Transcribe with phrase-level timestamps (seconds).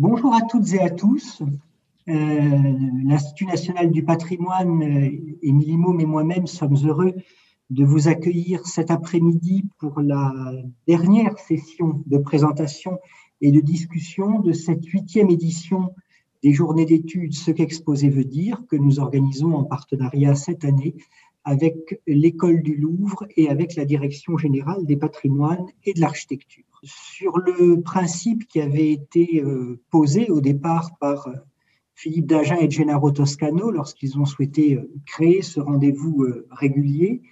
[0.00, 1.42] Bonjour à toutes et à tous.
[2.08, 2.72] Euh,
[3.04, 5.10] L'Institut national du patrimoine, euh,
[5.42, 7.14] Émilie Môme et moi-même sommes heureux
[7.70, 10.32] de vous accueillir cet après-midi pour la
[10.86, 13.00] dernière session de présentation
[13.40, 15.92] et de discussion de cette huitième édition
[16.44, 20.94] des journées d'études Ce qu'exposer veut dire que nous organisons en partenariat cette année
[21.42, 26.67] avec l'école du Louvre et avec la direction générale des patrimoines et de l'architecture.
[26.84, 31.32] Sur le principe qui avait été euh, posé au départ par euh,
[31.94, 37.22] Philippe Dagen et Gennaro Toscano lorsqu'ils ont souhaité euh, créer ce rendez-vous régulier,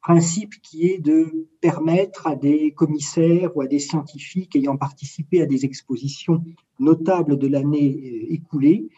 [0.00, 5.46] principe qui est de permettre à des commissaires ou à des scientifiques ayant participé à
[5.46, 6.42] des expositions
[6.80, 8.88] notables de l'année écoulée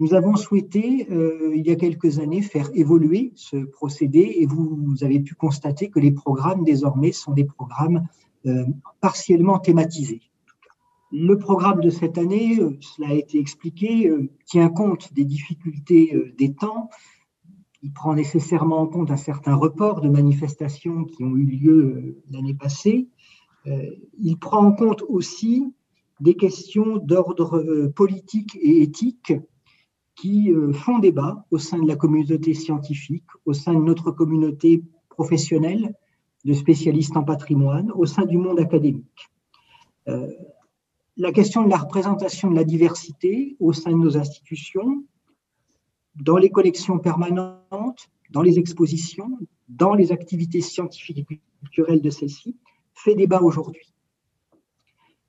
[0.00, 5.18] nous avons souhaité, il y a quelques années, faire évoluer ce procédé et vous, avez
[5.18, 8.06] pu constater que les programmes désormais sont des programmes
[9.00, 10.22] partiellement thématisés.
[11.10, 14.12] Le programme de cette année, euh, cela a été expliqué,
[14.44, 16.90] tient compte des difficultés des temps.
[17.82, 22.54] Il prend nécessairement en compte un certain report de manifestations qui ont eu lieu l'année
[22.54, 23.08] passée.
[24.18, 25.64] Il prend en compte aussi
[26.20, 29.32] des questions d'ordre politique et éthique
[30.18, 34.82] qui euh, font débat au sein de la communauté scientifique, au sein de notre communauté
[35.08, 35.94] professionnelle
[36.44, 39.28] de spécialistes en patrimoine, au sein du monde académique.
[40.08, 40.30] Euh,
[41.16, 45.04] la question de la représentation de la diversité au sein de nos institutions,
[46.14, 52.56] dans les collections permanentes, dans les expositions, dans les activités scientifiques et culturelles de celles-ci,
[52.94, 53.94] fait débat aujourd'hui.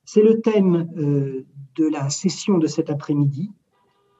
[0.05, 3.51] C'est le thème euh, de la session de cet après-midi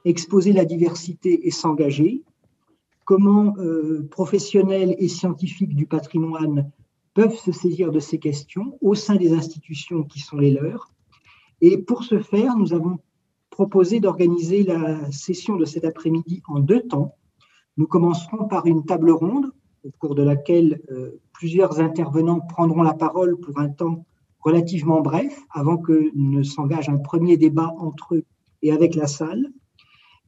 [0.04, 2.22] exposer la diversité et s'engager,
[3.04, 6.70] comment euh, professionnels et scientifiques du patrimoine
[7.20, 10.90] peuvent se saisir de ces questions au sein des institutions qui sont les leurs.
[11.60, 12.98] Et pour ce faire, nous avons
[13.50, 17.16] proposé d'organiser la session de cet après-midi en deux temps.
[17.76, 19.52] Nous commencerons par une table ronde
[19.84, 24.06] au cours de laquelle euh, plusieurs intervenants prendront la parole pour un temps
[24.38, 28.24] relativement bref avant que ne s'engage un premier débat entre eux
[28.62, 29.52] et avec la salle.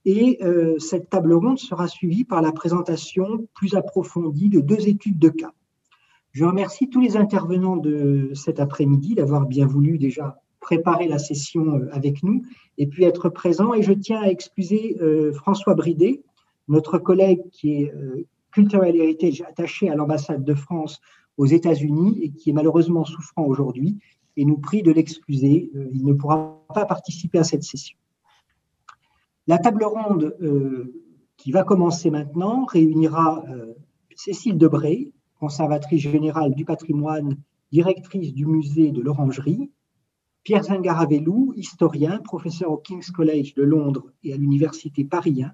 [0.05, 5.19] Et euh, cette table ronde sera suivie par la présentation plus approfondie de deux études
[5.19, 5.55] de cas.
[6.33, 11.75] Je remercie tous les intervenants de cet après-midi d'avoir bien voulu déjà préparer la session
[11.75, 12.43] euh, avec nous
[12.79, 13.75] et puis être présents.
[13.75, 16.23] Et je tiens à excuser euh, François Bridet,
[16.69, 17.93] notre collègue qui est
[18.53, 21.01] Cultural Heritage attaché à l'ambassade de France
[21.37, 23.99] aux États-Unis et qui est malheureusement souffrant aujourd'hui
[24.37, 25.71] et nous prie de l'excuser.
[25.93, 27.99] Il ne pourra pas participer à cette session.
[29.47, 30.95] La table ronde euh,
[31.37, 33.75] qui va commencer maintenant réunira euh,
[34.15, 37.37] Cécile Debré, conservatrice générale du patrimoine,
[37.73, 39.73] directrice du musée de l'Orangerie,
[40.45, 45.53] Pierre Zingaravelou, historien, professeur au King's College de Londres et à l'Université Paris 1,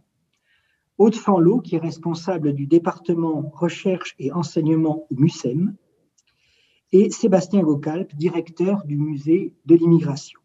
[0.98, 5.74] Aude Fanlot, qui est responsable du département recherche et enseignement au MUSEM,
[6.92, 10.38] et Sébastien Gocalp, directeur du musée de l'immigration.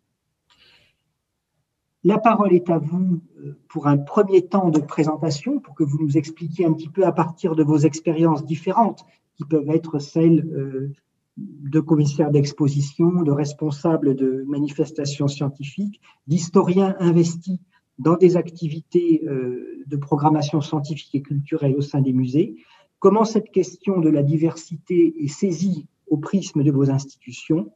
[2.05, 5.97] La parole est à vous euh, pour un premier temps de présentation, pour que vous
[5.99, 9.05] nous expliquiez un petit peu à partir de vos expériences différentes,
[9.35, 10.91] qui peuvent être celles euh,
[11.37, 17.59] de commissaires d'exposition, de responsables de manifestations scientifiques, d'historiens investis
[17.97, 22.57] dans des activités euh, de programmation scientifique et culturelle au sein des musées,
[22.99, 27.71] comment cette question de la diversité est saisie au prisme de vos institutions?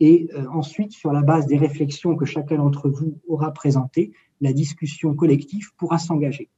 [0.00, 4.52] Et euh, ensuite, sur la base des réflexions que chacun d'entre vous aura présentées, la
[4.52, 6.50] discussion collective pourra s'engager.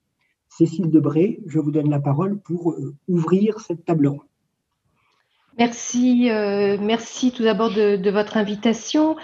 [0.49, 4.28] Cécile Debré, je vous donne la parole pour ouvrir cette table ronde.
[5.59, 9.17] Merci, euh, merci tout d'abord de, votre invitation.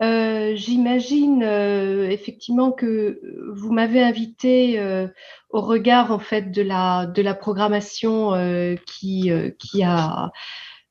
[0.00, 3.20] J'imagine effectivement que
[3.52, 4.80] vous m'avez invité
[5.50, 8.32] au regard en fait de la, de la programmation
[8.86, 10.32] qui, qui a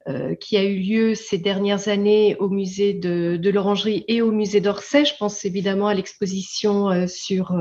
[0.10, 4.60] euh, qui a eu lieu ces dernières années au musée de, l'Orangerie et au musée
[4.60, 5.06] d'Orsay.
[5.06, 7.52] Je pense évidemment à l'exposition euh, sur,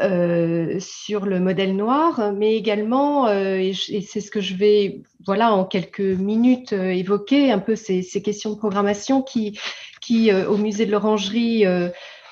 [0.00, 5.64] euh, sur le modèle noir, mais également, et, c'est ce que je vais voilà, en
[5.64, 9.58] quelques minutes évoquer, un peu ces, ces questions de programmation qui,
[10.00, 11.64] qui au musée de l'Orangerie,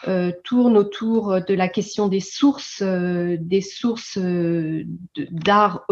[0.08, 4.84] euh, tourne autour de la question des sources, euh, des sources euh,
[5.30, 5.84] d'art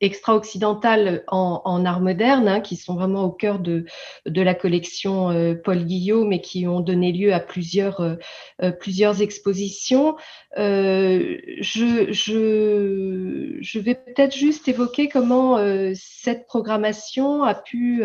[0.00, 3.84] extra-occidental en, art moderne, hein, qui sont vraiment au cœur de,
[4.26, 8.16] de la collection Paul Guillaume et qui ont donné lieu à plusieurs,
[8.80, 10.16] plusieurs expositions.
[10.56, 15.58] Je, je, je, vais peut-être juste évoquer comment
[15.94, 18.02] cette programmation a pu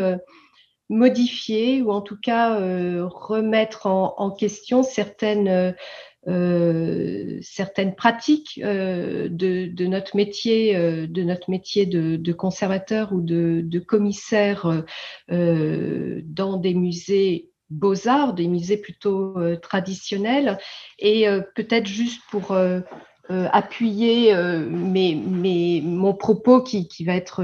[0.89, 5.75] modifier ou en tout cas euh, remettre en, question certaines,
[7.41, 14.83] certaines pratiques de, notre métier, de notre métier de, conservateur ou de, commissaire
[15.29, 20.57] dans des musées beaux-arts, des musées plutôt traditionnels.
[20.99, 21.25] Et
[21.55, 22.55] peut-être juste pour
[23.29, 24.33] appuyer
[25.81, 27.41] mon propos qui, qui va être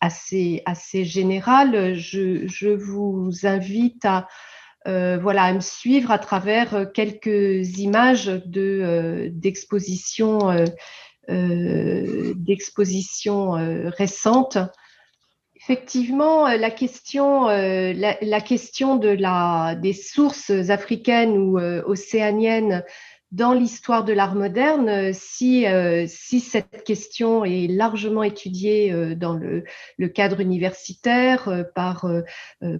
[0.00, 4.26] assez, assez général, je, je vous invite à,
[4.88, 10.50] euh, voilà, à me suivre à travers quelques images de, euh, d'expositions
[11.28, 13.52] euh, d'exposition
[13.96, 14.58] récentes.
[15.54, 22.82] Effectivement, la question, la, la, question de la, des sources africaines ou océaniennes
[23.32, 29.14] dans l'histoire de l'art moderne, euh, si, euh, si, cette question est largement étudiée euh,
[29.14, 29.64] dans le,
[30.08, 32.06] cadre universitaire par,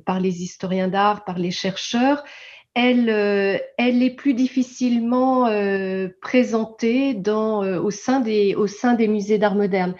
[0.05, 2.25] par les historiens d'art, par les chercheurs,
[2.75, 3.09] elle,
[3.79, 5.49] elle est plus difficilement
[6.21, 9.95] présentée dans, au, sein des, au sein des musées d'art moderne.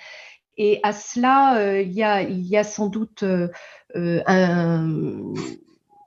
[0.57, 3.23] Et à cela, il, y a, il y a sans doute
[3.95, 4.89] un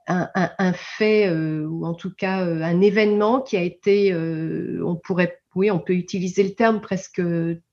[0.06, 4.96] un, fait euh, ou en tout cas euh, un événement qui a été, euh, on
[4.96, 7.22] pourrait, oui, on peut utiliser le terme presque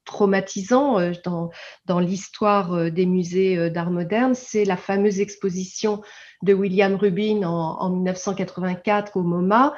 [0.06, 1.50] traumatisant dans,
[1.86, 6.02] dans l'histoire des musées d'art moderne, c'est la fameuse exposition
[6.44, 9.74] de William Rubin en, 1984 au MoMA,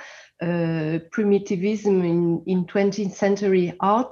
[1.11, 4.11] Primitivism in, in 20th Century Art,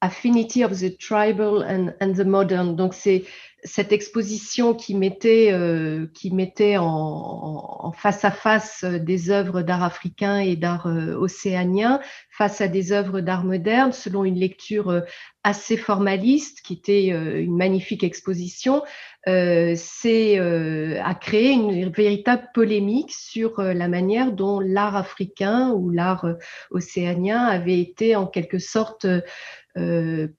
[0.00, 2.76] Affinity of the Tribal and, and the Modern.
[2.76, 3.24] Donc c'est
[3.64, 9.82] cette exposition qui mettait, euh, qui mettait en, face à face euh, des œuvres d'art
[9.82, 12.00] africain et d'art euh, océanien
[12.30, 15.02] face à des œuvres d'art moderne selon une lecture
[15.44, 18.82] assez formaliste qui était une magnifique exposition,
[19.26, 26.26] c'est a créé une véritable polémique sur la manière dont l'art africain ou l'art
[26.70, 29.06] océanien avait été en quelque sorte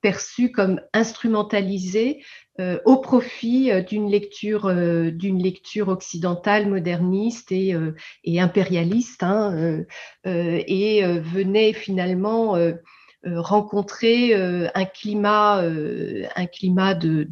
[0.02, 2.20] perçu comme instrumentalisé
[2.58, 7.74] euh, au profit euh, d'une lecture, euh, d'une lecture occidentale moderniste et,
[8.24, 9.84] et impérialiste, hein,
[10.24, 12.72] et venait finalement euh,
[13.34, 17.28] rencontrer euh, un climat, euh, un climat de,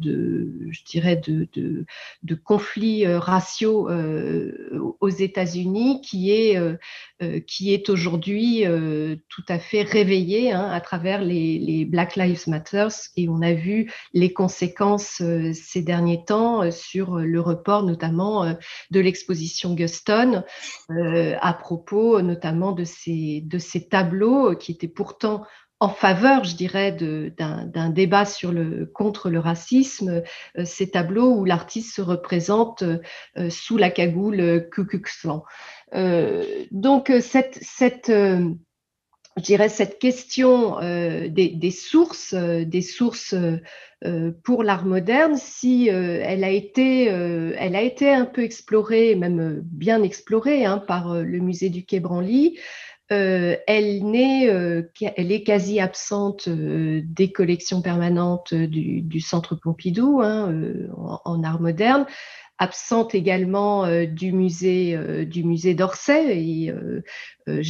[0.69, 3.89] je dirais, de, de, conflits raciaux
[4.99, 6.59] aux États-Unis qui est,
[7.19, 8.65] est aujourd'hui
[9.29, 12.87] tout à fait réveillé hein, à travers les, les, Black Lives Matter.
[13.15, 15.21] Et on a vu les conséquences
[15.53, 18.55] ces derniers temps sur le report notamment
[18.91, 20.43] de l'exposition Guston
[20.89, 25.45] à propos notamment de ces, de ces tableaux qui étaient pourtant
[25.85, 30.23] en faveur, je dirais, d'un débat sur le, contre le racisme,
[30.57, 34.87] euh, ces tableaux où l'artiste se représente euh, sous la cagoule Klux
[36.71, 43.35] donc, cette, cette je dirais cette question des, sources, des sources
[44.43, 50.03] pour l'art moderne, si elle a été, elle a été un peu explorée, même bien
[50.03, 52.57] explorée, hein, par le musée du Quai Branly.
[53.11, 54.81] Euh, elle, euh,
[55.15, 60.51] elle, est quasi absente euh, des collections permanentes du, Centre Pompidou hein,
[60.97, 62.07] en, art moderne,
[62.57, 66.37] absente également du musée du musée d'Orsay.
[66.37, 66.73] Et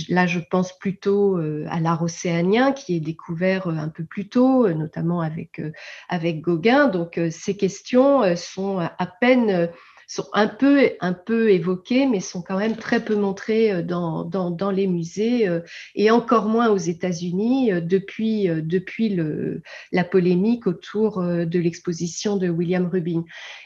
[0.09, 5.21] là, je pense plutôt à l'art océanien qui est découvert un peu plus tôt, notamment
[5.21, 5.61] avec
[6.09, 6.87] avec Gauguin.
[6.87, 9.69] Donc, ces questions sont à peine
[10.07, 14.24] sont un peu, un peu évoquées, mais sont quand même très peu montrées euh, dans,
[14.24, 15.62] dans, dans les musées euh,
[15.95, 22.50] et encore moins aux États-Unis euh, depuis, depuis le, la polémique autour de l'exposition de
[22.50, 23.24] William Rubin.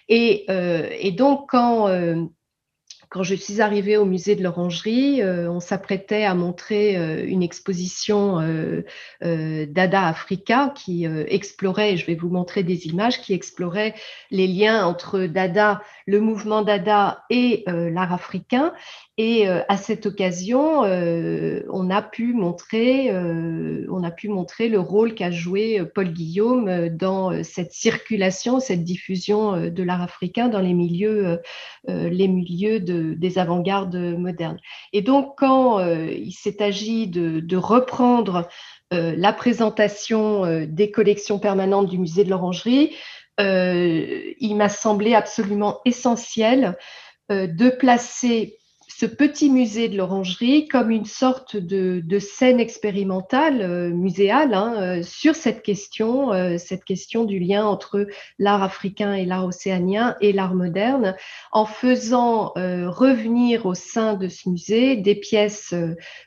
[0.07, 1.87] Et, et donc, quand
[3.09, 7.41] quand je suis arrivée au musée de l'Orangerie, euh, on s'apprêtait à montrer euh, une
[7.41, 13.95] exposition euh, Dada Africa qui explorait, je vais vous montrer des images, qui explorait
[14.29, 18.73] les liens entre Dada, le mouvement Dada et l'art africain.
[19.17, 25.31] Et à cette occasion, on, a pu montrer, on a pu montrer le rôle qu'a
[25.31, 31.39] joué Paul Guillaume dans cette circulation, cette diffusion de l'art africain dans les milieux,
[31.87, 34.59] les milieux de, des avant-gardes modernes.
[34.93, 38.47] Et donc, quand il s'est agi de, reprendre
[38.91, 42.95] la présentation des collections permanentes du musée de l'Orangerie,
[43.39, 46.77] il m'a semblé absolument essentiel
[47.29, 48.58] de placer
[48.99, 55.35] ce petit musée de l'orangerie comme une sorte de, scène expérimentale euh, muséale hein, sur
[55.35, 58.07] cette question, cette question du lien entre
[58.39, 61.15] l'art africain et l'art océanien et l'art moderne,
[61.53, 65.73] en faisant revenir au sein de ce musée des pièces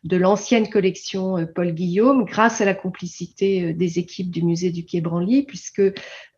[0.04, 5.00] de l'ancienne collection Paul Guillaume, grâce à la complicité des équipes du musée du Quai
[5.00, 5.82] Branly, puisque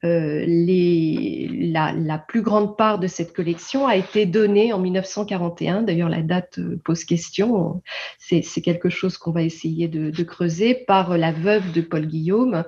[0.04, 5.82] euh, la, plus grande part de cette collection a été donnée en 1941.
[5.82, 7.82] D'ailleurs, la date euh, pose question.
[8.18, 12.64] C'est quelque chose qu'on va essayer de, creuser par la veuve de Paul Guillaume.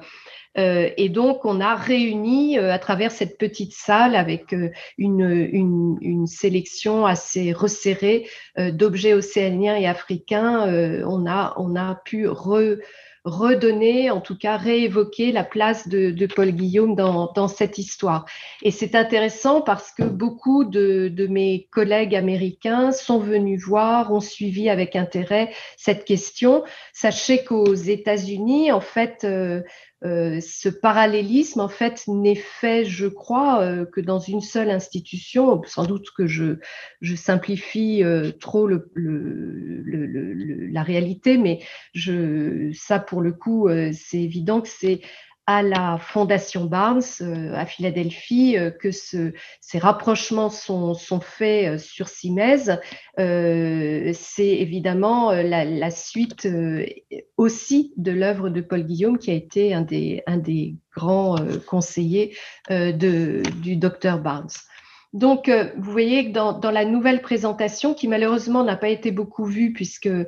[0.59, 4.55] Euh, et donc, on a réuni à travers cette petite salle avec
[4.97, 8.27] une, sélection assez resserrée
[8.59, 10.67] d'objets océaniens et africains.
[11.07, 12.79] on, a, on a pu re,
[13.27, 18.25] redonner, en tout cas réévoquer la place de, Paul Guillaume dans, cette histoire.
[18.63, 24.71] Et c'est intéressant parce que beaucoup de, mes collègues américains sont venus voir, ont suivi
[24.71, 26.63] avec intérêt cette question.
[26.93, 29.63] Sachez qu'aux États-Unis, en fait, euh,
[30.07, 35.63] euh, ce parallélisme, en fait, n'est fait, je crois, euh, que dans une seule institution.
[35.67, 36.57] Sans doute que je,
[37.17, 41.61] simplifie euh, trop la réalité, mais
[42.75, 45.01] ça, pour le coup, c'est évident que c'est
[45.47, 51.75] à la Fondation Barnes euh, à Philadelphie euh, que ce, ces rapprochements sont, sont faits
[51.75, 52.65] euh, sur Simez.
[53.17, 56.47] C'est évidemment la, la suite
[57.37, 61.37] aussi de l'œuvre de Paul Guillaume qui a été un des, un des grands
[61.67, 62.37] conseillers
[62.69, 64.51] de, du docteur Barnes.
[65.17, 69.73] Donc, vous voyez que dans, la nouvelle présentation, qui malheureusement n'a pas été beaucoup vue
[69.73, 70.27] puisque euh,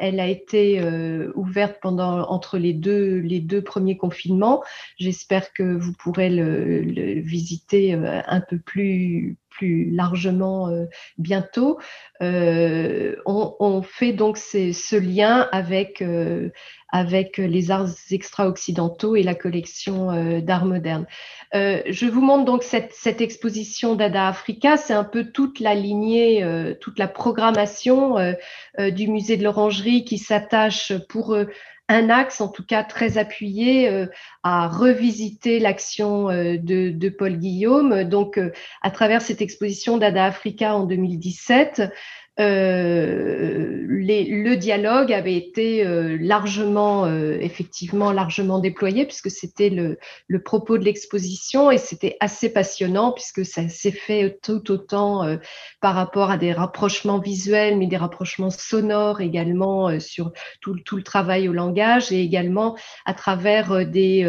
[0.00, 4.64] elle a été euh, ouverte pendant entre les deux les deux premiers confinements.
[4.96, 10.70] J'espère que vous pourrez le, visiter euh, un peu plus plus largement
[11.18, 11.78] bientôt.
[12.20, 16.02] On, on, fait donc ce lien avec
[16.90, 21.06] avec les arts extra-occidentaux et la collection d'art moderne.
[21.52, 24.76] je vous montre donc cette, exposition d'Ada Africa.
[24.76, 26.46] C'est un peu toute la lignée,
[26.80, 28.16] toute la programmation
[28.78, 31.46] du musée de l'Orangerie qui s'attache pour euh,
[31.88, 34.06] un axe, en tout cas très appuyé, euh,
[34.42, 38.04] à revisiter l'action euh, de, Paul Guillaume.
[38.04, 38.40] Donc,
[38.82, 41.82] à travers cette exposition d'Ada Africa en 2017,
[42.40, 49.98] euh, le dialogue avait été euh, largement, euh, effectivement, largement déployé puisque c'était le,
[50.42, 55.36] propos de l'exposition et c'était assez passionnant puisque ça s'est fait tout autant
[55.80, 61.48] par rapport à des rapprochements visuels, mais des rapprochements sonores également sur tout, le travail
[61.48, 64.24] au langage et également à travers des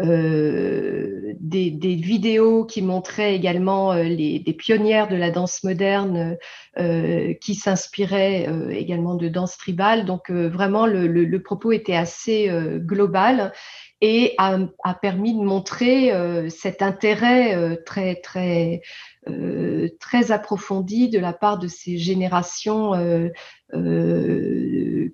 [0.00, 6.36] euh, des, vidéos qui montraient également euh, les, des pionnières de la danse moderne
[6.78, 10.04] euh, qui s'inspiraient également de danse tribale.
[10.04, 13.52] Donc vraiment, le, propos était assez global
[14.00, 16.12] et a, a, permis de montrer
[16.50, 18.82] cet intérêt très très
[20.00, 22.92] très approfondi de la part de ces générations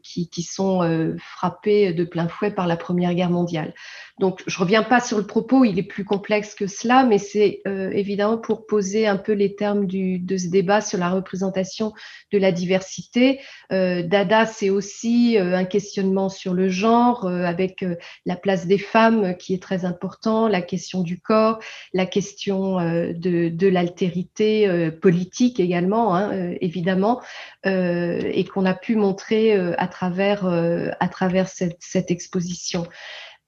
[0.02, 3.74] qui, sont euh, frappés de plein fouet par la Première Guerre mondiale.
[4.18, 7.60] Donc, je reviens pas sur le propos, il est plus complexe que cela, mais c'est
[7.66, 11.92] euh, évidemment pour poser un peu les termes de ce débat sur la représentation
[12.32, 13.40] de la diversité.
[13.70, 17.84] Dada, c'est aussi un questionnement sur le genre, avec
[18.26, 21.58] la place des femmes qui est très important, la question du corps,
[21.94, 27.22] la question de, l'altérité politique également, hein, évidemment.
[27.64, 32.86] et qu'on a pu montrer euh, à travers, euh, à travers cette exposition.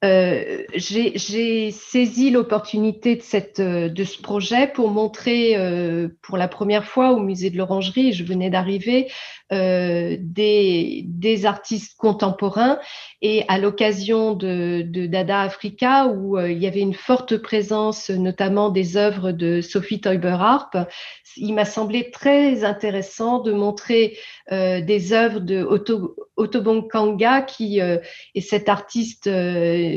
[0.03, 6.85] Euh, j'ai saisi l'opportunité de, cette, de ce projet pour montrer euh, pour la première
[6.85, 9.09] fois au musée de l'Orangerie, je venais d'arriver,
[9.53, 12.79] euh, des, artistes contemporains.
[13.21, 18.97] Et à l'occasion de, Dada Africa où il y avait une forte présence notamment des
[18.97, 20.77] œuvres de Sophie Teuber-Harp,
[21.37, 24.17] il m'a semblé très intéressant de montrer
[24.51, 29.27] euh, des œuvres de Otto, Kanga, qui est cette artiste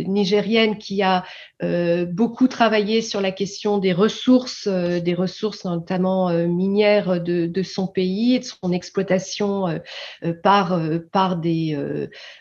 [0.07, 1.25] nigérienne qui a
[1.61, 7.63] euh, beaucoup travaillé sur la question des ressources, euh, des ressources notamment euh, minières de,
[7.65, 9.81] son pays et de son exploitation
[10.45, 10.81] par,
[11.13, 11.77] par des,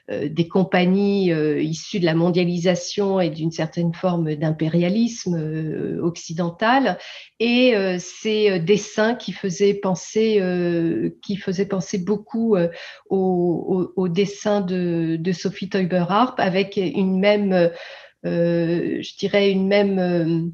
[0.09, 6.97] des compagnies issues de la mondialisation et d'une certaine forme d'impérialisme occidental.
[7.39, 10.41] Et ces dessins qui faisaient penser,
[11.23, 12.55] qui faisaient penser beaucoup
[13.09, 19.99] aux au, dessins de, de Sophie Teuber-Harp avec une même euh, je dirais, une même,
[19.99, 20.49] euh,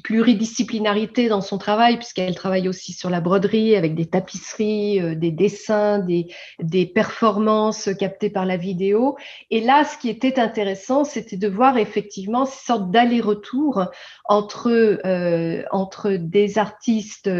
[0.00, 5.30] pluridisciplinarité dans son travail, puisqu'elle travaille aussi sur la broderie avec des tapisseries, euh, des
[5.30, 6.28] dessins, des,
[6.60, 9.16] des, performances captées par la vidéo.
[9.50, 13.86] Et là, ce qui était intéressant, c'était de voir effectivement ces sortes d'aller-retour
[14.24, 17.30] entre, euh, entre des artistes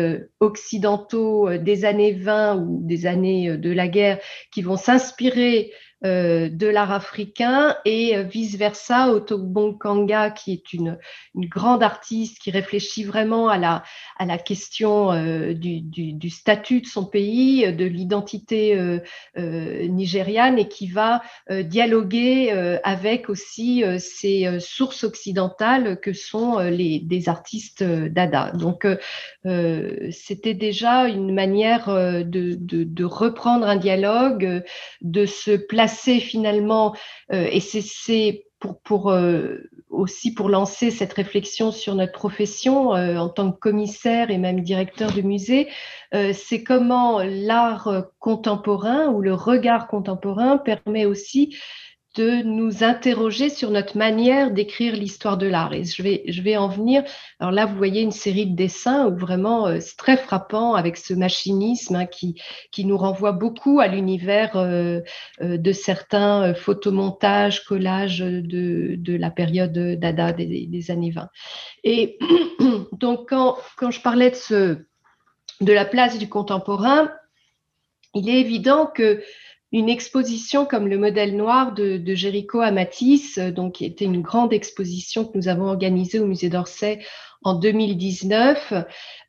[0.41, 4.19] occidentaux euh, des années 20 ou des années de la guerre
[4.53, 5.73] qui vont s'inspirer
[6.04, 10.99] euh, de l'art africain et vice-versa, Otobon Kanga, qui est une,
[11.37, 13.85] grande artiste qui réfléchit vraiment à la,
[14.18, 20.68] à la question euh, du, du, statut de son pays, de l'identité euh, nigériane et
[20.68, 22.50] qui va dialoguer
[22.82, 28.52] avec aussi ces sources occidentales que sont les, des artistes dada.
[28.52, 28.87] Donc,
[29.44, 34.62] c'était déjà une manière de, de reprendre un dialogue,
[35.00, 36.95] de se placer finalement,
[37.33, 38.45] euh, et c'est
[38.85, 44.31] pour, euh, aussi pour lancer cette réflexion sur notre profession euh, en tant que commissaire
[44.31, 45.69] et même directeur de musée,
[46.35, 51.57] c'est comment l'art contemporain ou le regard contemporain permet aussi
[52.14, 55.73] de nous interroger sur notre manière d'écrire l'histoire de l'art.
[55.73, 57.02] Et je vais, je vais en venir.
[57.40, 60.99] Alors là, vous voyez une série de dessins où vraiment euh, c'est très frappant avec
[60.99, 62.40] ce machinisme hein, qui,
[62.71, 65.00] qui nous renvoie beaucoup à l'univers euh,
[65.40, 71.28] euh, de certains photomontages, collages de, de la période Dada des, des années 20.
[71.85, 72.19] Et
[72.92, 74.78] donc, quand, quand je parlais de, ce,
[75.62, 77.11] de la place du contemporain,
[78.14, 79.23] il est évident que
[79.73, 84.05] une exposition comme le modèle noir de, de Jéricho à Matisse, euh, donc qui était
[84.05, 87.00] une grande exposition que nous avons organisée au musée d'Orsay
[87.43, 88.75] en 2019,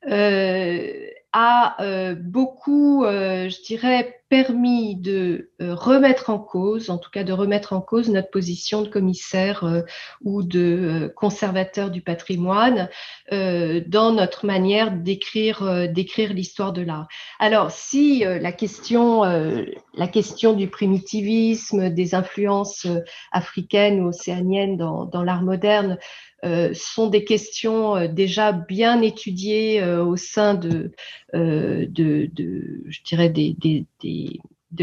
[0.09, 7.09] euh, a euh, beaucoup, euh, je dirais, permis de euh, remettre en cause, en tout
[7.09, 9.83] cas de remettre en cause notre position de commissaire
[10.21, 12.89] ou de conservateur du patrimoine
[13.31, 17.07] dans notre manière d'écrire d'écrire l'histoire de l'art.
[17.39, 22.87] Alors, si la question la question du primitivisme, des influences
[23.31, 25.99] africaines ou océaniennes dans, dans l'art moderne
[26.43, 30.91] euh, sont des questions euh, déjà bien étudiées euh, au sein de,
[31.33, 33.85] je dirais, de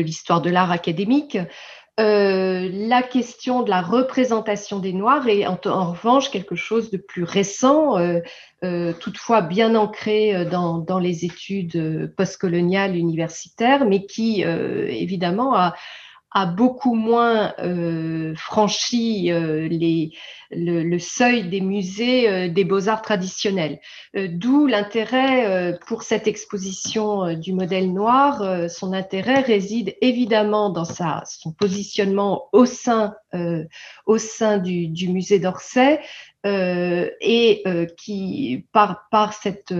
[0.00, 1.36] l'histoire de l'art académique.
[1.98, 7.96] la question de la représentation des Noirs est en, revanche quelque chose de plus récent,
[9.00, 15.74] toutefois bien ancré dans les études postcoloniales universitaires, mais qui évidemment a,
[16.32, 20.12] a beaucoup moins euh, franchi euh, les,
[20.50, 23.80] le, le, seuil des musées euh, des beaux-arts traditionnels.
[24.16, 28.70] Euh, d'où l'intérêt euh, pour cette exposition du modèle noir.
[28.70, 33.14] son intérêt réside évidemment dans sa, son positionnement au sein,
[34.06, 36.00] au sein du, du musée d'Orsay
[36.44, 37.62] et
[37.96, 39.72] qui, par, par cette,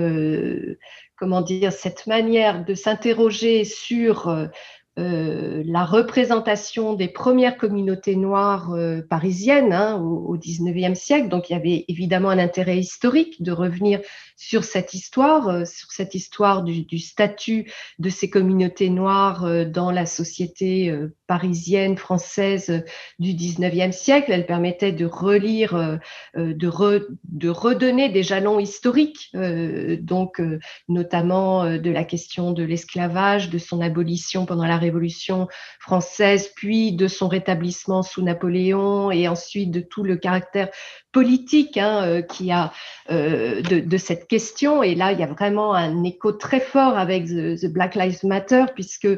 [1.16, 4.48] comment dire, cette manière de s'interroger sur
[4.98, 11.28] euh, la représentation des premières communautés noires euh, parisiennes hein, au, XIXe siècle.
[11.28, 14.00] Donc il y avait évidemment un intérêt historique de revenir
[14.40, 20.06] sur cette histoire, euh, sur cette histoire du, statut de ces communautés noires dans la
[20.06, 20.92] société
[21.26, 22.82] parisienne, française
[23.18, 24.32] du XIXe siècle.
[24.32, 25.98] Elle permettait de relire,
[26.34, 30.40] de redonner des jalons historiques, donc
[30.88, 35.48] notamment de la question de l'esclavage, de son abolition pendant la Révolution
[35.78, 40.70] française, puis de son rétablissement sous Napoléon et ensuite de tout le caractère
[41.12, 42.72] politique hein, euh, qui a
[43.10, 44.82] euh, de, de, cette question.
[44.82, 48.66] Et là, il y a vraiment un écho très fort avec The, Black Lives Matter,
[48.74, 49.08] puisque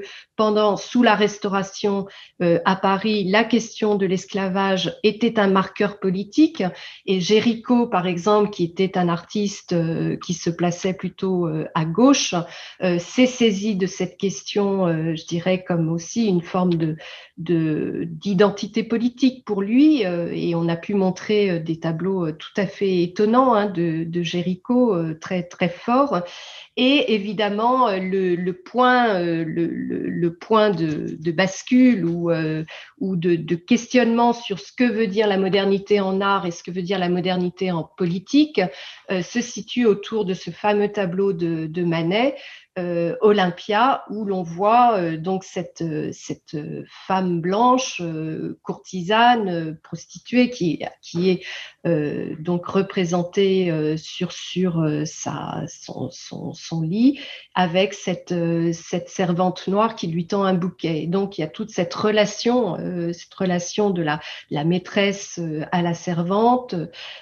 [0.42, 2.07] pendant, sous la Restauration
[2.42, 6.64] euh, à Paris, la question de l'esclavage était un marqueur politique.
[7.07, 11.85] Et Géricault, par exemple, qui était un artiste euh, qui se plaçait plutôt euh, à
[11.85, 12.35] gauche,
[12.81, 16.96] s'est saisi de cette question, je dirais, comme aussi une forme de
[17.38, 20.02] d'identité politique pour lui.
[20.02, 24.95] et on a pu montrer des tableau euh, tout à fait étonnant hein, de, Géricault,
[24.95, 26.23] euh, très très fort.
[26.77, 32.31] Et évidemment, euh, le, point, le, point de, bascule ou,
[32.99, 36.71] ou de, questionnement sur ce que veut dire la modernité en art et ce que
[36.71, 38.61] veut dire la modernité en politique
[39.11, 42.37] se situe autour de ce fameux tableau de, Manet
[42.77, 46.57] Olympia, où l'on voit donc cette, cette
[47.07, 48.01] femme blanche,
[48.62, 51.45] courtisane, prostituée, qui, qui est
[51.85, 57.18] donc représentée sur, sur sa, son, lit,
[57.55, 58.35] avec cette,
[58.73, 61.07] cette servante noire qui lui tend un bouquet.
[61.07, 62.77] donc il y a toute cette relation,
[63.12, 65.40] cette relation de la, la maîtresse
[65.73, 66.75] à la servante,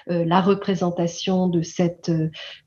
[0.07, 2.11] la représentation de cette,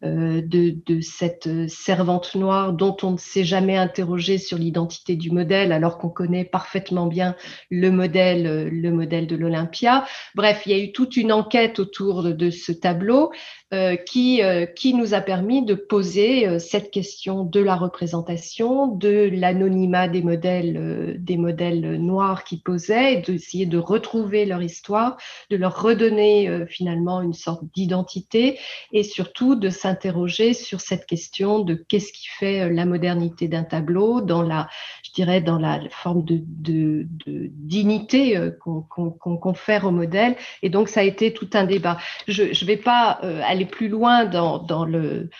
[0.03, 0.43] de,
[0.87, 5.99] de cette servante noire dont on ne s'est jamais interrogé sur l'identité du modèle, alors
[5.99, 7.37] qu'on connaît parfaitement bien
[7.71, 10.05] le modèle, le modèle de l'Olympia.
[10.35, 13.31] Bref, il y a eu toute une enquête autour de, ce tableau
[13.75, 18.87] euh, qui, euh, qui nous a permis de poser euh, cette question de la représentation,
[18.87, 25.17] de l'anonymat des modèles, des modèles noirs qui posaient, d'essayer de retrouver leur histoire,
[25.51, 28.59] de leur redonner finalement une sorte d'identité
[28.93, 34.21] et surtout de s'interroger sur cette question de qu'est-ce qui fait la modernité d'un tableau,
[34.21, 34.69] dans la,
[35.03, 40.37] je dirais, dans la forme de, de, dignité qu'on confère au modèle.
[40.63, 41.65] Et donc, ça a été tout un
[42.29, 45.31] Je ne vais pas euh, aller plus loin dans, dans le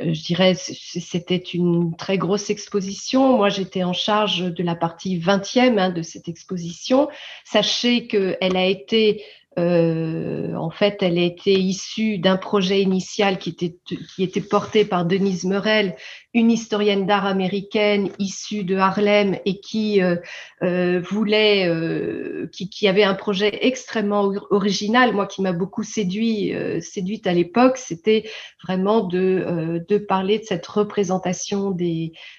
[0.00, 3.36] euh, je dirais, c'était une très grosse exposition.
[3.36, 7.08] Moi, j'étais en charge de la partie 20e hein, de cette exposition.
[7.44, 9.24] Sachez qu'elle a été
[9.56, 13.76] euh, en fait, elle était issue d'un projet initial qui était,
[14.14, 15.96] qui était porté par Denise Merel,
[16.34, 20.16] une historienne d'art américaine issue de Harlem et qui euh,
[20.62, 21.68] euh, voulait,
[22.52, 27.78] qui, qui, avait un projet extrêmement original, moi qui m'a beaucoup séduit, séduite à l'époque,
[27.78, 28.28] c'était
[28.62, 31.74] vraiment de, de parler de cette représentation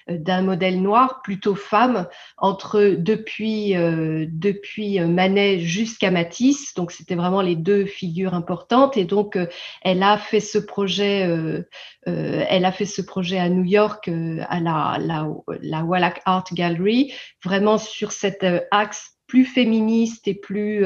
[0.08, 6.74] d'un modèle noir, plutôt femme, entre depuis, depuis Manet jusqu'à Matisse.
[6.74, 8.98] Donc c'était vraiment les deux figures importantes.
[8.98, 9.46] Et donc, euh,
[9.80, 11.62] elle a fait ce projet, euh,
[12.08, 15.26] euh, elle a fait ce projet à New York, à la, la,
[15.62, 20.84] la Wallach Art Gallery, vraiment sur cet axe plus féministe et plus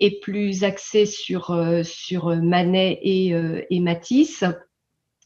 [0.00, 3.34] et plus axé sur, sur Manet et,
[3.70, 4.44] et Matisse.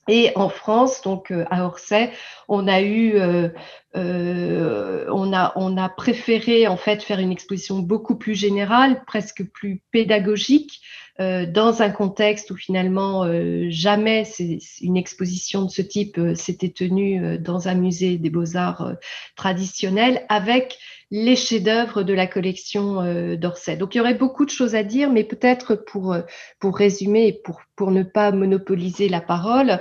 [0.08, 2.10] Et en France, donc à Orsay,
[2.48, 8.16] on a eu, euh, on, a, on a préféré en fait faire une exposition beaucoup
[8.16, 10.80] plus générale, presque plus pédagogique,
[11.18, 14.25] euh, dans un contexte où finalement euh, jamais
[14.81, 18.92] une exposition de ce type s'était tenue dans un musée des beaux-arts
[19.37, 20.79] traditionnel, avec
[21.12, 23.03] les chefs-d'œuvre de la collection
[23.35, 23.77] d'Orsay.
[23.77, 26.16] Donc il y aurait beaucoup de choses à dire, mais peut-être pour,
[26.61, 29.81] pour résumer et pour, pour ne pas monopoliser la parole,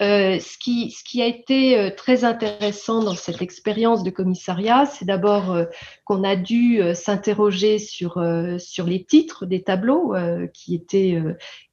[0.00, 5.52] ce, qui, ce qui a été très intéressant dans cette expérience de commissariat, c'est d'abord
[5.52, 5.64] euh,
[6.04, 10.14] qu'on a dû euh, s'interroger sur, euh, sur les titres des tableaux
[10.52, 11.20] qui étaient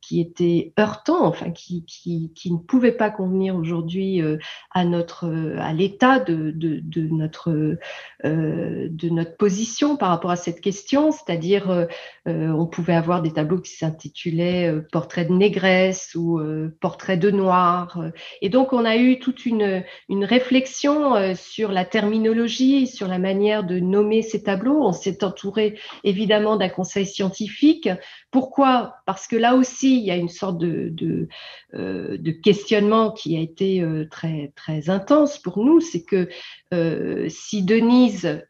[0.08, 4.38] qui était heurtant, enfin qui, qui, qui, ne pouvait pas convenir aujourd'hui euh,
[4.72, 7.78] à notre euh, à l'état de, de, notre
[8.24, 11.88] euh, de notre position par rapport à cette question, c'est-à-dire
[12.26, 16.40] on pouvait avoir des tableaux qui s'intitulaient Portrait de négresse ou
[16.80, 18.02] Portrait de noir,
[18.42, 23.64] et donc on a eu toute une une réflexion sur la terminologie, sur la manière
[23.64, 24.84] de nommer ces tableaux.
[24.84, 27.90] On s'est entouré évidemment d'un conseil scientifique.
[28.32, 28.96] Pourquoi?
[29.06, 31.28] Parce que là aussi il y a une sorte de,
[31.74, 36.30] euh, questionnement qui a été euh, très, très intense pour nous, c'est que
[36.74, 38.42] euh, si Denise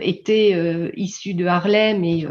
[0.00, 2.26] était issue de Harlem et,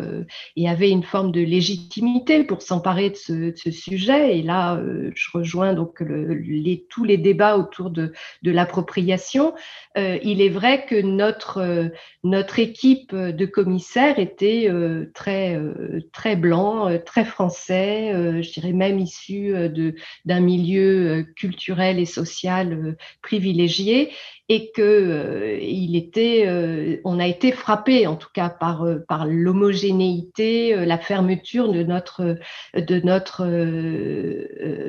[0.68, 4.82] avait une forme de légitimité pour s'emparer de ce, sujet, et là
[5.16, 6.04] je rejoins donc
[6.90, 9.54] tous les débats autour de, l'appropriation,
[9.96, 14.70] il est vrai que notre, équipe de commissaires était
[15.14, 19.92] très, blanc, très français, je dirais même issu euh,
[20.26, 24.12] d'un milieu euh, culturel et social euh, privilégié
[24.52, 30.76] et que euh, était, euh, on a été frappé en tout cas par euh, l'homogénéité,
[30.86, 33.46] la fermeture de notre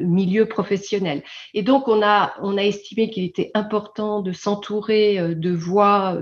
[0.02, 1.22] milieu professionnel.
[1.54, 2.32] Et donc on a
[2.64, 6.16] estimé qu'il était important de s'entourer de voix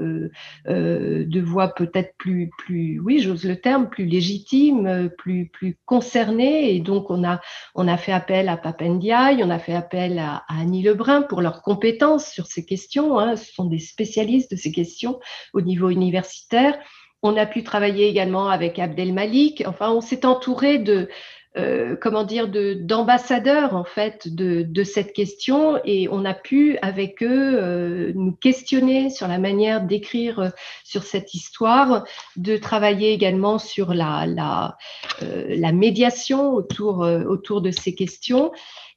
[0.67, 5.51] de voix peut-être plus plus oui j'ose le terme plus légitimes, plus
[5.87, 6.75] concernées.
[6.75, 10.83] Et donc on a fait appel à Papendiaï, on a fait appel à, à Annie
[10.83, 13.19] Lebrun pour leurs compétences sur ces questions.
[13.19, 15.21] Hein, ce sont des spécialistes de ces questions
[15.53, 16.79] au niveau universitaire.
[17.23, 19.63] On a pu travailler également avec Abdel Malik.
[19.67, 21.09] Enfin, on s'est entouré de,
[21.57, 27.59] euh, comment dire, d'ambassadeurs en fait de, cette question et on a pu avec eux
[27.59, 30.49] euh, nous questionner sur la manière d'écrire euh,
[30.85, 32.05] sur cette histoire,
[32.37, 34.79] de travailler également sur la, la,
[35.21, 38.53] la médiation autour, autour de ces questions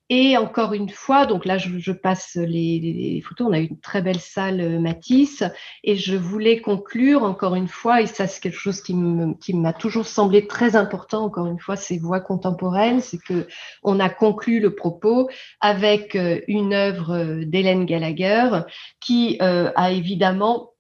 [0.10, 3.48] Et encore une fois, donc là, je, passe les, photos.
[3.50, 5.44] On a une très belle salle euh, Matisse.
[5.84, 10.06] Et je voulais conclure, encore une fois, et ça, c'est quelque chose qui m'a toujours
[10.06, 13.48] semblé très important, encore une fois, ces voix contemporaines, c'est que
[13.82, 15.30] on a conclu le propos
[15.62, 18.62] avec euh, une œuvre euh, d'Hélène Gallagher
[19.00, 20.74] qui a évidemment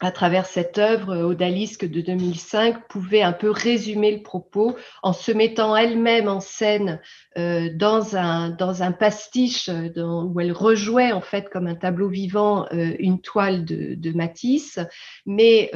[0.00, 5.32] à travers cette œuvre, Odalisque de 2005 pouvait un peu résumer le propos en se
[5.32, 7.00] mettant elle-même en scène
[7.36, 12.08] euh, dans, un, dans un pastiche euh, où elle rejouait en fait comme un tableau
[12.08, 14.78] vivant euh, une toile de, Matisse,
[15.26, 15.72] mais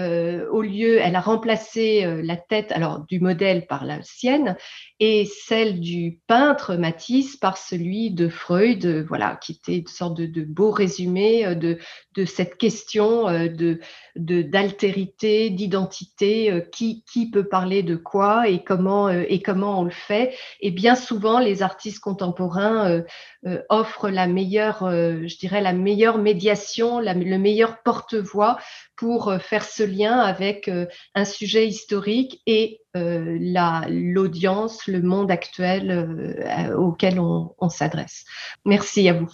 [0.53, 4.57] au lieu, elle a remplacé la tête alors du modèle par la sienne
[5.01, 10.27] et celle du peintre Matisse par celui de Freud, voilà, qui était une sorte de,
[10.27, 11.79] de beau résumé de,
[12.15, 13.81] de cette question de
[14.15, 20.35] d'altérité, d'identité, qui, qui peut parler de quoi et comment, et comment on le fait.
[20.61, 23.03] Et bien souvent, les artistes contemporains euh,
[23.47, 28.59] euh, offrent la meilleure, euh, je dirais, la meilleure médiation, le meilleur porte-voix
[28.97, 30.71] pour faire ce lien avec
[31.15, 38.25] un sujet historique et l'audience, le monde actuel auquel on, s'adresse.
[38.65, 39.31] Merci à vous.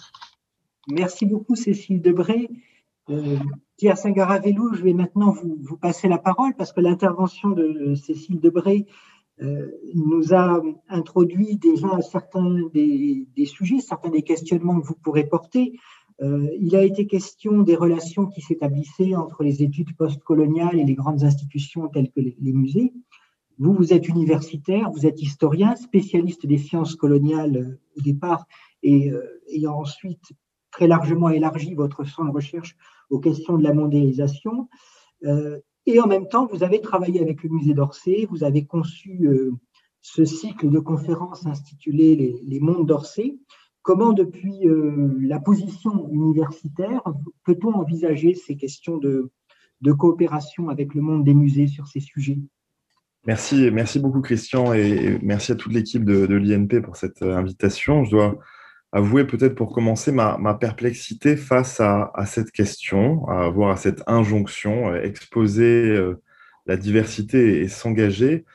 [0.87, 2.47] Merci beaucoup, Cécile Debré.
[3.09, 3.37] Euh,
[3.77, 8.87] Pierre Singaravelou, je vais maintenant vous, passer la parole parce que l'intervention de Cécile Debré
[9.41, 15.77] euh, nous a introduit déjà certains des, sujets, certains des questionnements que vous pourrez porter.
[16.21, 20.95] Euh, il a été question des relations qui s'établissaient entre les études postcoloniales et les
[20.95, 22.93] grandes institutions telles que les, musées.
[23.59, 28.45] Vous, vous êtes universitaire, vous êtes historien, spécialiste des sciences coloniales euh, au départ,
[28.83, 29.11] et
[29.49, 30.33] ayant ensuite
[30.69, 32.75] très largement élargi votre champ de recherche
[33.09, 34.69] aux questions de la mondialisation.
[35.85, 39.51] Et en même temps, vous avez travaillé avec le musée d'Orsay, vous avez conçu euh,
[40.01, 43.37] ce cycle de conférences intitulé Les, mondes d'Orsay.
[43.83, 47.03] Comment, depuis euh, la position universitaire,
[47.43, 49.31] peut-on envisager ces questions de,
[49.99, 52.39] coopération avec le monde des musées sur ces sujets?
[53.27, 57.35] Merci, merci beaucoup Christian et merci à toute l'équipe de, de l'INP pour cette euh,
[57.35, 58.03] invitation.
[58.03, 58.39] Je dois
[58.95, 64.89] avouer peut-être pour commencer ma, perplexité face à, cette question, à voir à cette injonction,
[64.93, 66.21] euh, exposer euh,
[66.65, 68.45] la diversité et, s'engager.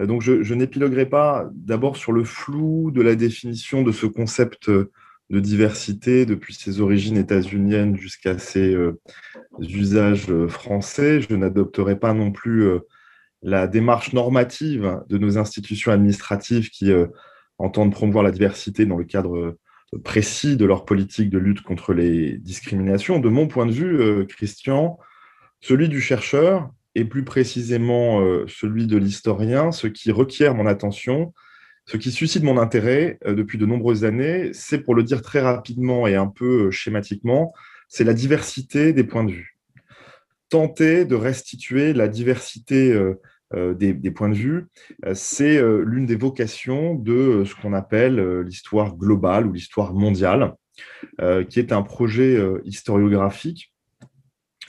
[0.00, 4.68] Euh, donc je, n'épiloguerai pas d'abord sur le flou de la définition de ce concept
[4.68, 8.76] de diversité depuis ses origines états-uniennes jusqu'à ses
[9.60, 11.20] usages français.
[11.20, 12.68] Je n'adopterai pas non plus
[13.42, 16.92] la démarche normative de nos institutions administratives qui
[17.58, 19.56] entendent promouvoir la diversité dans le cadre
[20.02, 23.18] précis de leur politique de lutte contre les discriminations.
[23.20, 24.98] De mon point de vue, euh, Christian,
[25.60, 31.32] celui du chercheur et plus précisément euh, celui de l'historien, ce qui requiert mon attention,
[31.86, 35.40] ce qui suscite mon intérêt euh, depuis de nombreuses années, c'est pour le dire très
[35.40, 37.52] rapidement et un peu schématiquement,
[37.88, 39.58] c'est la diversité des points de vue.
[40.48, 42.96] Tenter de restituer la diversité
[43.54, 44.66] euh, des, points de vue,
[45.04, 50.54] euh, c'est euh, l'une des vocations de ce qu'on appelle l'histoire globale ou l'histoire mondiale,
[51.48, 53.72] qui est un projet historiographique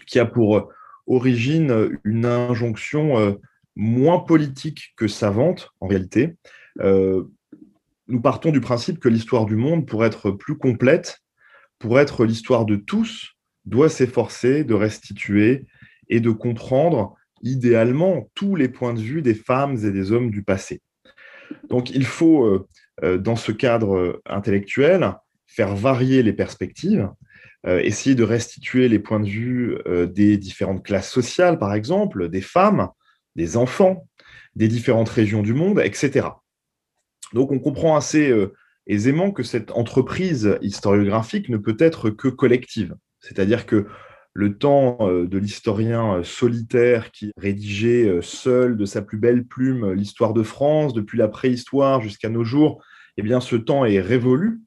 [0.06, 0.72] qui a pour
[1.08, 3.40] origine une injonction
[3.76, 6.36] moins politique que savante en réalité.
[6.80, 11.22] nous partons du principe que l'histoire du monde, pour être plus complète,
[11.80, 13.34] pour être l'histoire de tous,
[13.66, 15.66] doit s'efforcer de restituer
[16.10, 17.16] et de comprendre
[17.46, 20.82] idéalement tous les points de vue des femmes et des hommes du passé.
[21.70, 22.68] Donc il faut, euh,
[23.04, 25.14] euh, dans ce cadre euh, intellectuel,
[25.48, 27.10] faire varier les perspectives,
[27.68, 29.78] essayer de restituer les points de vue
[30.14, 32.90] des différentes classes sociales, par exemple, des femmes,
[33.36, 34.08] des enfants,
[34.56, 36.28] des différentes régions du monde, etc.
[37.34, 38.32] Donc on comprend assez
[38.86, 42.96] aisément que cette entreprise historiographique ne peut être que collective.
[43.20, 43.88] C'est-à-dire que
[44.36, 49.46] le temps euh, de l'historien euh, solitaire qui rédigeait euh, seul de sa plus belle
[49.46, 52.84] plume l'histoire de France depuis la préhistoire jusqu'à nos jours,
[53.18, 54.62] eh bien ce temps est révolu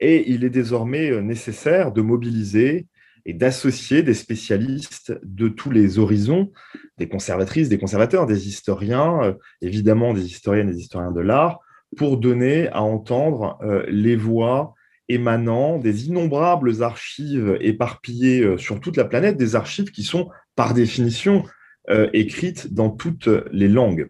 [0.00, 2.88] et il est désormais nécessaire de mobiliser
[3.24, 6.52] et d'associer des spécialistes de tous les horizons,
[6.98, 11.60] des conservatrices, des conservateurs, des historiens, évidemment des historiennes et des historiens de l'art,
[11.96, 14.75] pour donner à entendre les voix
[15.08, 20.74] émanant des innombrables archives éparpillées euh, sur toute la planète, des archives qui sont par
[20.74, 21.44] définition
[21.90, 24.08] euh, écrites dans toutes les langues.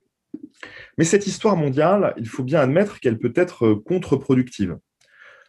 [0.96, 4.78] Mais cette histoire mondiale, il faut bien admettre qu'elle peut être contre-productive,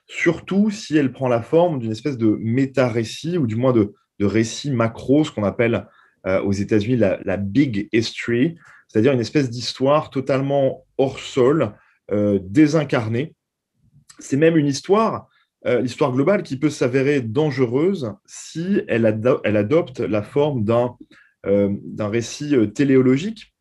[0.05, 4.71] surtout si elle prend la forme d'une espèce de méta-récit, ou du moins de, récit
[4.71, 5.87] macro, ce qu'on appelle
[6.25, 8.57] euh, aux États-Unis la, la, big history,
[8.87, 11.73] c'est-à-dire une espèce d'histoire totalement hors sol,
[12.09, 13.35] désincarnée,
[14.19, 15.27] C'est même une histoire,
[15.65, 23.53] l'histoire globale, qui peut s'avérer dangereuse si elle, adopte la forme d'un récit téléologique,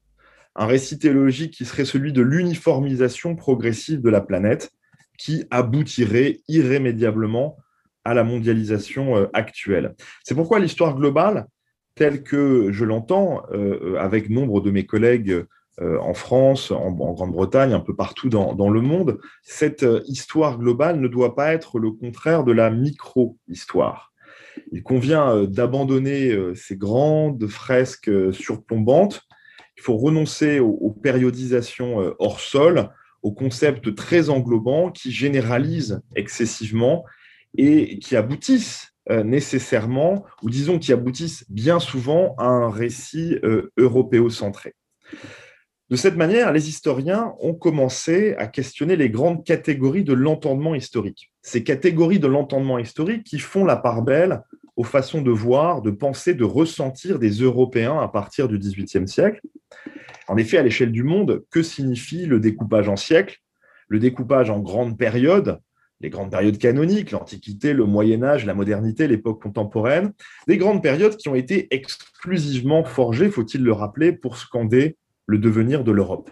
[0.54, 4.70] un récit téléologique qui serait celui de l'uniformisation progressive de la planète,
[5.18, 7.56] qui aboutirait irrémédiablement
[8.04, 9.94] à la mondialisation euh, actuelle.
[10.22, 11.46] C'est pourquoi l'histoire globale,
[11.94, 15.48] telle que je l'entends euh, avec nombre de mes collègues euh,
[15.80, 21.34] en France, en, Grande-Bretagne, un peu partout dans, le monde, cette histoire globale ne doit
[21.34, 24.12] pas être le contraire de la micro-histoire.
[24.72, 29.22] Il convient d'abandonner ces grandes fresques surplombantes.
[29.76, 32.88] Il faut renoncer aux périodisations hors sol,
[33.22, 37.04] aux concepts très englobants qui généralisent excessivement
[37.58, 43.72] et qui aboutissent euh, nécessairement, ou disons qui aboutissent bien souvent à un récit euh,
[43.76, 44.74] européocentré.
[45.88, 51.30] De cette manière, les historiens ont commencé à questionner les grandes catégories de l'entendement historique.
[51.42, 54.42] Ces catégories de l'entendement historique qui font la part belle
[54.74, 59.40] aux façons de voir, de penser, de ressentir des Européens à partir du XVIIIe siècle.
[60.26, 63.38] En effet, à l'échelle du monde, que signifie le découpage en siècles?
[63.86, 65.60] Le découpage en grandes périodes,
[66.00, 70.12] les grandes périodes canoniques, l'Antiquité, le Moyen Âge, la modernité, l'époque contemporaine,
[70.48, 74.96] des grandes périodes qui ont été exclusivement forgées, faut-il le rappeler, pour scander
[75.26, 76.30] le devenir de l'Europe.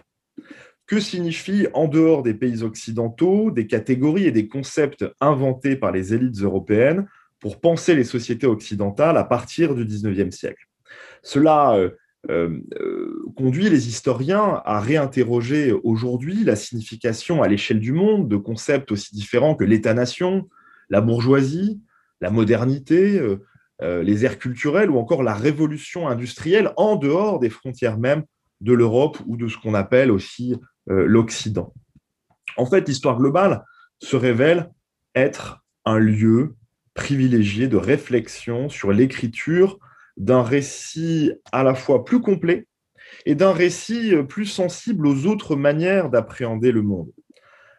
[0.87, 6.13] Que signifie, en dehors des pays occidentaux, des catégories et des concepts inventés par les
[6.13, 7.07] élites européennes
[7.39, 10.67] pour penser les sociétés occidentales à partir du XIXe siècle?
[11.23, 11.89] Cela euh,
[12.29, 18.91] euh, conduit les historiens à réinterroger aujourd'hui la signification à l'échelle du monde de concepts
[18.91, 20.47] aussi différents que l'État-nation,
[20.89, 21.81] la bourgeoisie,
[22.21, 23.19] la modernité,
[23.81, 28.23] euh, les aires culturelles ou encore la révolution industrielle en dehors des frontières même
[28.61, 30.55] de l'Europe ou de ce qu'on appelle aussi
[30.87, 31.73] l'Occident.
[32.57, 33.63] En fait, l'histoire globale
[33.99, 34.69] se révèle
[35.15, 36.55] être un lieu
[36.93, 39.79] privilégié de réflexion sur l'écriture
[40.17, 42.67] d'un récit à la fois plus complet
[43.25, 47.11] et d'un récit euh, plus sensible aux autres manières d'appréhender le monde.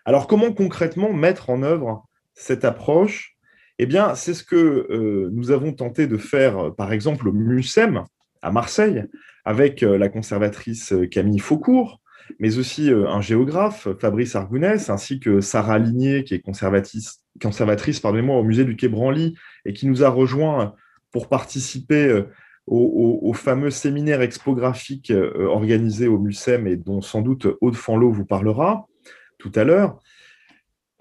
[0.05, 3.37] Alors comment concrètement mettre en œuvre cette approche?
[3.79, 7.33] Eh bien, c'est ce que euh, nous avons tenté de faire, euh, par exemple, au
[7.33, 8.05] MUSEM
[8.47, 9.05] à Marseille,
[9.45, 12.01] avec la conservatrice Camille Faucourt,
[12.39, 18.43] mais aussi un géographe, Fabrice Argounès, ainsi que Sarah Ligné, qui est conservatrice, conservatrice au
[18.43, 20.75] musée du Quai Branly, et qui nous a rejoint
[21.13, 22.23] pour participer euh,
[22.67, 28.27] au, fameux séminaire expographique euh, organisé au MUSEM et dont sans doute Aude Fanlot vous
[28.27, 28.87] parlera
[29.39, 29.99] tout à l'heure.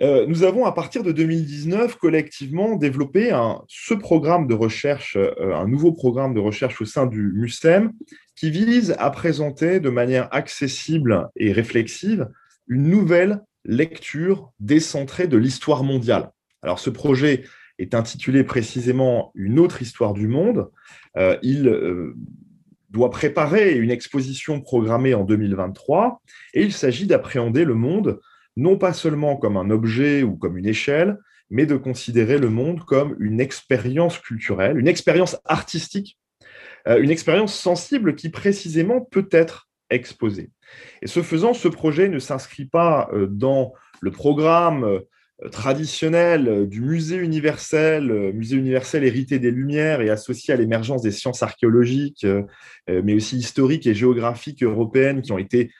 [0.01, 5.67] Euh, nous avons, à partir de 2019, collectivement développé un, ce programme de recherche, un
[5.67, 7.91] nouveau programme de recherche au sein du MUSEM,
[8.35, 12.27] qui vise à présenter de manière accessible et réflexive
[12.67, 16.31] une nouvelle lecture décentrée de l'histoire mondiale.
[16.61, 17.43] Alors, ce projet
[17.79, 20.69] est intitulé précisément Une autre histoire du monde.
[21.17, 22.15] Euh, il euh,
[22.89, 26.21] doit préparer une exposition programmée en 2023
[26.53, 28.19] et il s'agit d'appréhender le monde
[28.55, 31.17] non pas seulement comme un objet ou comme une échelle,
[31.49, 36.17] mais de considérer le monde comme une expérience culturelle, une expérience artistique,
[36.87, 40.49] euh, une expérience sensible qui précisément peut être exposée.
[41.01, 45.01] Et ce faisant, ce projet ne s'inscrit pas dans le programme
[45.43, 50.57] euh, traditionnel euh, du musée universel, euh, musée universel hérité des Lumières et associé à
[50.57, 52.25] l'émergence des sciences archéologiques,
[52.87, 55.71] mais aussi historiques et géographiques européennes qui ont été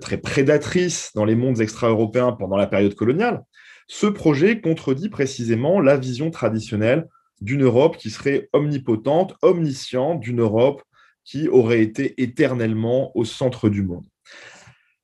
[0.00, 3.42] très prédatrices dans les mondes extra-européens pendant la période coloniale,
[3.88, 7.08] ce projet contredit précisément la vision traditionnelle
[7.40, 10.82] d'une Europe qui serait omnipotente, omnisciente, d'une Europe
[11.24, 14.06] qui aurait été éternellement au centre du monde.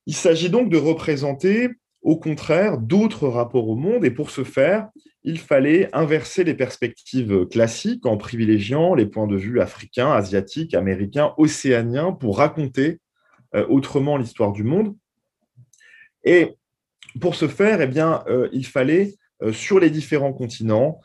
[0.06, 1.68] Il s'agit donc de représenter
[2.02, 4.04] au contraire d'autres rapports au monde.
[4.04, 4.88] Et pour ce faire,
[5.24, 11.34] il fallait inverser les perspectives classiques en privilégiant les points de vue africains, asiatiques, américains,
[11.36, 12.96] océaniens pour raconter euh,
[13.54, 14.94] autrement l'histoire du monde.
[16.24, 16.56] Et
[17.20, 21.00] pour ce faire, eh bien, euh, il fallait, euh, sur les différents continents,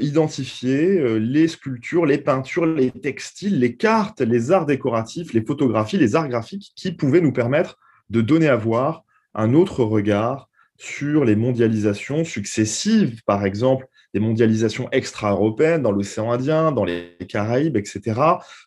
[0.00, 6.16] identifier les sculptures, les peintures, les textiles, les cartes, les arts décoratifs, les photographies, les
[6.16, 7.76] arts graphiques qui pouvaient nous permettre
[8.08, 9.04] de donner à voir
[9.34, 16.72] un autre regard sur les mondialisations successives, par exemple des mondialisations extra-européennes dans l'océan Indien,
[16.72, 18.18] dans les Caraïbes, etc.,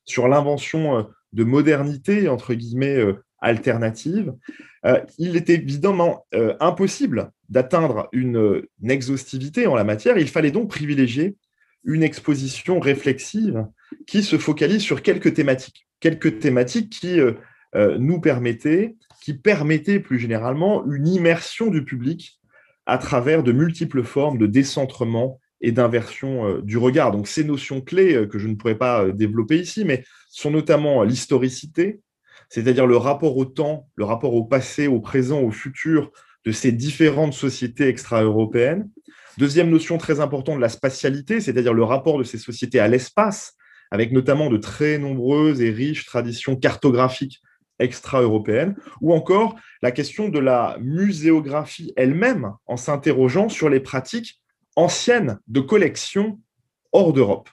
[0.05, 4.33] sur l'invention euh, de modernité, entre guillemets, euh, alternative.
[4.85, 6.25] Euh, il est évidemment
[6.59, 10.17] impossible d'atteindre une, exhaustivité en la matière.
[10.17, 11.37] Il fallait donc privilégier
[11.85, 13.65] une exposition réflexive
[14.07, 17.19] qui se focalise sur quelques thématiques, quelques thématiques qui
[17.75, 22.39] nous permettaient qui permettait plus généralement une immersion du public
[22.85, 27.11] à travers de multiples formes de décentrement et d'inversion euh, du regard.
[27.11, 30.51] Donc ces notions clés euh, que je ne pourrais pas euh, développer ici, mais sont
[30.51, 32.01] notamment l'historicité,
[32.49, 36.11] c'est-à-dire le rapport au temps, le rapport au passé, au présent, au futur
[36.45, 38.89] de ces différentes sociétés extra-européennes.
[39.37, 43.55] Deuxième notion très importante, la spatialité, c'est-à-dire le rapport de ces sociétés à l'espace,
[43.91, 47.41] avec notamment de très nombreuses et riches traditions cartographiques
[47.79, 54.41] extra-européennes, ou encore la question de la muséographie elle-même, en s'interrogeant sur les pratiques
[54.75, 56.39] anciennes de collection
[56.91, 57.49] hors d'Europe.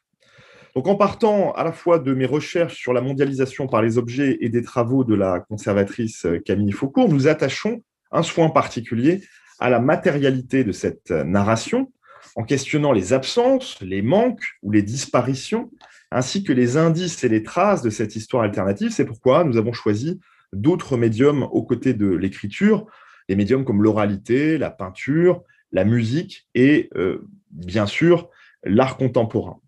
[0.76, 4.36] Donc, en partant à la fois de mes recherches sur la mondialisation par les objets
[4.42, 9.22] et des travaux de la conservatrice Camille Faucourt, nous attachons un soin particulier
[9.58, 11.90] à la matérialité de cette narration,
[12.34, 15.70] en questionnant les absences, les manques ou les disparitions,
[16.10, 18.90] ainsi que les indices et les traces de cette histoire alternative.
[18.90, 20.20] C'est pourquoi nous avons choisi
[20.52, 22.84] d'autres médiums aux côtés de l'écriture,
[23.30, 28.28] des médiums comme l'oralité, la peinture, la musique et euh, bien sûr
[28.62, 29.58] l'art contemporain.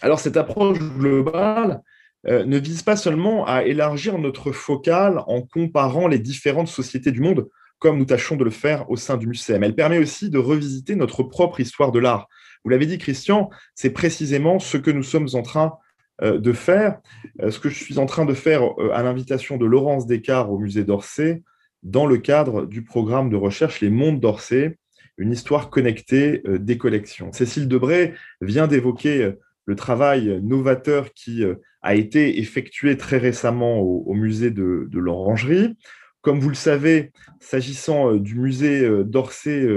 [0.00, 1.82] Alors cette approche globale
[2.26, 7.20] euh, ne vise pas seulement à élargir notre focale en comparant les différentes sociétés du
[7.20, 9.62] monde, comme nous tâchons de le faire au sein du MUSEM.
[9.62, 12.28] Elle permet aussi de revisiter notre propre histoire de l'art.
[12.64, 15.74] Vous l'avez dit, Christian, c'est précisément ce que nous sommes en train
[16.22, 16.98] euh, de faire,
[17.40, 20.58] euh, ce que je suis en train de faire à l'invitation de Laurence Descartes au
[20.58, 21.42] musée d'Orsay,
[21.84, 24.76] dans le cadre du programme de recherche Les Mondes d'Orsay,
[25.16, 27.32] une histoire connectée des collections.
[27.32, 29.32] Cécile Debray vient d'évoquer
[29.68, 31.44] le travail novateur qui
[31.82, 35.76] a été effectué très récemment au, musée de, l'Orangerie.
[36.22, 39.68] Comme vous le savez, s'agissant du musée d'Orsay,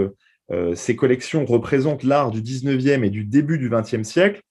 [0.76, 4.42] ces collections représentent l'art du 19e et du début du 20e siècle.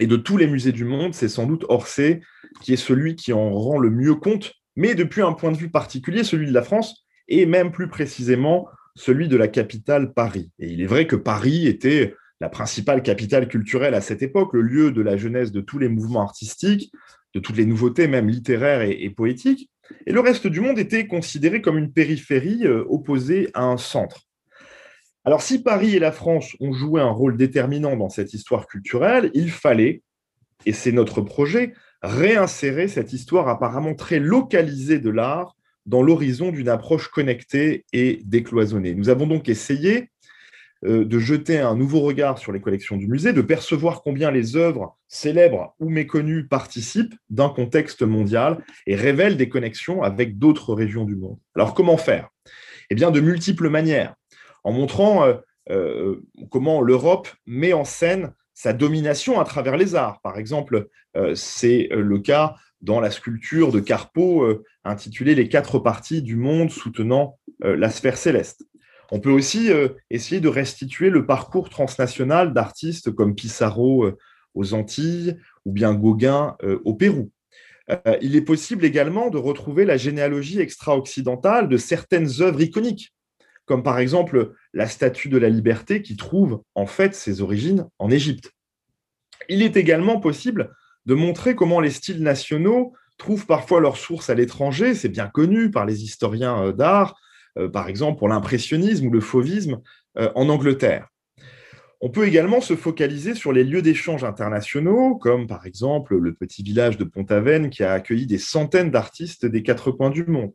[0.00, 2.20] Et de tous les musées du monde, c'est sans doute Orsay
[2.60, 5.70] qui est celui qui en rend le mieux compte, mais depuis un point de vue
[5.70, 10.50] particulier, celui de la France, et même plus précisément celui de la capitale Paris.
[10.58, 14.62] Et il est vrai que Paris était la principale capitale culturelle à cette époque, le
[14.62, 16.92] lieu de la jeunesse de tous les mouvements artistiques,
[17.34, 19.70] de toutes les nouveautés, même littéraires et, poétiques.
[20.06, 24.22] Et le reste du monde était considéré comme une périphérie euh, opposée à un centre.
[25.24, 29.30] Alors, si Paris et la France ont joué un rôle déterminant dans cette histoire culturelle,
[29.34, 30.02] il fallait,
[30.66, 31.72] et c'est notre projet,
[32.02, 38.94] réinsérer cette histoire apparemment très localisée de l'art dans l'horizon d'une approche connectée et décloisonnée.
[38.94, 40.10] Nous avons donc essayé
[40.86, 44.96] de jeter un nouveau regard sur les collections du musée, de percevoir combien les œuvres
[45.08, 51.16] célèbres ou méconnues participent d'un contexte mondial et révèlent des connexions avec d'autres régions du
[51.16, 51.38] monde.
[51.54, 52.28] Alors comment faire?
[52.90, 54.14] Eh bien, de multiples manières
[54.64, 55.34] en montrant euh,
[55.70, 60.20] euh, comment l'Europe met en scène sa domination à travers les arts.
[60.22, 64.46] Par exemple, euh, c'est le cas dans la sculpture de Carpeau
[64.84, 68.66] intitulée Les quatre parties du monde soutenant la sphère céleste.
[69.10, 69.70] On peut aussi
[70.10, 74.10] essayer de restituer le parcours transnational d'artistes comme Pissarro
[74.54, 77.30] aux Antilles ou bien Gauguin au Pérou.
[78.20, 83.12] il est possible également de retrouver la généalogie extra-occidentale de certaines œuvres iconiques
[83.66, 88.10] comme par exemple la Statue de la Liberté qui trouve en fait ses origines en
[88.10, 88.52] Égypte.
[89.48, 90.72] Il est également possible
[91.04, 95.70] de montrer comment les styles nationaux trouvent parfois leur source à l'étranger, c'est bien connu
[95.70, 97.12] par les historiens euh, d'art, euh,
[97.72, 99.80] par exemple pour l'impressionnisme ou le fauvisme
[100.18, 101.08] euh, en Angleterre.
[102.00, 106.62] On peut également se focaliser sur les lieux d'échange internationaux, comme par exemple le petit
[106.62, 110.52] village de Pont-Aven qui a accueilli des centaines d'artistes des quatre coins du monde.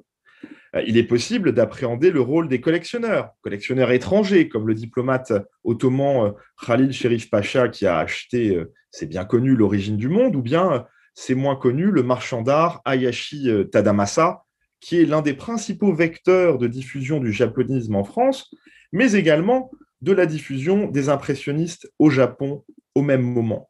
[0.75, 5.33] Euh, il est possible d'appréhender le rôle des collectionneurs, collectionneurs étrangers, comme le diplomate
[5.63, 6.31] ottoman euh,
[6.65, 10.85] Khalil Sherif Pacha qui a acheté, euh, c'est bien connu, l'origine du monde, ou bien
[11.13, 14.43] c'est moins connu, le marchand d'art Ayashi Tadamasa,
[14.81, 18.53] qui est l'un des principaux vecteurs de diffusion du japonisme en France,
[18.91, 19.71] mais également
[20.01, 22.65] de la diffusion des impressionnistes au Japon
[22.95, 23.69] au même moment.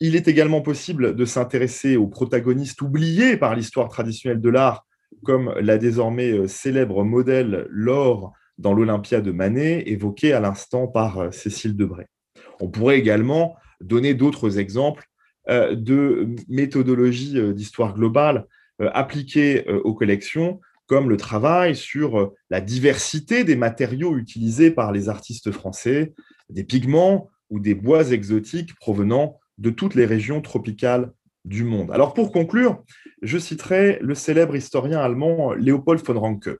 [0.00, 4.86] Il est également possible de s'intéresser aux protagonistes oubliés par l'histoire traditionnelle de l'art,
[5.24, 11.18] comme la désormais euh, célèbre modèle Laure dans l'Olympia de Manet, évoquée à l'instant par
[11.18, 12.06] euh, Cécile Debray.
[12.60, 15.04] On pourrait également donner d'autres exemples
[15.48, 18.46] euh, de méthodologies d'histoire globale
[18.80, 25.50] appliquées aux collections, comme le travail sur la diversité des matériaux utilisés par les artistes
[25.50, 26.12] français,
[26.50, 31.12] des pigments ou des bois exotiques provenant de toutes les régions tropicales
[31.44, 31.90] du monde.
[31.92, 32.82] Alors pour conclure,
[33.22, 36.50] je citerai le célèbre historien allemand Léopold von Ranke,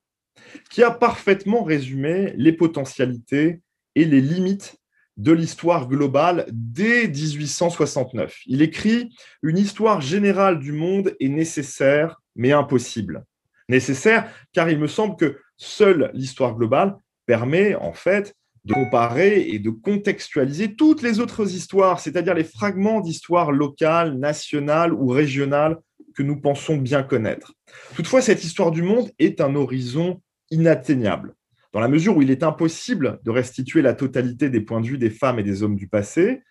[0.70, 3.60] qui a parfaitement résumé les potentialités
[3.94, 4.76] et les limites
[5.16, 8.40] de l'histoire globale dès 1869.
[8.46, 9.10] Il écrit
[9.42, 13.24] Une histoire générale du monde est nécessaire, mais impossible.
[13.68, 16.96] Nécessaire car il me semble que seule l'histoire globale
[17.26, 18.34] permet en fait
[18.64, 24.92] de comparer et de contextualiser toutes les autres histoires, c'est-à-dire les fragments d'histoire locale, nationale
[24.94, 25.78] ou régionale
[26.14, 27.52] que nous pensons bien connaître.
[27.94, 31.34] Toutefois, cette histoire du monde est un horizon inatteignable,
[31.74, 34.96] dans la mesure où il est impossible de restituer la totalité des points de vue
[34.96, 36.42] des femmes et des hommes du passé.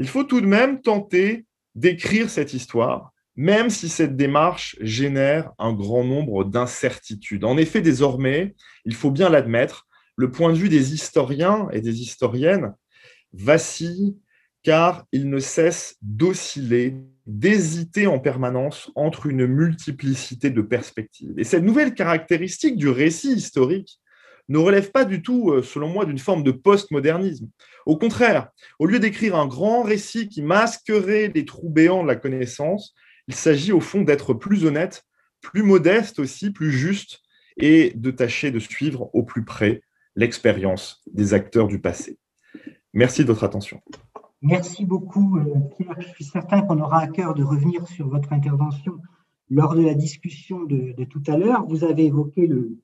[0.00, 1.46] Il faut tout de même tenter
[1.76, 7.44] d'écrire cette histoire, même si cette démarche génère un grand nombre d'incertitudes.
[7.44, 12.00] En effet, désormais, il faut bien l'admettre, le point de vue des historiens et des
[12.00, 12.74] historiennes
[13.32, 14.16] vacille
[14.64, 16.96] car il ne cesse d'osciller,
[17.26, 21.34] d'hésiter en permanence entre une multiplicité de perspectives.
[21.38, 24.00] Et cette nouvelle caractéristique du récit historique
[24.48, 27.48] ne relève pas du tout, euh, selon moi, d'une forme de postmodernisme.
[27.86, 32.16] Au contraire, au lieu d'écrire un grand récit qui masquerait les trous béants de la
[32.16, 32.94] connaissance,
[33.28, 35.04] il s'agit au fond d'être plus honnête,
[35.40, 37.20] plus modeste aussi, plus juste,
[37.56, 39.82] et de tâcher de suivre au plus près
[40.16, 42.18] l'expérience des acteurs du passé.
[42.92, 43.80] Merci de votre attention.
[44.42, 45.44] Merci beaucoup, euh,
[45.76, 45.96] Pierre.
[46.00, 48.98] Je suis certain qu'on aura à cœur de revenir sur votre intervention
[49.48, 51.66] lors de la discussion de, tout à l'heure.
[51.66, 52.78] Vous avez évoqué le,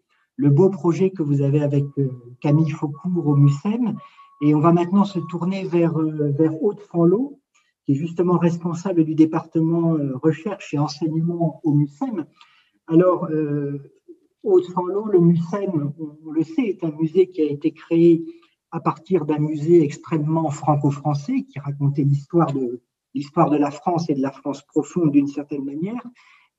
[0.48, 2.08] beau projet que vous avez avec euh,
[2.40, 3.96] Camille Faucourt au MUSEM.
[4.42, 7.38] Et on va maintenant se tourner vers, euh, vers Aude Fanlot,
[7.84, 12.24] qui est justement responsable du département recherche et enseignement au MUSEM.
[12.86, 13.28] Alors,
[14.42, 18.24] Aude Fanlot, le MUSEM, on, le sait, est un musée qui a été créé
[18.70, 22.80] à partir d'un musée extrêmement franco-français qui racontait l'histoire de,
[23.14, 26.02] l'histoire de la France et de la France profonde d'une certaine manière.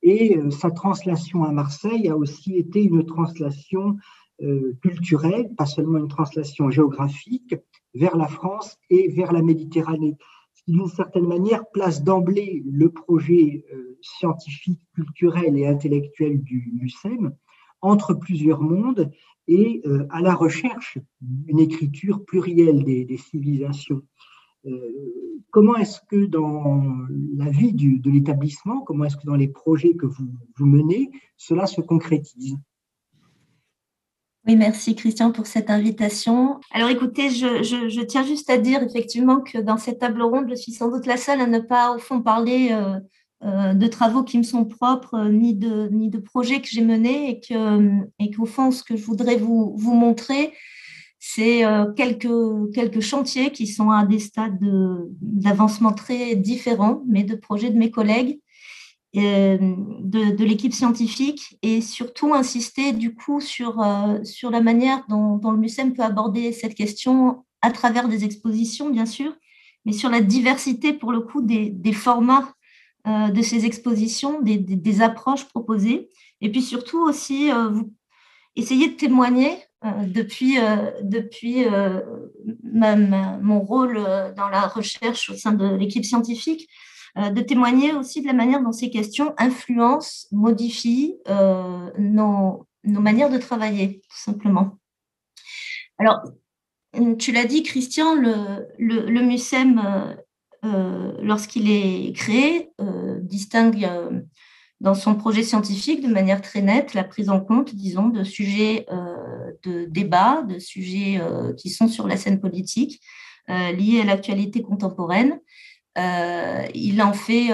[0.04, 3.97] Et euh, sa translation à Marseille a aussi été une translation
[4.41, 7.56] euh, culturelle, pas seulement une translation géographique,
[7.93, 10.18] vers la France et vers la Méditerranée.
[10.54, 16.72] Ce qui, d'une certaine manière, place d'emblée le projet euh, scientifique, culturel et intellectuel du
[16.80, 17.36] MUSEM
[17.82, 19.12] entre plusieurs mondes
[19.47, 19.82] et
[20.12, 24.04] à la recherche d'une écriture plurielle des, civilisations.
[24.66, 27.07] Euh, comment est-ce que dans
[27.38, 31.66] la vie de l'établissement, comment est-ce que dans les projets que vous, vous menez, cela
[31.66, 32.55] se concrétise?
[34.47, 36.59] Oui, merci Christian pour cette invitation.
[36.72, 40.72] Alors écoutez, je, tiens juste à dire effectivement que dans cette table ronde, je suis
[40.72, 42.99] sans doute la seule à ne pas au fond parler euh,
[43.43, 47.30] euh, de travaux qui me sont propres, ni de, ni de projets que j'ai menés,
[47.30, 47.55] et
[48.20, 50.53] et qu'au fond, ce que je voudrais vous, vous montrer,
[51.24, 54.57] c'est euh, quelques, quelques chantiers qui sont à des stades
[55.22, 58.39] d'avancement très différents, mais de projets de mes collègues,
[59.13, 63.84] de, de l'équipe scientifique, et surtout insister du coup sur,
[64.24, 69.05] sur la manière dont, le MUSEM peut aborder cette question à travers des expositions, bien
[69.05, 69.34] sûr,
[69.86, 72.53] mais sur la diversité, pour le coup, des, des formats
[73.07, 76.09] euh, de ces expositions, des, approches proposées,
[76.39, 77.91] et puis surtout aussi euh, vous
[78.55, 80.57] essayez de témoigner euh, depuis,
[81.01, 81.65] depuis
[82.63, 83.95] mon rôle
[84.36, 86.69] dans la recherche au sein de l'équipe scientifique,
[87.17, 91.17] de témoigner aussi de la manière dont ces questions influencent, modifient
[91.97, 94.77] nos, manières de travailler, tout simplement.
[95.97, 96.21] Alors,
[97.19, 100.15] tu l'as dit, Christian, le, le, MUSEM
[100.63, 104.21] euh, lorsqu'il est créé, euh, distingue euh,
[104.82, 108.88] dans son projet scientifique de manière très nette la prise en compte, disons, de sujets
[109.63, 111.21] de débat, de sujets
[111.55, 112.99] qui sont sur la scène politique,
[113.47, 115.39] liés à l'actualité contemporaine.
[115.95, 117.51] il, en fait,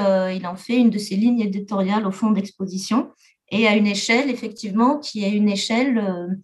[0.77, 3.09] une de ses lignes éditoriales au fond d'exposition
[3.51, 6.39] et à une échelle, effectivement, qui est une échelle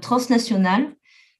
[0.00, 0.94] transnationale,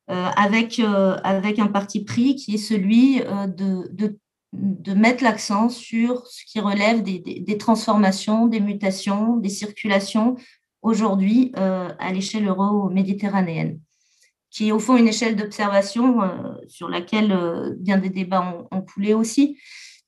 [0.08, 4.18] avec, un parti pris qui est celui de
[4.53, 10.36] de mettre l'accent sur ce qui relève des, transformations, des mutations, des circulations
[10.82, 13.80] aujourd'hui euh, à l'échelle euro-méditerranéenne,
[14.50, 18.82] qui est au fond une échelle d'observation euh, sur laquelle euh, bien des débats ont,
[18.82, 19.59] coulé aussi.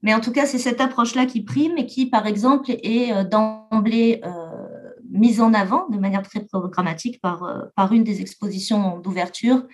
[0.02, 4.20] Mais en tout cas, c'est cette approche-là qui prime et qui, par exemple, est d'emblée
[5.10, 9.66] mise en avant de manière très programmatique par, par une des expositions d'ouverture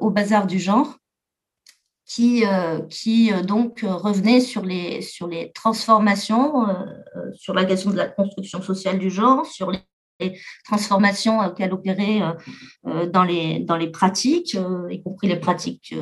[0.00, 0.98] au Bazar du genre,
[2.06, 6.74] qui, euh, qui euh, donc revenait sur les, sur les transformations, euh,
[7.34, 9.80] sur la question de la construction sociale du genre, sur les
[10.64, 12.20] transformations qu'elle opérait
[12.84, 14.56] dans les, dans les pratiques,
[14.88, 15.92] y compris les pratiques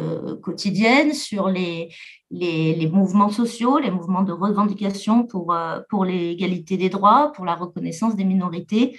[0.42, 1.88] quotidiennes, sur les,
[2.30, 5.57] les, les, mouvements sociaux, les mouvements de revendication pour,
[5.88, 8.98] pour l'égalité des droits, pour la reconnaissance des minorités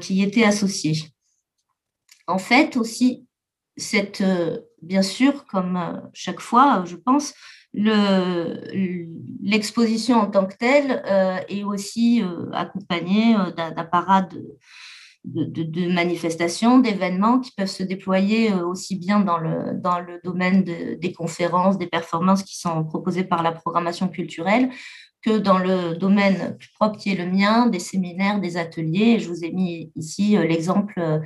[0.00, 1.08] qui y étaient associés.
[2.28, 3.26] En fait, aussi,
[3.76, 4.22] cette,
[4.86, 7.34] bien sûr, comme euh, chaque fois, je pense,
[9.42, 14.32] l'exposition en tant que telle euh, est aussi euh, accompagnée d'un parade
[15.24, 21.88] de, manifestations, d'événements qui peuvent se déployer aussi bien dans le, domaine des conférences, des
[21.88, 24.70] performances qui sont proposées par la programmation culturelle,
[25.26, 29.18] que dans le domaine plus propre qui est le mien, des séminaires, des ateliers.
[29.18, 31.18] Je vous ai mis ici l'exemple euh,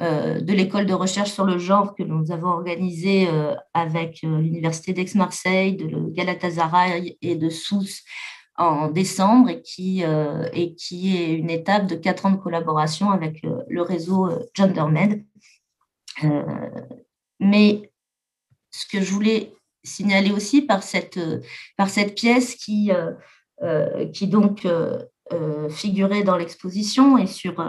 [0.00, 4.92] de l'école de recherche sur le genre que nous avons organisé euh, avec euh, l'Université
[4.92, 8.02] d'Aix-Marseille, de Galatasaray et de Sousse
[8.58, 14.30] en décembre et qui, est une étape de quatre ans de collaboration avec le réseau
[14.54, 15.26] GenderMed.
[17.38, 17.92] mais
[18.70, 19.52] ce que je voulais
[19.84, 21.20] signaler aussi par cette,
[21.76, 22.90] par cette pièce qui,
[24.14, 24.66] qui donc
[25.68, 27.62] figurait dans l'exposition et sur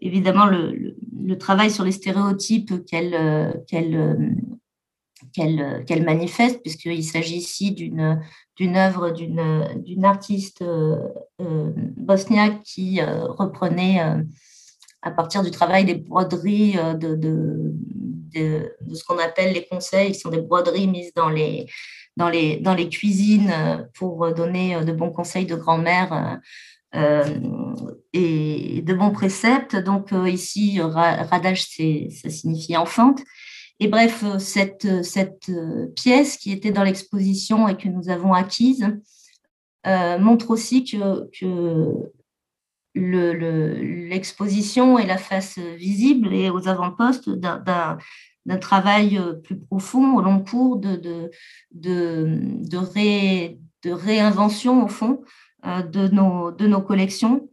[0.00, 0.96] évidemment le,
[1.38, 3.52] travail sur les stéréotypes qu'elle euh,
[5.38, 10.96] euh, qu'elle manifeste, puisqu'il s'agit ici d'une œuvre d'une artiste euh,
[11.38, 14.00] bosniaque qui reprenait
[15.02, 17.74] à partir du travail des broderies de,
[18.94, 21.68] ce qu'on appelle les conseils, qui sont des broderies mises dans les,
[22.90, 23.52] cuisines
[23.94, 26.40] pour donner de bons conseils de grand-mère
[26.94, 27.67] euh,
[28.12, 29.76] et de bons préceptes.
[29.76, 33.20] Donc euh, ici, radage, ça signifie enfante.
[33.80, 35.50] Et bref, euh, cette, cette
[35.94, 38.86] pièce qui était dans l'exposition et que nous avons acquise
[40.18, 41.26] montre aussi que,
[42.94, 47.96] l'exposition le, est la face visible et aux avant-postes d'un
[48.60, 51.30] travail plus profond au long cours de,
[53.86, 55.24] réinvention, au fond, euh,
[55.64, 57.48] de, nos, de nos collections.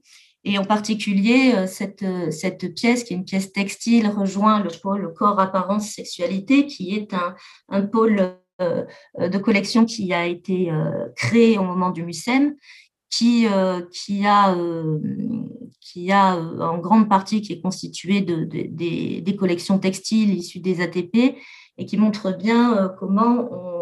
[0.46, 4.70] Et en particulier, euh, cette, euh, cette pièce, qui est une pièce textile, rejoint le
[4.70, 7.36] pôle corps, apparence, sexualité, qui est un,
[7.70, 10.72] un pôle de collection qui a été
[11.18, 12.56] créé au moment du MUSEM,
[13.10, 13.48] qui,
[13.92, 14.56] qui, a,
[15.82, 20.80] qui a en grande partie qui est constitué de, des, des, collections textiles issues des
[20.80, 21.36] ATP
[21.78, 23.75] et qui montre bien comment on,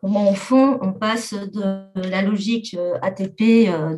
[0.00, 3.96] comment au fond on passe de la logique euh, ATP euh,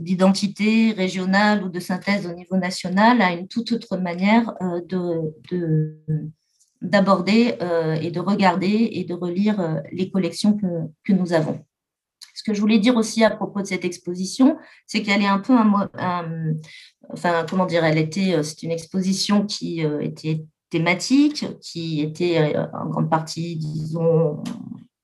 [0.00, 4.80] d'identité de, régionale ou de synthèse au niveau national à une toute autre manière euh,
[4.88, 5.98] de,
[6.80, 7.56] d'aborder
[8.02, 10.66] et de regarder et de relire les collections que,
[11.02, 11.64] que, nous avons.
[12.34, 15.38] Ce que je voulais dire aussi à propos de cette exposition, c'est qu'elle est un
[15.38, 15.88] peu un,
[17.08, 20.44] enfin comment dire, elle était, c'est une exposition qui était
[20.74, 24.42] thématique qui était euh, en grande partie, disons,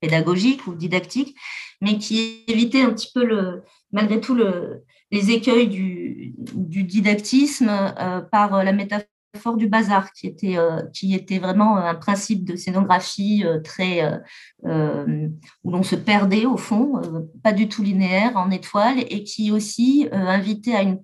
[0.01, 1.37] pédagogique ou didactique,
[1.81, 3.63] mais qui évitait un petit peu, le,
[3.93, 6.35] malgré tout, le, les écueils du,
[6.83, 12.45] didactisme euh, par la métaphore du bazar, qui était, euh, qui était vraiment un principe
[12.45, 14.21] de scénographie très
[14.65, 17.01] où l'on se perdait au fond,
[17.45, 20.99] pas du tout linéaire, en étoile, et qui aussi invitait à une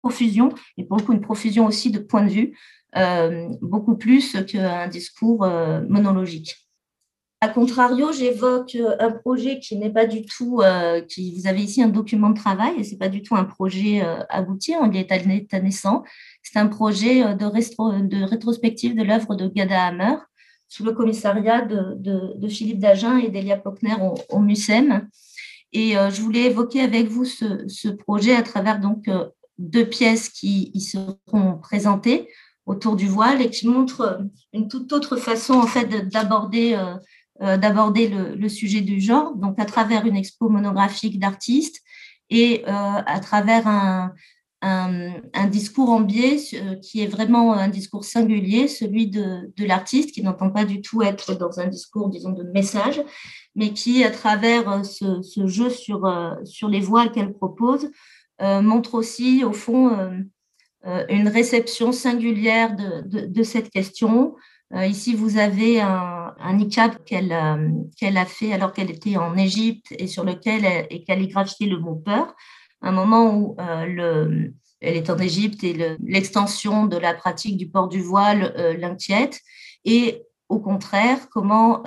[0.00, 2.56] profusion, et pour le coup une profusion aussi de points de vue,
[3.60, 6.56] beaucoup plus qu'un discours euh, monologique.
[7.42, 11.82] A contrario, j'évoque un projet qui n'est pas du tout, euh, qui vous avez ici
[11.82, 15.60] un document de travail et c'est pas du tout un projet abouti, on est à
[15.60, 16.02] naissant.
[16.42, 20.16] C'est un projet de, rétrospective de l'œuvre de Gada Hammer
[20.68, 25.06] sous le commissariat de, Philippe Dagen et d'Elia Pockner au, au, MUSEM.
[25.74, 29.10] Et je voulais évoquer avec vous ce, ce projet à travers donc
[29.58, 32.28] deux pièces qui y seront présentées
[32.66, 34.20] autour du voile et qui montre
[34.52, 36.96] une toute autre façon en fait d'aborder euh,
[37.42, 41.82] euh, d'aborder le, sujet du genre, donc à travers une expo monographique d'artistes
[42.30, 44.14] et euh, à travers un,
[44.62, 46.38] un, discours en biais
[46.82, 51.02] qui est vraiment un discours singulier, celui de, de l'artiste, qui n'entend pas du tout
[51.02, 53.02] être dans un discours, disons, de message,
[53.54, 56.10] mais qui, à travers ce, ce jeu sur,
[56.44, 57.90] sur les voiles qu'elle propose,
[58.40, 60.10] montre aussi, au fond, euh,
[61.08, 64.36] une réception singulière de, cette question.
[64.74, 66.58] Euh, ici, vous avez un, un
[67.04, 71.68] qu'elle euh, qu'elle a fait alors qu'elle était en Égypte et sur lequel est calligraphié
[71.68, 72.34] le mot peur.
[72.82, 77.88] Un moment où le, elle est en Égypte et l'extension de la pratique du port
[77.88, 79.40] du voile l'inquiète.
[79.84, 81.82] Et au contraire, comment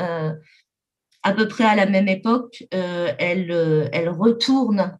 [1.22, 4.98] à peu près à la même époque, elle, elle retourne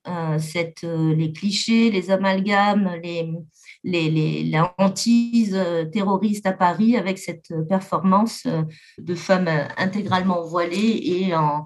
[0.84, 3.28] les clichés, les amalgames, les,
[3.84, 8.64] les, les, la hantise euh, terroriste à Paris avec cette performance euh,
[8.98, 11.66] de femmes euh, intégralement voilées et en,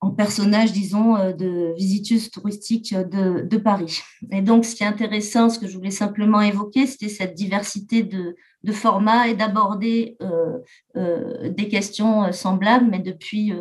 [0.00, 4.02] en personnage, disons, de visiteuse touristique de, Paris.
[4.30, 8.02] Et donc, ce qui est intéressant, ce que je voulais simplement évoquer, c'était cette diversité
[8.02, 8.36] de,
[8.72, 13.54] formats et d'aborder euh, des questions semblables, mais depuis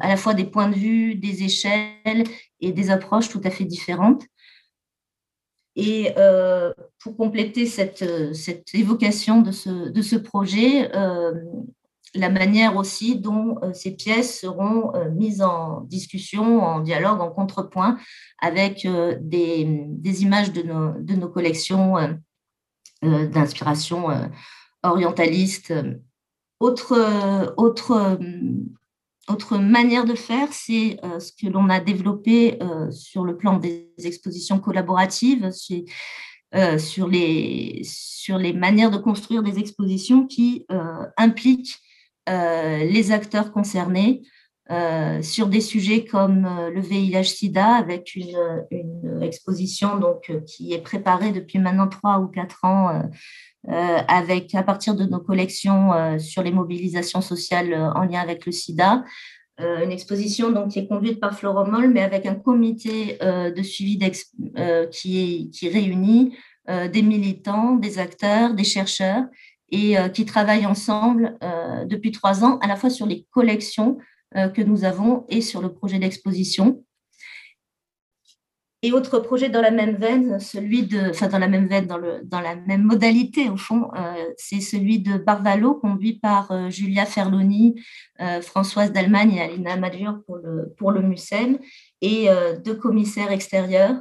[0.00, 2.24] à la fois des points de vue, des échelles
[2.60, 4.24] et des approches tout à fait différentes.
[5.76, 6.14] Et
[6.98, 10.90] pour compléter cette, cette, évocation de ce, de ce projet,
[12.14, 17.98] la manière aussi dont ces pièces seront mises en discussion, en dialogue, en contrepoint
[18.40, 18.88] avec
[19.20, 21.96] des, des, images de nos, de nos collections
[23.02, 24.08] d'inspiration
[24.82, 25.74] orientaliste.
[26.58, 28.18] Autre, autre
[29.28, 33.58] autre manière de faire, c'est euh, ce que l'on a développé euh, sur le plan
[33.58, 35.50] des expositions collaboratives,
[36.54, 37.82] euh, sur, les,
[38.54, 40.66] manières de construire des expositions qui
[41.16, 41.76] impliquent
[42.28, 44.22] les acteurs concernés
[45.22, 51.58] sur des sujets comme le VIH-Sida, avec une, une, exposition donc, qui est préparée depuis
[51.58, 53.02] maintenant trois ou quatre ans
[53.68, 58.46] avec à partir de nos collections euh, sur les mobilisations sociales euh, en lien avec
[58.46, 59.04] le SIDA.
[59.58, 63.98] une exposition donc, qui est conduite par Floromol, mais avec un comité de suivi
[64.90, 66.36] qui, est, qui réunit
[66.68, 69.24] des militants, des acteurs, des chercheurs,
[69.70, 71.38] et qui travaillent ensemble
[71.86, 73.96] depuis trois ans, à la fois sur les collections
[74.34, 76.84] que nous avons et sur le projet d'exposition.
[78.86, 81.96] Et autre projet dans la même veine, celui de, enfin dans la même veine, dans,
[81.96, 86.70] le, dans la même modalité au fond, euh, c'est celui de Barvalo, conduit par euh,
[86.70, 87.82] Julia Ferloni,
[88.20, 91.58] euh, Françoise d'Allemagne et Alina Madure pour le, pour le MUSEM,
[92.00, 92.28] et
[92.64, 94.00] deux commissaires extérieurs,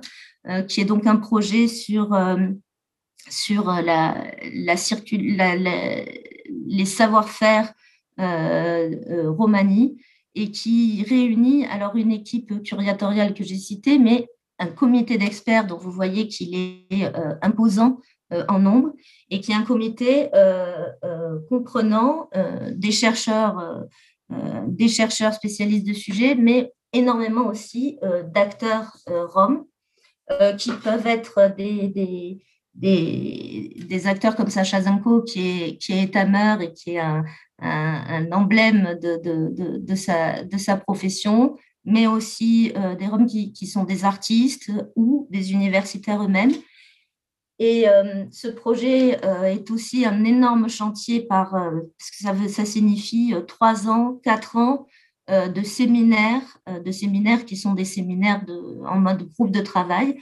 [0.68, 2.16] qui est donc un projet sur,
[3.28, 4.16] sur la,
[4.54, 4.76] la,
[6.68, 7.74] les savoir-faire
[8.20, 9.98] romani
[10.36, 14.28] et qui réunit alors une équipe curatoriale que j'ai citée, mais
[14.60, 18.00] un comité d'experts dont vous voyez qu'il est euh, imposant
[18.34, 18.94] euh, en nombre
[19.30, 22.30] et qui est un comité euh, comprenant
[22.72, 23.86] des chercheurs,
[24.68, 28.00] des chercheurs spécialistes de sujets, mais énormément aussi
[28.34, 29.66] d'acteurs roms
[30.58, 32.42] qui peuvent être des, des
[32.76, 37.24] des, acteurs comme Sacha Zanko, qui est, qui est et qui est un,
[37.60, 41.56] un, emblème de, de, de, sa, de sa profession,
[41.86, 46.54] mais aussi euh, des Roms qui, sont des artistes ou des universitaires eux-mêmes.
[47.58, 52.50] Et euh, ce projet euh, est aussi un énorme chantier par, parce que ça, veut,
[52.50, 54.88] ça signifie trois ans, quatre ans
[55.28, 60.20] de séminaires, de séminaires qui sont des séminaires de, en mode groupe de travail,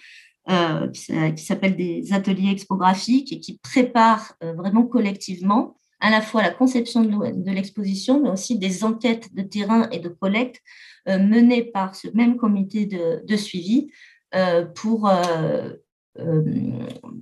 [0.93, 6.51] qui, qui s'appellent des ateliers expographiques et qui préparent vraiment collectivement à la fois la
[6.51, 10.61] conception de l'exposition, mais aussi des enquêtes de terrain et de collecte
[11.07, 13.89] euh, menées par ce même comité de, suivi
[14.35, 15.69] euh, pour, euh,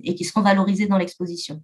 [0.02, 1.62] et qui seront valorisées dans l'exposition.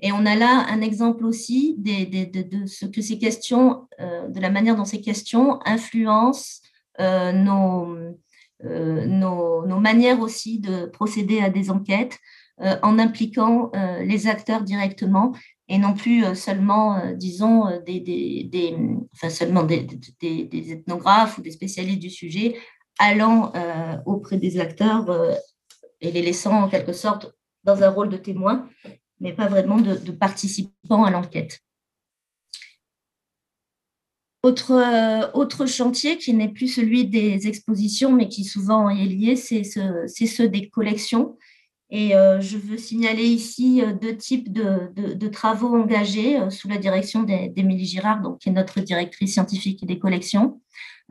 [0.00, 4.74] Et on a là un exemple aussi de, ce que ces questions, de la manière
[4.74, 6.60] dont ces questions influencent
[6.98, 7.96] nos,
[8.64, 12.18] nos, nos, manières aussi de procéder à des enquêtes
[12.60, 15.32] en impliquant les acteurs directement
[15.68, 18.76] et non plus euh, seulement, euh, disons, euh, des, des,
[19.14, 19.86] enfin seulement des,
[20.22, 22.58] ethnographes ou des spécialistes du sujet
[23.00, 23.52] allant
[24.06, 25.06] auprès des acteurs
[26.00, 28.68] et les laissant en quelque sorte dans un rôle de témoin,
[29.20, 31.60] mais pas vraiment de, participants à l'enquête.
[34.42, 39.62] Autre, autre, chantier qui n'est plus celui des expositions, mais qui souvent est lié, c'est
[39.62, 41.38] ce, ceux des collections.
[41.90, 46.76] Et euh, je veux signaler ici euh, deux types de, travaux engagés euh, sous la
[46.76, 50.60] direction d'Émilie Girard, donc, qui est notre directrice scientifique des collections.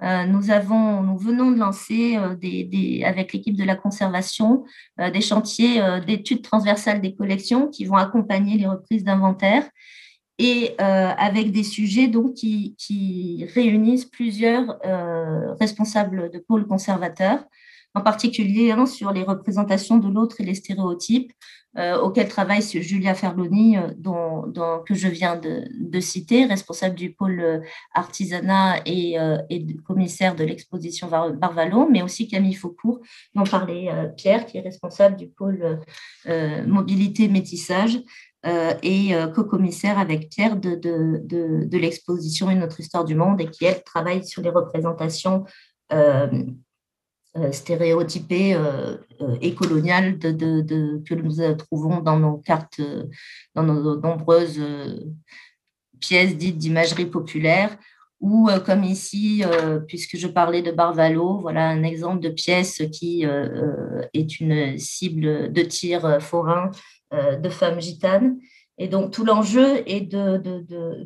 [0.02, 4.64] nous, avons, nous venons de lancer avec l'équipe de la conservation
[5.00, 9.68] des chantiers d'études transversales des collections qui vont accompagner les reprises d'inventaire
[10.38, 14.78] et avec des sujets donc, qui réunissent plusieurs
[15.60, 17.44] responsables de pôles conservateurs
[17.98, 21.34] en particulier hein, sur les représentations de l'autre et les stéréotypes,
[21.78, 24.52] euh, travaille Julia Ferloni, euh, dont,
[24.86, 27.60] que je viens de, citer, responsable du pôle euh,
[27.94, 29.18] artisanat et,
[29.86, 33.00] commissaire de l'exposition Barvalo, mais aussi Camille Faucourt,
[33.34, 35.80] dont parlait Pierre, qui est responsable du pôle
[36.68, 38.00] mobilité métissage.
[38.84, 44.24] et co-commissaire avec Pierre de, l'exposition Une autre histoire du monde et qui, elle, travaille
[44.26, 45.46] sur les représentations
[45.94, 46.28] euh,
[47.52, 52.82] stéréotypées euh, euh, et coloniales de, que nous trouvons dans nos cartes,
[53.56, 54.62] dans nos nombreuses
[56.00, 57.78] pièces dites d'imagerie populaire,
[58.20, 59.44] ou comme ici,
[59.88, 65.62] puisque je parlais de Barvalo, voilà un exemple de pièce qui est une cible de
[65.62, 66.72] tir forain
[67.12, 68.40] de femmes gitanes.
[68.80, 70.42] Et donc tout l'enjeu est de,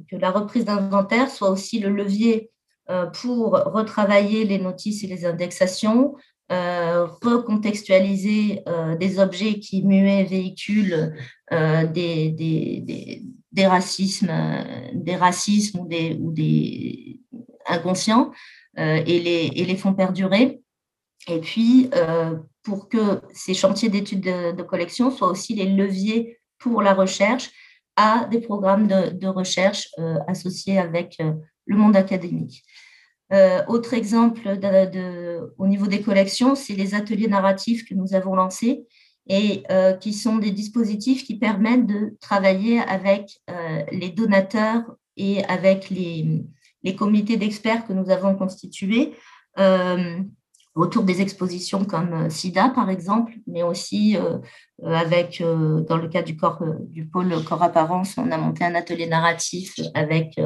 [0.09, 2.50] que la reprise d'inventaire soit aussi le levier euh,
[3.21, 6.15] pour retravailler les notices et les indexations,
[6.49, 8.63] recontextualiser
[8.99, 11.13] des objets qui muaient, véhiculent
[11.49, 14.31] des, des, racismes,
[14.93, 17.19] des racismes ou des, ou des
[17.67, 18.31] inconscients
[18.77, 20.61] et, les, et les font perdurer.
[21.27, 21.89] Et puis,
[22.63, 27.49] pour que ces chantiers d'études de, collection soient aussi les leviers pour la recherche
[27.95, 29.89] à des programmes de, recherche
[30.27, 31.21] associés avec
[31.65, 32.63] le monde académique.
[33.33, 34.41] Euh, autre exemple
[35.57, 38.83] au niveau des collections, c'est les ateliers narratifs que nous avons lancés
[39.27, 44.83] et euh, qui sont des dispositifs qui permettent de travailler avec euh, les donateurs
[45.15, 46.43] et avec les,
[46.83, 49.13] les comités d'experts que nous avons constitués
[50.73, 54.15] autour des expositions comme SIDA, par exemple, mais aussi
[54.81, 59.07] avec, dans le cas du, corps, du pôle corps apparence, on a monté un atelier
[59.07, 60.39] narratif avec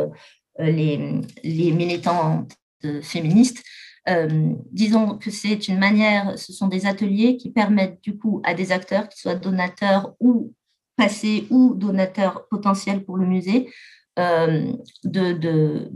[0.58, 2.48] les, les militants
[3.02, 3.64] féministes.
[4.08, 8.54] Euh, disons que c'est une manière, ce sont des ateliers qui permettent du coup à
[8.54, 10.54] des acteurs, qui soient donateurs ou
[10.96, 13.70] passés ou donateurs potentiels pour le musée,
[14.20, 14.72] euh,
[15.04, 15.90] de, de,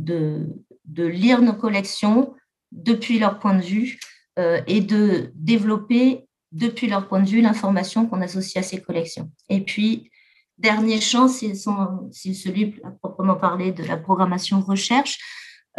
[0.86, 2.34] de, lire nos collections
[2.72, 4.00] depuis leur point de vue
[4.38, 9.32] euh, et de développer depuis leur point de vue l'information qu'on associe à ces collections.
[9.48, 10.10] Et puis,
[10.58, 15.18] dernier champ, c'est celui à proprement parler de la programmation recherche.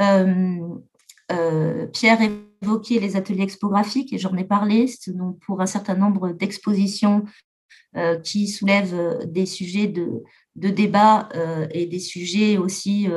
[0.00, 0.56] Euh,
[1.92, 2.18] Pierre
[2.62, 4.86] évoquait les ateliers expographiques et j'en ai parlé
[5.46, 7.24] pour un certain nombre d'expositions
[7.96, 10.22] euh, qui soulèvent euh, des sujets de,
[10.56, 11.28] débat
[11.72, 13.08] et des sujets aussi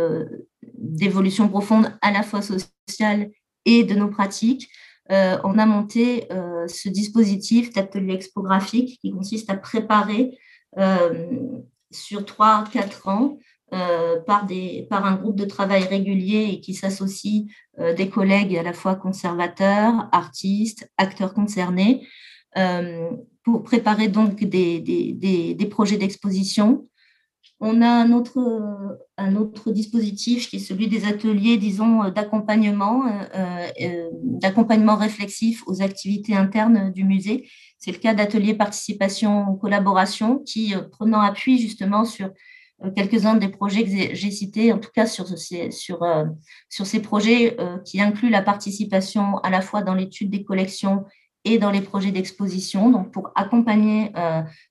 [0.78, 3.32] d'évolution profonde à la fois sociale
[3.66, 4.70] et de nos pratiques.
[5.10, 6.30] on a monté
[6.68, 10.38] ce dispositif d'atelier expographique qui consiste à préparer
[11.92, 13.40] sur trois, quatre ans
[13.74, 14.46] euh, par,
[15.06, 17.46] un groupe de travail régulier et qui s'associe
[17.80, 22.06] euh, des collègues à la fois conservateurs, artistes, acteurs concernés,
[22.56, 23.10] euh,
[23.44, 26.88] pour préparer donc des, projets d'exposition.
[27.60, 33.04] On a un autre, dispositif qui est celui des ateliers, disons, d'accompagnement,
[34.14, 37.50] d'accompagnement réflexif aux activités internes du musée.
[37.80, 42.30] C'est le cas d'ateliers participation collaboration qui, prenant appui justement sur
[42.96, 46.26] quelques-uns des projets que j'ai cités, en tout cas sur sur, euh,
[46.70, 51.06] sur ces projets euh, qui incluent la participation à la fois dans l'étude des collections
[51.46, 54.14] et dans les projets d'exposition, donc pour accompagner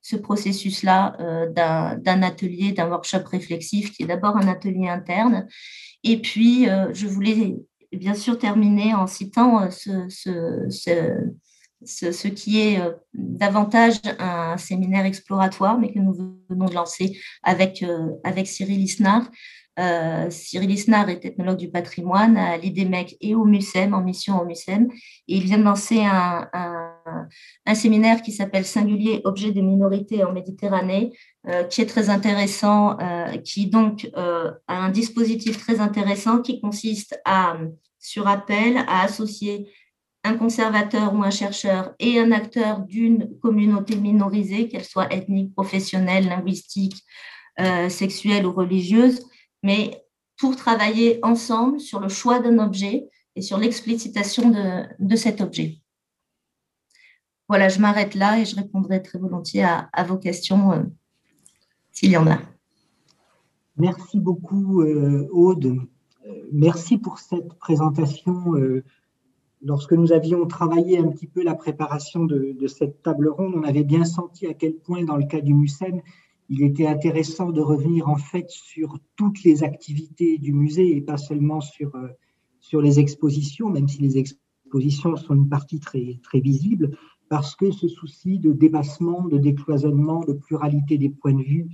[0.01, 1.19] ce processus-là
[1.55, 5.47] d'un atelier, d'un workshop réflexif qui est d'abord un atelier interne.
[6.03, 7.57] Et puis, je voulais
[7.93, 10.09] bien sûr terminer en citant ce,
[12.29, 16.15] qui est euh, davantage un séminaire exploratoire, mais que nous
[16.49, 19.31] venons de lancer avec, euh, avec Cyril Isnard.
[19.79, 24.45] Euh, Cyril Isnard est ethnologue du patrimoine à l'IDEMEC et au MUSEM, en mission au
[24.45, 24.91] MUSEM.
[25.29, 26.47] Et il vient de lancer un,
[27.65, 31.13] un, séminaire qui s'appelle Singulier objet des minorités en Méditerranée,
[31.71, 32.99] qui est très intéressant,
[33.45, 37.57] qui donc a un dispositif très intéressant qui consiste à,
[37.99, 39.69] sur appel, à associer
[40.25, 46.29] un conservateur ou un chercheur et un acteur d'une communauté minorisée, qu'elle soit ethnique, professionnelle,
[46.29, 47.03] linguistique,
[47.61, 49.21] euh, sexuelle ou religieuse,
[49.63, 50.05] mais
[50.39, 54.51] pour travailler ensemble sur le choix d'un objet et sur l'explicitation
[54.99, 55.79] de, cet objet.
[57.49, 60.83] Voilà, je m'arrête là et je répondrai très volontiers à, vos questions euh,
[61.91, 62.39] s'il y en a.
[63.77, 65.79] Merci beaucoup, euh, Aude.
[66.53, 68.55] Merci pour cette présentation
[69.63, 73.85] lorsque nous avions travaillé un petit peu la préparation de, cette table ronde, on avait
[73.85, 76.01] bien senti à quel point, dans le cas du MUSEM,
[76.49, 81.17] il était intéressant de revenir en fait sur toutes les activités du musée et pas
[81.17, 82.09] seulement sur, euh,
[82.61, 86.97] sur les expositions, même si les expositions sont une partie très, très visible,
[87.29, 91.69] parce que ce souci de dépassement, de décloisonnement, de pluralité des points de vue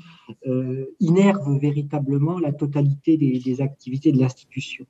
[0.46, 4.86] euh, innerve véritablement la totalité des activités de l'institution.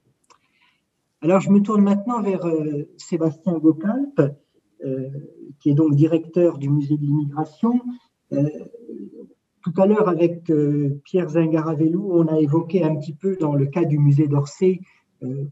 [1.21, 4.21] Alors, je me tourne maintenant vers euh, Sébastien Gocalp,
[4.85, 5.09] euh,
[5.59, 7.81] qui est donc directeur du musée de l'immigration.
[8.33, 8.49] Euh,
[9.65, 10.51] tout à l'heure, avec
[11.05, 14.81] Pierre Zingaravelou, on a évoqué un petit peu dans le cas du musée d'Orsay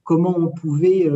[0.05, 1.11] comment on pouvait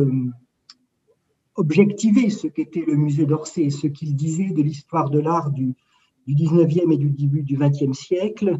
[1.55, 5.73] objectiver ce qu'était le musée d'Orsay, ce qu'il disait de l'histoire de l'art du,
[6.27, 8.59] du 19e et du début du 20e siècle,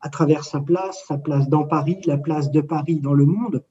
[0.00, 3.64] à travers sa place, sa place dans Paris, la place de Paris dans le monde.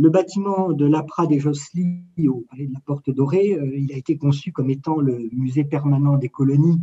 [0.00, 3.96] Le bâtiment de l'APRA des Josselys au palais de la Porte Dorée, euh, il a
[3.96, 6.78] été conçu comme étant le musée permanent des colonies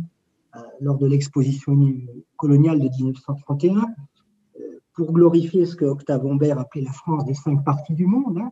[0.54, 1.74] euh, lors de l'exposition
[2.36, 3.78] coloniale de 1931,
[4.60, 8.36] euh, pour glorifier ce que Octave Humbert appelait la France des cinq parties du monde.
[8.36, 8.50] Hein.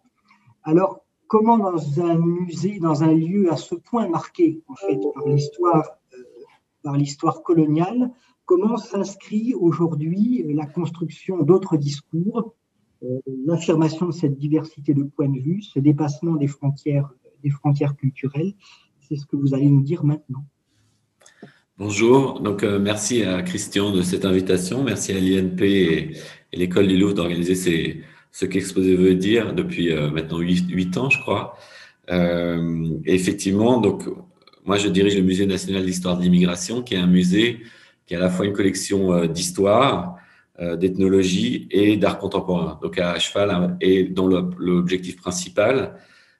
[0.63, 4.99] Alors, comment dans un musée, dans un lieu à ce point marqué en fait
[6.83, 8.13] par l'histoire, coloniale,
[8.47, 12.55] comment s'inscrit aujourd'hui la construction d'autres discours,
[13.47, 17.11] l'affirmation de cette diversité de points de vue, ce dépassement des frontières,
[17.43, 18.55] des frontières culturelles.
[19.01, 20.45] C'est ce que vous allez nous dire maintenant.
[21.77, 26.17] Bonjour, donc euh, merci à Christian de cette invitation, merci à l'INP et,
[26.53, 27.57] l'école du Louvre d'organiser
[28.31, 31.57] ce qu'exposé veut dire depuis euh, maintenant huit ans, je crois.
[32.11, 34.05] Euh, effectivement, donc
[34.65, 37.61] moi je dirige le Musée national d'histoire de l'immigration, qui est un musée
[38.07, 40.21] qui a à la fois une collection euh, d'histoire, euh,
[40.61, 45.97] d'ethnologie et d'art contemporain, donc à cheval hein, et dont l'objectif principal,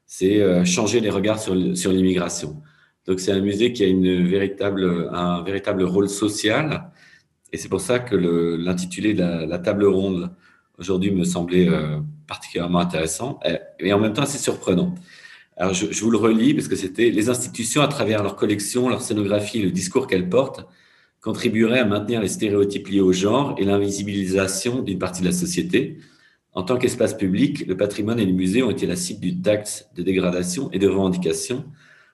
[0.07, 2.63] c'est changer les regards sur, sur l'immigration.
[3.07, 6.91] Donc c'est un musée qui a une véritable, un véritable rôle social.
[7.53, 10.31] Et c'est pour ça que l'intitulé de la, table ronde
[10.79, 13.39] aujourd'hui me semblait euh, particulièrement intéressant
[13.79, 14.95] et, en même temps assez surprenant.
[15.57, 18.89] Alors je, je vous le relis parce que c'était les institutions à travers leur collection,
[18.89, 20.67] leur scénographie, le discours qu'elles portent
[21.25, 25.97] contribueraient à maintenir les stéréotypes liés au genre et l'invisibilisation d'une partie de la société.
[26.53, 29.89] En tant qu'espace public, le patrimoine et les musées ont été la cible du taxe
[29.97, 31.65] de dégradation et de revendication.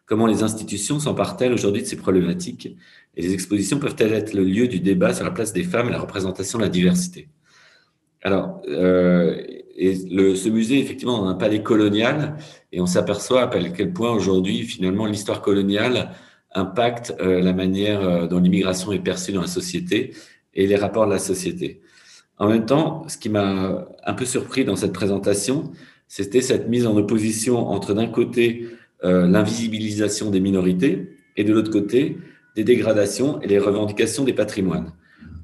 [0.07, 2.77] Comment les institutions s'emparent-elles aujourd'hui de ces problématiques?
[3.17, 5.93] Et les expositions peuvent-elles être le lieu du débat sur la place des femmes et
[5.93, 7.29] la représentation de la diversité?
[8.23, 9.43] Alors, euh,
[9.77, 12.37] ce musée, effectivement, a un palais colonial
[12.71, 16.13] et on s'aperçoit à quel point aujourd'hui, finalement, l'histoire coloniale
[16.55, 20.15] impacte euh, la manière euh, dont l'immigration est perçue dans la société
[20.55, 21.81] et les rapports de la société.
[22.39, 25.71] En même temps, ce qui m'a un peu surpris dans cette présentation,
[26.09, 28.69] c'était cette mise en opposition entre d'un côté
[29.05, 32.19] euh, l'invisibilisation des minorités et de l'autre côté,
[32.57, 34.93] des dégradations et les revendications des patrimoines.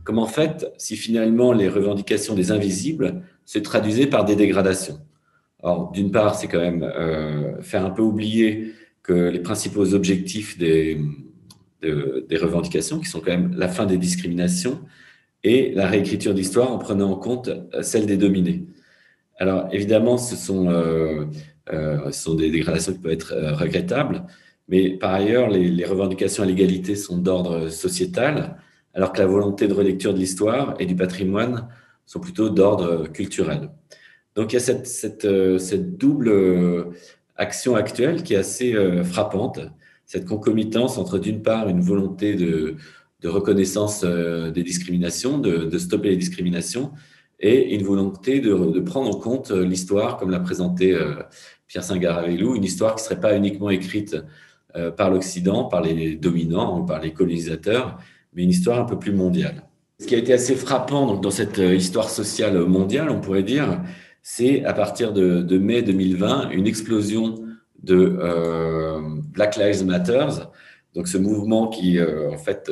[0.04, 4.98] Comme en fait, si finalement les revendications des invisibles se traduisaient par des dégradations.
[5.62, 8.72] Or, d'une part, c'est quand même euh, faire un peu oublier
[9.06, 11.00] que les principaux objectifs des,
[11.82, 14.80] des revendications, qui sont quand même la fin des discriminations
[15.44, 18.64] et la réécriture d'histoire en prenant en compte euh, celle des dominés.
[19.38, 20.68] Alors, évidemment, ce sont
[21.72, 24.24] euh, ce sont des dégradations qui peuvent être euh, regrettables.
[24.68, 28.56] Mais par ailleurs, les, revendications à l'égalité sont d'ordre sociétal,
[28.94, 31.68] alors que la volonté de relecture de l'histoire et du patrimoine
[32.04, 33.70] sont plutôt d'ordre culturel.
[34.34, 36.92] Donc il y a cette, euh, cette, double
[37.36, 38.74] action actuelle qui est assez
[39.04, 39.60] frappante,
[40.04, 42.76] cette concomitance entre d'une part une volonté de,
[43.24, 46.92] reconnaissance des discriminations, de, stopper les discriminations,
[47.40, 50.96] et une volonté de, prendre en compte l'histoire comme l'a présenté
[51.66, 54.16] Pierre Saint-Garavelou, une histoire qui ne serait pas uniquement écrite
[54.76, 57.98] euh, par l'Occident, par les dominants par les colonisateurs,
[58.34, 59.62] mais une histoire un peu plus mondiale.
[59.98, 63.80] Ce qui a été assez frappant dans cette euh, histoire sociale mondiale, on pourrait dire,
[64.28, 67.36] c'est à partir de, mai 2020 une explosion
[67.84, 69.00] de euh,
[69.32, 70.26] Black Lives Matter,
[70.94, 72.68] donc ce mouvement qui en fait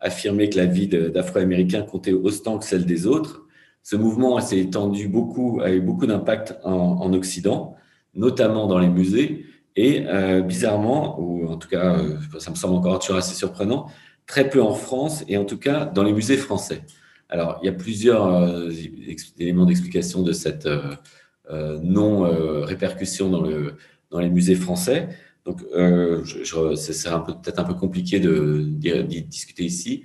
[0.00, 3.42] affirmait que la vie d'Afro-Américains comptait autant que celle des autres.
[3.82, 7.76] Ce mouvement s'est étendu beaucoup, a eu beaucoup d'impact en, en, Occident
[8.14, 9.44] notamment dans les musées,
[9.76, 13.86] et euh, bizarrement, ou en tout cas, euh, ça me semble encore assez surprenant,
[14.26, 16.82] très peu en France, et en tout cas dans les musées français.
[17.30, 18.70] Alors, il y a plusieurs euh,
[19.38, 20.68] éléments d'explication de cette
[21.82, 23.74] non-répercussion dans, le,
[24.10, 25.08] dans les musées français.
[25.44, 25.62] Donc,
[26.76, 28.62] c'est peut-être un peu compliqué de,
[29.22, 30.04] discuter ici.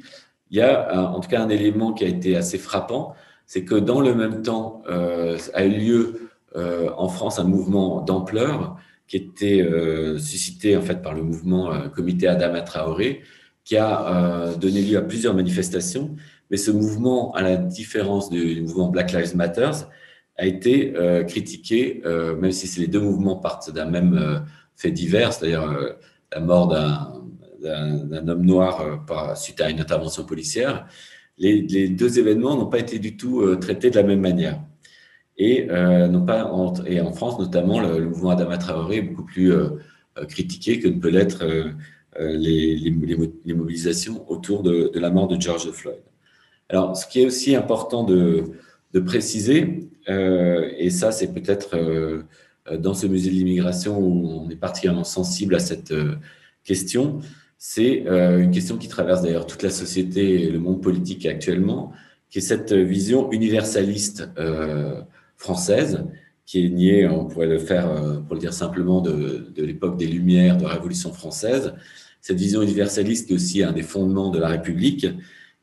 [0.50, 3.14] Il y a en tout cas un élément qui a été assez frappant,
[3.46, 8.78] c'est que dans le même temps a eu lieu euh, en France un mouvement d'ampleur
[9.08, 13.24] qui était euh, suscité en fait par le mouvement euh, Comité Adama Traoré,
[13.66, 16.16] qui a donné lieu à plusieurs manifestations.
[16.52, 19.72] Mais ce mouvement, à la différence du mouvement Black Lives Matter,
[20.38, 20.94] a été
[21.28, 24.44] critiqué, même si les deux mouvements partent d'un même
[24.76, 25.96] fait divers, c'est-à-dire
[26.32, 29.04] la mort d'un homme noir
[29.36, 30.86] suite à une intervention policière.
[31.38, 34.60] Les, deux événements n'ont pas été du tout traités de la même manière.
[35.38, 39.26] Et, euh, non pas en, et en France, notamment, le, mouvement Adama Traoré est beaucoup
[39.26, 39.70] plus euh,
[40.18, 41.46] euh, critiqué que ne peut l'être
[42.18, 42.92] les,
[43.54, 46.00] mobilisations autour de, la mort de George Floyd.
[46.70, 48.44] Alors, ce qui est aussi important de,
[49.06, 51.78] préciser, et ça, c'est peut-être
[52.78, 55.94] dans ce musée de l'immigration où on est particulièrement sensible à cette
[56.64, 57.20] question,
[57.58, 61.92] c'est une question qui traverse d'ailleurs toute la société et le monde politique actuellement,
[62.36, 65.02] qui est cette vision universaliste euh,
[65.38, 66.04] française,
[66.46, 70.06] qui est niée, on pourrait le faire, euh, pour le dire simplement, de l'époque des
[70.08, 71.74] Lumières, de la Révolution française.
[72.20, 75.08] Cette vision universaliste est aussi un des fondements de la République,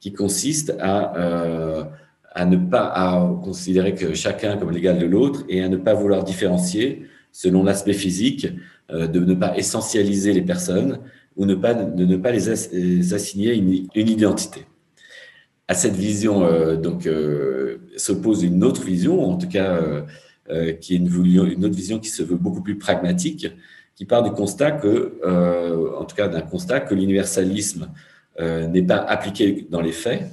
[0.03, 1.85] qui consiste à, euh,
[2.35, 5.95] à ne pas à considérer que chacun comme l'égal de l'autre et à ne pas
[5.95, 8.49] vouloir différencier selon l'aspect physique,
[8.91, 10.99] de ne pas essentialiser les personnes
[11.37, 14.67] ou ne pas, de ne pas les, assigner une, identité.
[15.67, 16.43] À cette vision,
[16.77, 17.09] donc,
[17.97, 19.81] s'oppose une autre vision, en tout cas,
[20.81, 23.47] qui est une, une, autre vision qui se veut beaucoup plus pragmatique,
[23.95, 25.19] qui part du constat que,
[25.99, 27.89] en tout cas, d'un constat que l'universalisme
[28.69, 30.25] n'est pas appliqué dans les faits,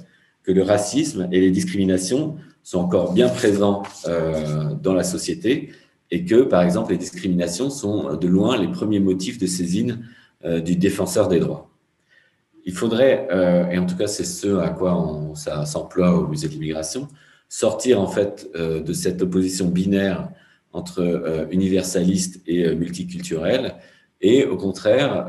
[0.44, 5.72] que le racisme et les discriminations sont encore bien présents euh, dans la société
[6.12, 10.06] et que, par exemple, les discriminations sont de loin les premiers motifs de saisine
[10.46, 11.70] euh, du défenseur des droits.
[12.66, 16.28] Il faudrait, euh, et en tout cas c'est ce à quoi on, ça s'emploie au
[16.28, 17.08] musée de l'immigration,
[17.48, 20.30] sortir en fait de cette opposition binaire
[20.72, 23.74] entre universaliste et multiculturel
[24.22, 25.28] et au contraire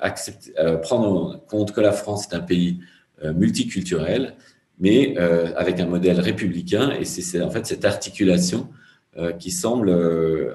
[0.00, 0.52] accepter,
[0.82, 2.78] prendre en compte que la France est un pays
[3.24, 4.36] euh, multiculturel,
[4.78, 6.92] mais euh, avec un modèle républicain.
[6.92, 8.68] Et c'est en fait cette articulation
[9.16, 9.90] euh, qui semble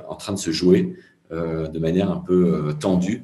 [0.08, 0.96] en train de se jouer
[1.32, 3.24] de manière un peu tendue,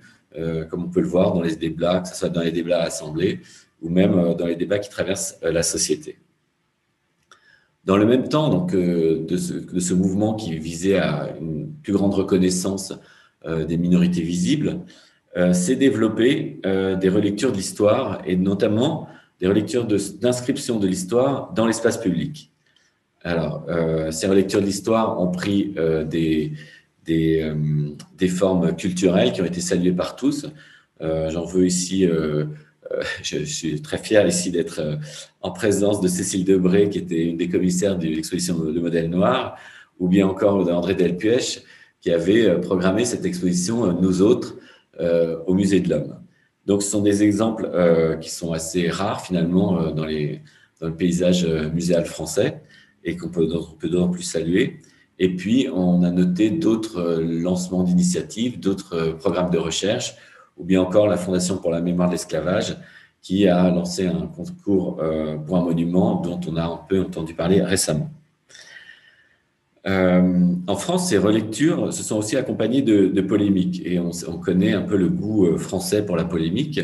[0.71, 2.85] comme on peut le voir dans les débats, que ce soit dans les débats à
[2.85, 3.41] l'Assemblée
[3.83, 6.17] ou même dans les débats qui traversent la société.
[7.85, 12.93] Dans le même temps, donc, de, ce, mouvement qui visait à une plus grande reconnaissance
[13.45, 14.81] des minorités visibles,
[15.53, 19.07] s'est développé des relectures de l'histoire et notamment
[19.39, 22.51] des relectures d'inscription de, l'histoire dans l'espace public.
[23.23, 26.53] Alors, euh, ces relectures de l'histoire ont pris euh, des,
[27.05, 27.55] des, euh,
[28.17, 30.47] des, formes culturelles qui ont été saluées par tous.
[31.01, 32.05] J'en veux ici,
[33.23, 34.99] je, suis très fier ici d'être
[35.41, 39.57] en présence de Cécile Debré, qui était une des commissaires de l'exposition de modèles noirs,
[39.97, 41.63] ou bien encore d'André Delpuech,
[42.01, 44.55] qui avait programmé cette exposition Nous autres
[45.47, 46.19] au Musée de l'Homme.
[46.69, 50.43] Donc, ce sont des exemples euh, qui sont assez rares finalement euh, dans, les,
[50.79, 52.61] dans, le paysage euh, muséal français
[53.03, 53.47] et qu'on peut,
[53.79, 54.79] peut d'autant plus saluer.
[55.17, 60.15] Et puis, on a noté d'autres lancements d'initiatives, d'autres programmes de recherche,
[60.57, 62.77] ou bien encore la Fondation pour la mémoire de l'esclavage,
[63.23, 65.01] qui a lancé un concours
[65.45, 68.09] pour un monument dont on a un peu entendu parler récemment.
[69.87, 74.81] Euh, en France, ces relectures se sont aussi accompagnées de, polémiques et on, connaît un
[74.81, 76.81] peu le goût euh, français pour la polémique.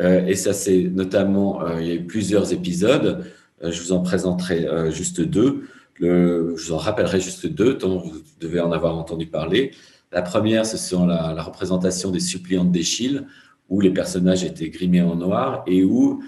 [0.00, 3.24] Euh, et ça, c'est notamment, il y a eu plusieurs épisodes.
[3.62, 5.64] je vous en présenterai juste deux.
[6.00, 9.72] Je vous en rappellerai juste deux, tant vous devez en avoir entendu parler.
[10.10, 13.26] La première, ce sont la, représentation des suppliantes d'Échille,
[13.68, 16.22] où les personnages étaient grimés en noir et où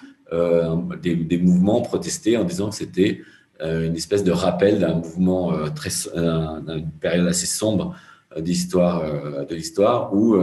[1.02, 3.22] des, mouvements protestaient en disant que c'était
[3.60, 5.90] une espèce de rappel d'un mouvement euh, très,
[6.66, 7.94] d'une période assez sombre
[8.36, 10.36] euh, d'histoire, de l'histoire, où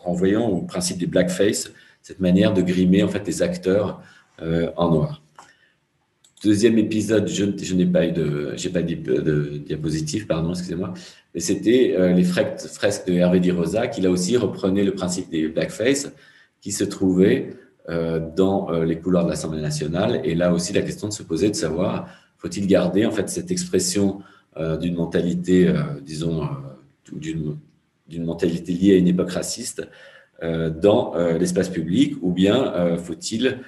[0.00, 1.70] renvoyant au principe des blackface,
[2.02, 4.00] cette manière de grimer en fait les acteurs
[4.40, 5.22] en noir.
[6.44, 10.94] Deuxième épisode, je, je n'ai pas eu de, j'ai pas de, de, diapositive, pardon, excusez-moi,
[11.34, 15.48] mais c'était les fresques de Hervé Di Rosa qui là aussi reprenait le principe des
[15.48, 16.12] blackface
[16.60, 17.56] qui se trouvait
[17.88, 20.20] dans les couloirs de l'Assemblée nationale.
[20.24, 22.08] Et là aussi, la question de se poser de savoir
[22.38, 24.20] faut-il garder en fait cette expression
[24.56, 26.46] euh, d'une mentalité, euh, disons, euh,
[27.12, 29.86] d'une mentalité liée à une époque raciste
[30.40, 33.58] dans l'espace public, ou bien faut-il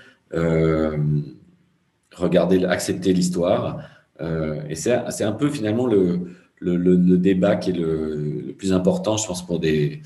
[2.14, 3.80] regarder, accepter l'histoire
[4.68, 9.58] Et c'est un peu finalement le, débat qui est le, plus important, je pense, pour
[9.58, 10.00] des,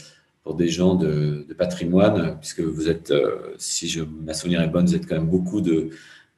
[0.61, 3.13] gens de, de patrimoine, puisque vous êtes,
[3.59, 5.91] si je, ma souvenir est bonne, vous êtes quand même beaucoup de,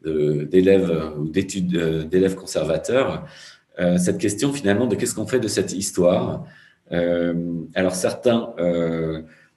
[0.07, 3.27] d'élèves euh, ou d'études euh, d'élèves conservateurs,
[3.79, 6.45] euh, cette question finalement de qu'est-ce qu'on fait de cette histoire.
[7.75, 8.55] alors certains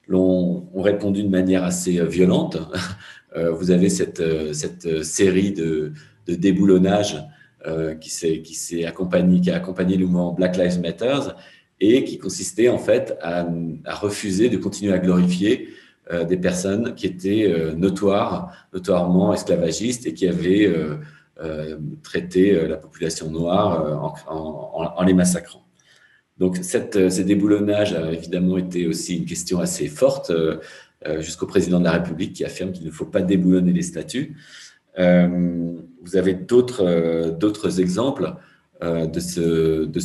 [0.07, 2.57] l'ont ont répondu de manière assez violente.
[3.59, 4.23] vous avez cette,
[4.53, 5.93] cette série de,
[6.25, 7.23] de déboulonnage
[8.01, 11.19] qui s'est qui s'est accompagné qui a accompagné le mouvement Black Lives Matter
[11.79, 13.47] et qui consistait en fait à,
[13.95, 15.69] refuser de continuer à glorifier
[16.11, 23.29] des personnes qui étaient euh, notoires, notoirement esclavagistes et qui avaient euh, traité la population
[23.31, 25.63] noire en, les massacrant.
[26.37, 30.33] Donc cette, ces déboulonnages a évidemment été aussi une question assez forte
[31.19, 34.35] jusqu'au président de la République qui affirme qu'il ne faut pas déboulonner les statuts.
[34.97, 38.33] vous avez d'autres exemples
[38.81, 39.99] de, ce, de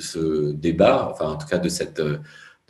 [0.00, 2.02] ce débat, enfin en tout cas de cette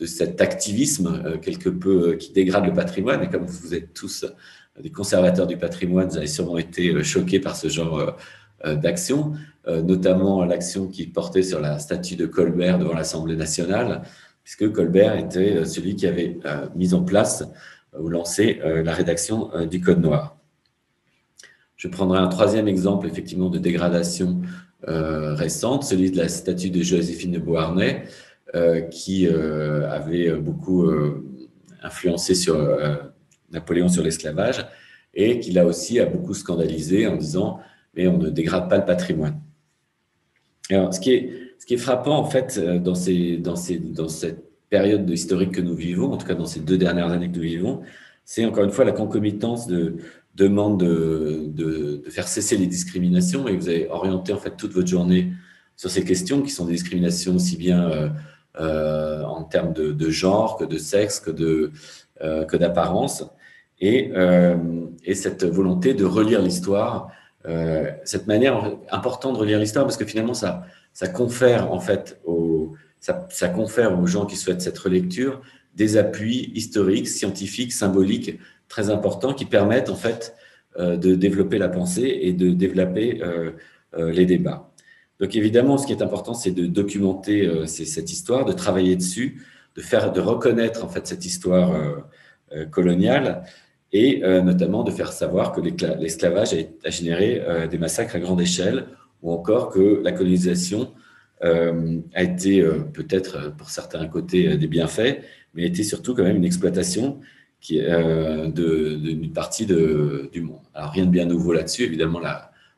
[0.00, 3.22] de cet activisme euh, quelque peu euh, qui dégrade le patrimoine.
[3.22, 7.38] Et comme vous êtes tous euh, des conservateurs du patrimoine, vous avez sûrement été choqués
[7.38, 8.16] par ce genre
[8.64, 9.32] d'action,
[9.66, 14.02] notamment l'action qui portait sur la statue de Colbert devant l'Assemblée nationale,
[14.42, 16.38] puisque Colbert était celui qui avait
[16.76, 17.44] mis en place
[17.98, 20.38] ou lancé la rédaction du Code noir.
[21.76, 24.40] Je prendrai un troisième exemple, effectivement, de dégradation
[24.86, 28.04] récente, celui de la statue de Joséphine de Beauharnais,
[28.90, 30.90] qui avait beaucoup
[31.82, 32.56] influencé sur
[33.50, 34.66] Napoléon sur l'esclavage
[35.14, 37.60] et qui là aussi a beaucoup scandalisé en disant
[37.94, 39.40] mais on ne dégrade pas le patrimoine.
[40.70, 44.08] Alors, ce qui est, ce qui est frappant en fait dans, ces, dans, ces, dans
[44.08, 47.36] cette période historique que nous vivons, en tout cas dans ces deux dernières années que
[47.36, 47.80] nous vivons,
[48.24, 49.96] c'est encore une fois la concomitance de
[50.36, 54.86] demande de, de, faire cesser les discriminations et vous avez orienté en fait toute votre
[54.86, 55.32] journée
[55.76, 58.12] sur ces questions qui sont des discriminations aussi bien
[58.58, 61.72] euh, euh, en termes de, genre que de sexe que de
[62.22, 63.24] euh, que d'apparence
[63.80, 64.12] et,
[65.04, 67.08] et cette volonté de relire l'histoire
[68.04, 72.74] cette manière importante de relire l'histoire parce que finalement ça ça confère en fait aux
[73.00, 75.40] ça, confère aux gens qui souhaitent cette relecture
[75.74, 80.34] des appuis historiques, scientifiques, symboliques très importants qui permettent en fait
[80.78, 83.50] euh, de développer la pensée et de développer euh,
[83.98, 84.69] euh, les débats.
[85.20, 89.42] Donc évidemment, ce qui est important, c'est de documenter cette histoire, de travailler dessus,
[89.76, 91.78] de faire, de reconnaître en fait cette histoire
[92.70, 93.44] coloniale
[93.92, 98.86] et notamment de faire savoir que l'esclavage a, généré des massacres à grande échelle
[99.22, 100.90] ou encore que la colonisation
[101.42, 105.20] a été peut-être pour certains côtés des bienfaits,
[105.52, 107.20] mais était surtout quand même une exploitation
[107.60, 110.60] qui, euh, d'une partie de, du monde.
[110.74, 112.20] Alors rien de bien nouveau là-dessus, évidemment,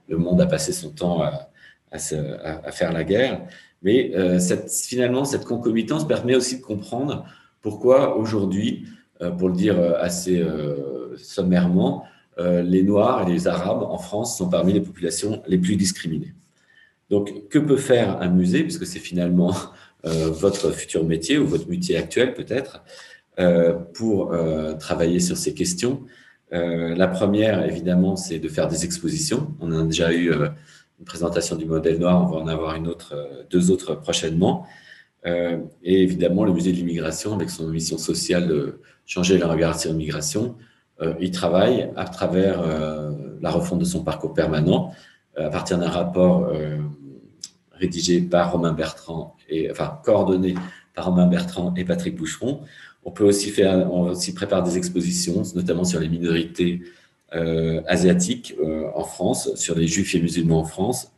[0.09, 1.49] le monde a passé son temps à,
[1.93, 3.43] à, faire la guerre,
[3.83, 4.39] mais euh,
[4.69, 7.25] finalement, cette concomitance permet aussi de comprendre
[7.63, 8.87] pourquoi aujourd'hui,
[9.23, 12.05] euh, pour le dire assez euh, sommairement,
[12.39, 16.35] euh, les Noirs et les Arabes en France sont parmi les populations les plus discriminées.
[17.09, 19.55] Donc, que peut faire un musée, puisque c'est finalement
[20.05, 22.83] votre futur métier ou votre métier actuel peut-être,
[23.93, 24.35] pour
[24.81, 26.01] travailler sur ces questions?
[26.51, 29.55] la première, évidemment, c'est de faire des expositions.
[29.61, 30.33] On a déjà eu
[31.05, 33.15] présentation du modèle noir, on va en avoir une autre,
[33.51, 34.67] deux autres prochainement.
[35.25, 39.91] et évidemment, le musée de l'immigration, avec son mission sociale de changer le regard sur
[39.93, 40.57] l'immigration,
[41.21, 42.63] il travaille à travers
[43.41, 44.93] la refonte de son parcours permanent,
[45.37, 46.53] à partir d'un rapport
[47.83, 50.55] rédigé par Romain Bertrand et enfin coordonné
[50.95, 52.61] par Romain Bertrand et Patrick Boucheron.
[53.05, 56.87] On peut aussi faire, on aussi prépare des expositions, notamment sur les minorités euh,
[57.87, 61.13] asiatiques euh, en France, sur les juifs et musulmans en France.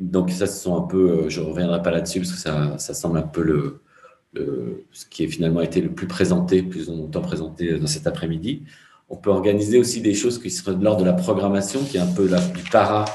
[0.00, 2.78] Donc ça, ce sont un peu, euh, je ne reviendrai pas là-dessus parce que ça,
[2.78, 3.80] ça, semble un peu le,
[4.92, 8.62] ce qui a finalement été le plus présenté, plus longtemps présenté dans cet après-midi.
[9.08, 12.00] On peut organiser aussi des choses qui seraient de l'ordre de la programmation, qui est
[12.00, 13.06] un peu la, du para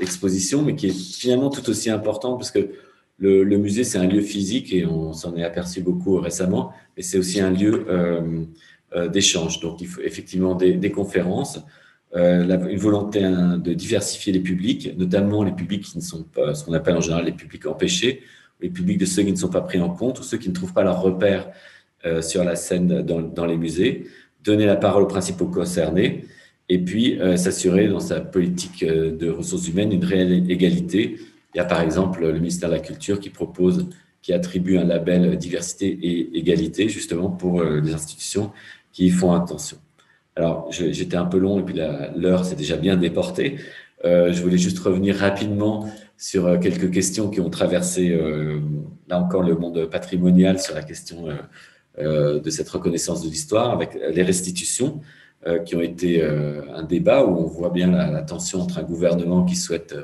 [0.00, 2.70] exposition, mais qui est finalement tout aussi importante parce que
[3.18, 7.18] le, musée, c'est un lieu physique et on s'en est aperçu beaucoup récemment, mais c'est
[7.18, 8.44] aussi un lieu euh,
[8.94, 9.60] euh, d'échange.
[9.60, 11.60] Donc, il faut effectivement des, conférences,
[12.16, 16.54] euh, une volonté hein, de diversifier les publics, notamment les publics qui ne sont pas,
[16.54, 18.22] ce qu'on appelle en général les publics empêchés,
[18.60, 20.54] les publics de ceux qui ne sont pas pris en compte ou ceux qui ne
[20.54, 21.48] trouvent pas leur repère
[22.20, 24.06] sur la scène dans, les musées,
[24.42, 26.24] donner la parole aux principaux concernés
[26.68, 31.18] et puis s'assurer dans sa politique de ressources humaines une réelle égalité
[31.54, 33.88] il y a par exemple le ministère de la Culture qui propose,
[34.22, 38.52] qui attribue un label diversité et égalité justement pour euh, les institutions
[38.92, 39.78] qui y font attention.
[40.36, 41.74] Alors, j'étais un peu long et puis
[42.16, 43.56] l'heure s'est déjà bien déportée.
[44.04, 48.16] Euh, je voulais juste revenir rapidement sur euh, quelques questions qui ont traversé,
[49.08, 51.28] là encore, le monde patrimonial sur la question
[51.98, 55.00] de cette reconnaissance de l'histoire avec les restitutions
[55.64, 59.44] qui ont été un débat où on voit bien la, la tension entre un gouvernement
[59.44, 59.94] qui souhaite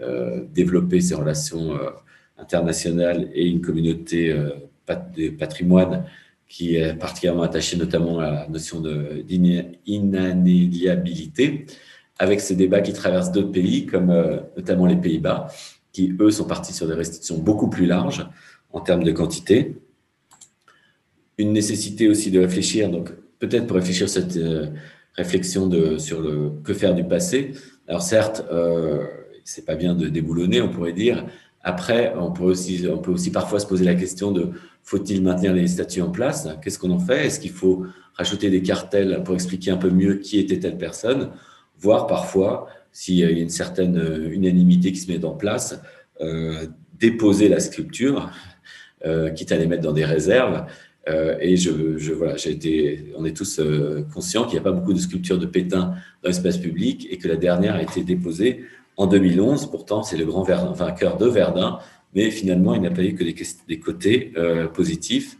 [0.00, 1.90] euh, développer ses relations euh,
[2.36, 4.50] internationales et une communauté euh,
[5.16, 6.04] de patrimoine
[6.48, 11.66] qui est particulièrement attachée notamment à la notion d'inaliabilité,
[12.18, 14.12] avec ces débats qui traversent d'autres pays, comme
[14.56, 15.48] notamment les Pays-Bas,
[15.92, 18.26] qui, eux, sont partis sur des restrictions beaucoup plus larges
[18.72, 19.76] en termes de quantité.
[21.36, 24.38] Une nécessité aussi de réfléchir, donc peut-être pour réfléchir cette
[25.14, 27.52] réflexion de, sur le que faire du passé.
[27.86, 28.44] Alors certes,
[29.44, 31.24] c'est pas bien de déboulonner, on pourrait dire.
[31.62, 34.50] Après, on peut aussi, on peut aussi parfois se poser la question de
[34.82, 36.48] faut-il maintenir les statuts en place?
[36.62, 37.26] Qu'est-ce qu'on en fait?
[37.26, 41.30] Est-ce qu'il faut rajouter des cartels pour expliquer un peu mieux qui était telle personne?
[41.78, 45.80] Voire parfois, s'il y a une certaine euh, unanimité qui se met en place,
[46.20, 46.66] euh,
[46.98, 48.30] déposer la sculpture,
[49.04, 50.66] euh, quitte à les mettre dans des réserves.
[51.40, 53.60] et je, voilà, j'ai été, on est tous
[54.12, 57.28] conscients qu'il n'y a pas beaucoup de sculptures de Pétain dans l'espace public et que
[57.28, 58.64] la dernière a été déposée
[58.98, 59.70] en 2011.
[59.70, 61.78] Pourtant, c'est le grand vainqueur de Verdun,
[62.14, 65.38] mais finalement, il n'a pas eu que des, côtés euh, positifs.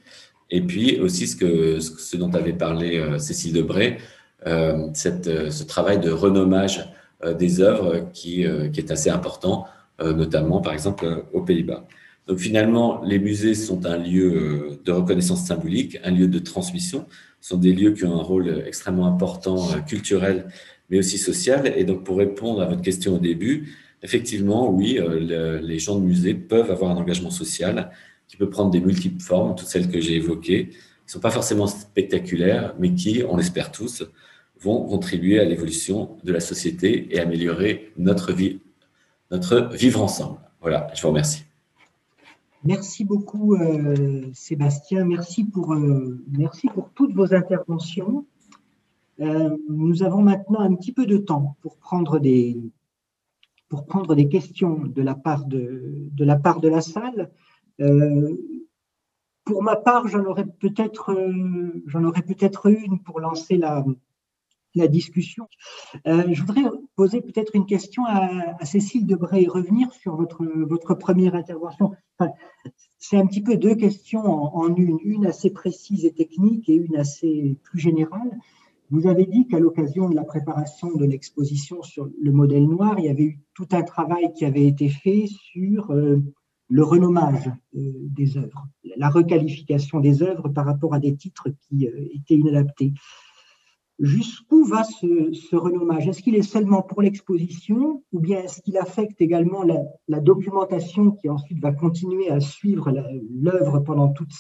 [0.51, 3.99] Et puis aussi ce, dont avait parlé euh, Cécile Debray,
[4.47, 6.89] euh, cette, ce travail de renommage
[7.37, 9.67] des œuvres qui, qui, est assez important,
[10.01, 11.85] notamment par exemple aux Pays-Bas.
[12.29, 17.07] Donc finalement, les musées sont un lieu de reconnaissance symbolique, un lieu de transmission.
[17.41, 20.47] Sont des lieux qui ont un rôle extrêmement important culturel,
[20.91, 21.73] mais aussi social.
[21.77, 26.35] Et donc pour répondre à votre question au début, effectivement, oui, les gens de musée
[26.35, 27.91] peuvent avoir un engagement social
[28.29, 31.31] qui peut prendre des multiples formes, toutes celles que j'ai évoquées, qui ne sont pas
[31.31, 34.05] forcément spectaculaires, mais qui, on l'espère tous,
[34.61, 38.61] vont contribuer à l'évolution de la société et améliorer notre vie,
[39.31, 40.39] notre vivre ensemble.
[40.61, 41.45] Voilà, je vous remercie.
[42.65, 45.05] Merci beaucoup, euh, Sébastien.
[45.05, 48.27] Merci pour, euh, merci pour toutes vos interventions.
[49.21, 52.57] Euh, nous avons maintenant un petit peu de temps pour prendre des,
[53.69, 57.31] pour prendre des questions de la part de, de, la, part de la salle.
[57.81, 58.37] Euh,
[59.45, 63.85] pour ma part, j'en aurais peut-être euh, j'en aurais peut-être une pour lancer la,
[64.75, 65.49] la discussion.
[66.05, 66.65] Je voudrais
[66.95, 71.93] poser peut-être une question à, Cécile Debray et revenir sur votre, votre première intervention.
[72.99, 76.97] c'est un petit peu deux questions en, une, une assez précise et technique et une
[76.97, 78.39] assez plus générale.
[78.91, 83.05] Vous avez dit qu'à l'occasion de la préparation de l'exposition sur le modèle noir, il
[83.05, 85.93] y avait eu tout un travail qui avait été fait sur
[86.69, 91.89] le renommage euh, des œuvres, la requalification des œuvres par rapport à des titres qui
[91.89, 92.93] euh, étaient inadaptés.
[93.99, 96.07] Jusqu'où va ce, renommage?
[96.07, 101.29] Est-ce qu'il est seulement pour l'exposition ou bien est-ce qu'il affecte également la, documentation qui
[101.29, 102.93] ensuite va continuer à suivre
[103.29, 104.31] l'œuvre pendant toute,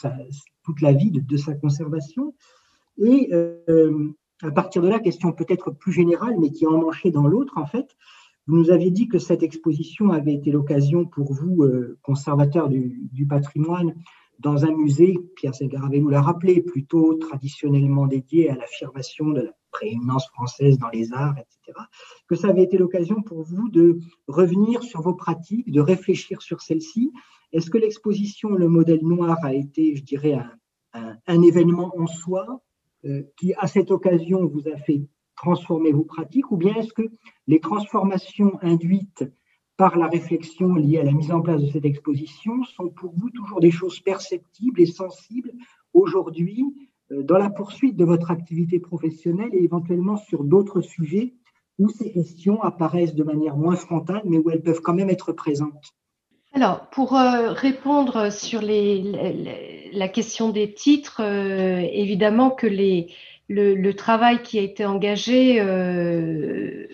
[0.81, 2.35] la vie de, sa conservation?
[3.01, 4.12] Euh,
[4.43, 7.66] à partir de là, question peut-être plus générale, mais qui est emmanchée dans l'autre, en
[7.66, 7.97] fait,
[8.47, 13.27] vous nous aviez dit que cette exposition avait été l'occasion pour vous, euh, conservateur du,
[13.28, 13.94] patrimoine,
[14.39, 15.52] dans un musée, Pierre
[16.01, 21.36] vous l'a rappelé, plutôt traditionnellement dédié à l'affirmation de la prééminence française dans les arts,
[21.39, 21.78] etc.,
[22.28, 23.98] que ça avait été l'occasion pour vous de
[24.28, 27.12] revenir sur vos pratiques, de réfléchir sur celles-ci.
[27.52, 30.39] Est-ce que l'exposition Le modèle noir a été, je dirais,
[30.94, 32.62] un, événement en soi
[33.37, 35.03] qui, à cette occasion, vous a fait
[35.37, 37.09] transformer vos pratiques ou bien est-ce que
[37.47, 39.25] les transformations induites
[39.77, 43.31] par la réflexion liée à la mise en place de cette exposition sont pour vous
[43.31, 45.53] toujours des choses perceptibles et sensibles
[45.95, 46.65] aujourd'hui
[47.12, 51.35] euh, dans la poursuite de votre activité professionnelle et éventuellement sur d'autres sujets
[51.79, 55.33] où ces questions apparaissent de manière moins frontale mais où elles peuvent quand même être
[55.33, 55.95] présentes?
[56.55, 63.12] Alors, pour euh, répondre sur les, la question des titres, euh, évidemment que les,
[63.49, 66.87] le, travail qui a été engagé euh,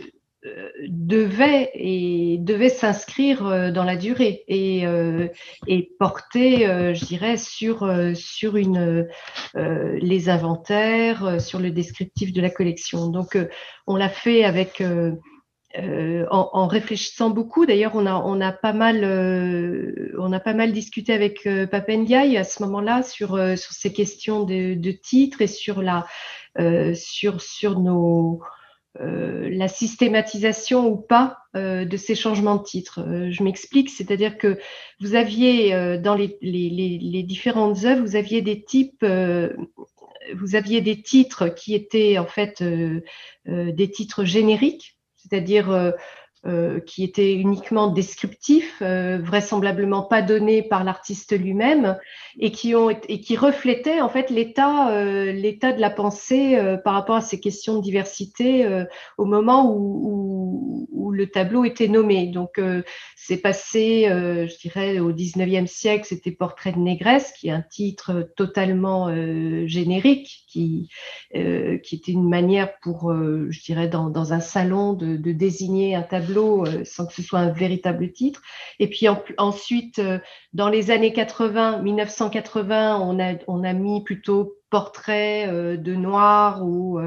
[0.45, 4.85] euh, devait et devait s'inscrire euh, dans la durée et,
[5.67, 9.09] et porter, je dirais, sur sur une
[9.55, 13.09] les inventaires, sur le descriptif de la collection.
[13.09, 13.39] Donc,
[13.87, 14.83] on l'a fait avec
[15.77, 17.67] en, réfléchissant beaucoup.
[17.67, 23.73] D'ailleurs, on a, on a pas mal, discuté avec euh, à ce moment-là sur, sur
[23.73, 26.07] ces questions de, titres et sur la,
[26.61, 28.41] euh, sur, nos,
[29.01, 33.05] euh, la systématisation ou pas euh, de ces changements de titre.
[33.29, 34.61] je m'explique, c'est-à-dire que
[35.01, 41.75] vous aviez dans les, différentes œuvres, vous aviez des types, vous aviez des titres qui
[41.75, 42.63] étaient en fait
[43.47, 44.94] des titres génériques,
[45.25, 45.95] c'est-à-dire
[46.47, 51.97] euh, qui était uniquement descriptif, euh, vraisemblablement pas donné par l'artiste lui-même,
[52.39, 52.91] et qui ont
[53.39, 58.85] reflétaient en fait l'état euh, de la pensée par rapport à ces questions de diversité
[59.17, 60.44] au moment où,
[61.13, 62.27] le tableau était nommé.
[62.27, 62.61] Donc
[63.15, 68.33] c'est passé, je dirais, au 19e siècle, c'était Portrait de négresse, qui est un titre
[68.37, 69.15] totalement
[69.67, 70.89] générique, qui
[71.33, 77.07] était une manière pour, je dirais, dans, un salon de, désigner un tableau euh, sans
[77.07, 78.43] que ce soit un véritable titre.
[78.79, 79.07] Et puis
[79.39, 80.19] ensuite, euh,
[80.53, 86.65] dans les années 80, 1980, on a, on a mis plutôt portrait euh, de noir
[86.65, 86.99] ou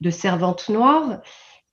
[0.00, 1.20] de servante noire.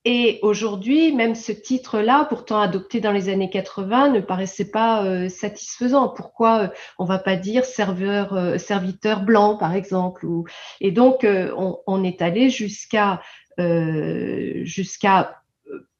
[0.05, 6.09] Et aujourd'hui, même ce titre-là, pourtant adopté dans les années 80, ne paraissait pas satisfaisant.
[6.09, 10.25] Pourquoi on va pas dire serveur, serviteur blanc, par exemple.
[10.81, 13.21] Et donc, on, on, est allé jusqu'à
[14.65, 15.42] jusqu'à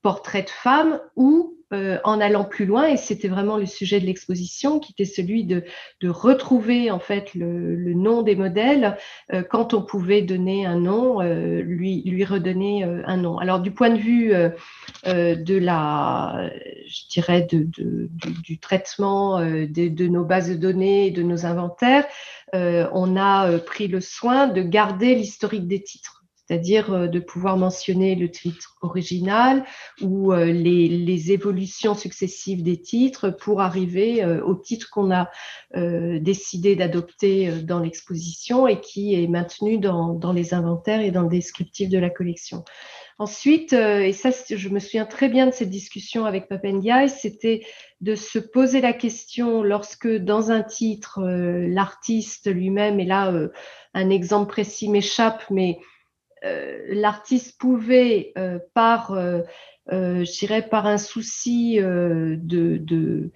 [0.04, 4.06] portrait de femme ou euh, en allant plus loin, et c'était vraiment le sujet de
[4.06, 5.64] l'exposition, qui était celui de,
[6.04, 8.98] retrouver en fait le, nom des modèles
[9.34, 13.40] euh, quand on pouvait donner un nom, euh, lui, lui redonner un nom.
[13.40, 14.34] Alors du point de vue
[15.06, 16.52] de la,
[16.86, 22.06] je dirais, du, traitement de, nos bases de données et de nos inventaires,
[22.54, 26.23] on a pris le soin de garder l'historique des titres.
[26.48, 29.64] C'est-à-dire de pouvoir mentionner le titre original
[30.02, 35.30] ou les, les, évolutions successives des titres pour arriver au titre qu'on a
[35.74, 41.30] décidé d'adopter dans l'exposition et qui est maintenu dans, dans, les inventaires et dans le
[41.30, 42.66] descriptif de la collection.
[43.20, 47.66] Ensuite, euh, et ça, je me souviens très bien de cette discussion avec Papendiaï, c'était
[48.02, 53.50] de se poser la question lorsque dans un titre, euh, l'artiste lui-même, et là, euh,
[53.94, 55.80] un exemple précis m'échappe, mais
[56.44, 58.34] l'artiste pouvait,
[58.74, 59.16] par
[59.92, 63.32] euh, je dirais, par un souci euh, de,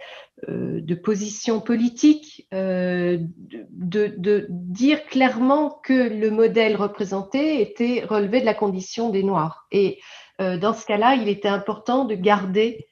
[0.48, 9.10] euh, position politique, de, dire clairement que le modèle représenté était relevé de la condition
[9.10, 9.68] des Noirs.
[9.72, 10.00] Et
[10.40, 12.88] dans ce cas-là, il était important de garder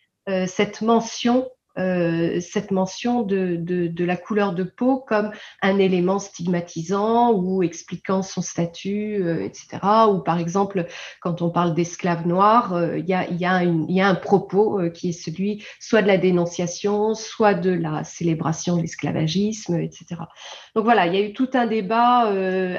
[0.47, 1.47] cette mention
[1.77, 5.31] euh, cette mention de, la couleur de peau comme
[5.61, 9.79] un élément stigmatisant ou expliquant son statut, euh, etc.
[10.09, 10.85] Ou par exemple,
[11.19, 13.13] quand on parle d'esclaves noirs, euh, il y,
[13.45, 18.81] a, un propos qui est celui soit de la dénonciation, soit de la célébration de
[18.81, 20.21] l'esclavagisme, etc.
[20.75, 22.31] Donc voilà, il y a eu tout un débat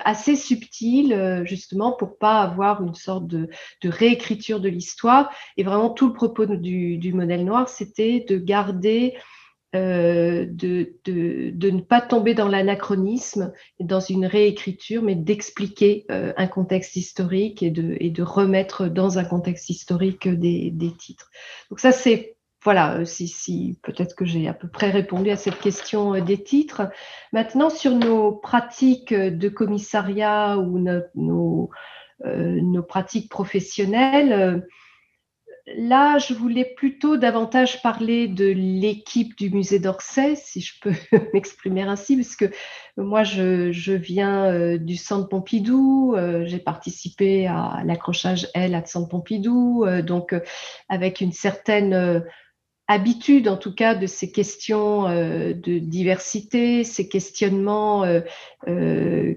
[0.04, 3.48] assez subtil, justement, pour pas avoir une sorte de,
[3.84, 5.30] réécriture de l'histoire.
[5.56, 8.85] Et vraiment, tout le propos du modèle noir, c'était de garder
[9.76, 16.46] euh, de, de, ne pas tomber dans l'anachronisme dans une réécriture, mais d'expliquer euh, un
[16.46, 21.30] contexte historique et de, et de remettre dans un contexte historique des, des titres.
[21.68, 25.58] Donc ça, c'est voilà, si, si peut-être que j'ai à peu près répondu à cette
[25.58, 26.88] question euh, des titres.
[27.32, 31.70] Maintenant, sur nos pratiques de commissariat ou nos,
[32.24, 34.64] nos pratiques professionnelles,
[35.74, 40.92] là, je voulais plutôt davantage parler de l'équipe du musée d'Orsay, si je peux
[41.34, 42.46] m'exprimer ainsi, parce que
[42.96, 49.08] moi, je, viens euh, du Centre Pompidou, euh, j'ai participé à l'accrochage L à Centre
[49.08, 50.34] Pompidou, euh, donc
[50.88, 52.22] avec une certaine
[52.86, 58.04] habitude, en tout cas, de ces questions de diversité, ces questionnements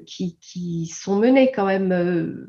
[0.06, 2.48] qui, sont menés quand même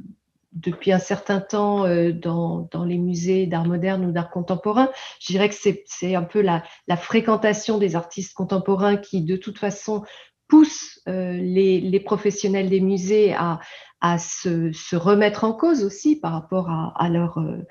[0.52, 4.90] depuis un certain temps euh, dans, dans, les musées d'art moderne ou d'art contemporain.
[5.20, 9.59] Je dirais que c'est un peu la, la, fréquentation des artistes contemporains qui, de toute
[9.59, 10.02] façon,
[10.48, 13.60] pousse euh, les, les, professionnels des musées à,
[14.01, 17.62] à se, se, remettre en cause aussi par rapport à, à leur, euh,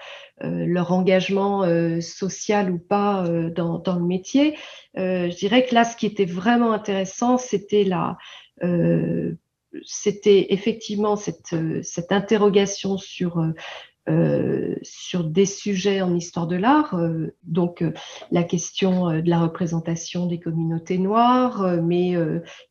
[0.41, 1.65] leur engagement
[1.99, 4.55] social ou pas dans, dans, le métier.
[4.95, 8.17] je dirais que là, ce qui était vraiment intéressant, c'était la
[9.85, 13.51] c'était effectivement cette, euh, cette, interrogation sur, euh,
[14.09, 16.99] euh, sur des sujets en histoire de l'art,
[17.43, 17.83] donc
[18.31, 22.15] la question de la représentation des communautés noires, mais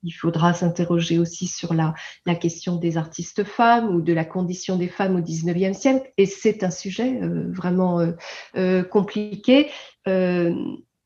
[0.03, 1.95] il faudra s'interroger aussi sur la,
[2.27, 6.27] la, question des artistes femmes ou de la condition des femmes au 19e siècle, et
[6.27, 7.20] c'est un sujet
[7.53, 8.05] vraiment
[8.91, 9.69] compliqué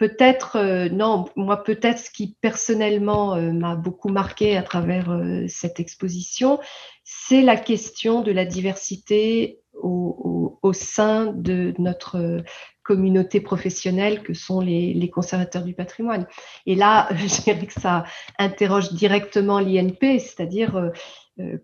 [0.02, 5.44] peut-être, euh, non, moi peut-être ce qui personnellement euh, m'a beaucoup marqué à travers euh,
[5.46, 6.58] cette exposition,
[7.04, 12.42] c'est la question de la diversité au, sein de notre
[12.82, 16.26] communauté professionnelle que sont les, conservateurs du patrimoine.
[16.66, 18.04] Et là, je dirais que ça
[18.40, 20.90] interroge directement l'INP, c'est-à-dire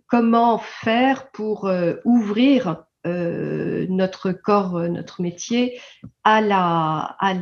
[0.06, 1.70] comment faire pour
[2.04, 5.78] ouvrir euh, notre corps, euh, notre métier
[6.24, 7.34] à la, à,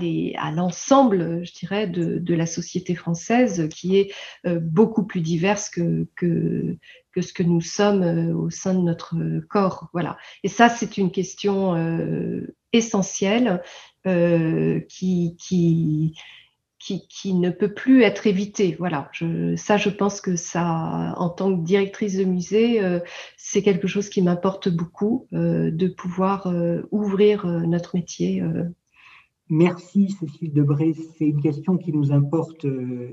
[0.53, 4.13] l'ensemble, je dirais, de, la société française qui est
[4.47, 6.77] euh, beaucoup plus diverse que, que,
[7.21, 9.17] ce que nous sommes au sein de notre
[9.49, 9.89] corps.
[9.95, 10.19] Voilà.
[10.43, 11.75] Et ça, c'est une question
[12.73, 13.63] essentielle
[14.05, 16.15] qui
[17.09, 18.77] qui, ne peut plus être évité.
[18.79, 19.11] Voilà,
[19.57, 23.01] ça, je pense que ça, en tant que directrice de musée, euh,
[23.37, 28.43] c'est quelque chose qui m'importe beaucoup euh, de pouvoir euh, ouvrir notre métier.
[29.49, 30.95] Merci Cécile Debré.
[31.19, 32.67] C'est une question qui nous importe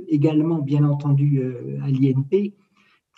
[0.08, 1.42] également, bien entendu,
[1.84, 2.54] à l'INP.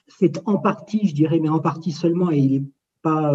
[0.07, 2.68] C'est en partie, je dirais, mais en partie seulement, et il n'est
[3.02, 3.34] pas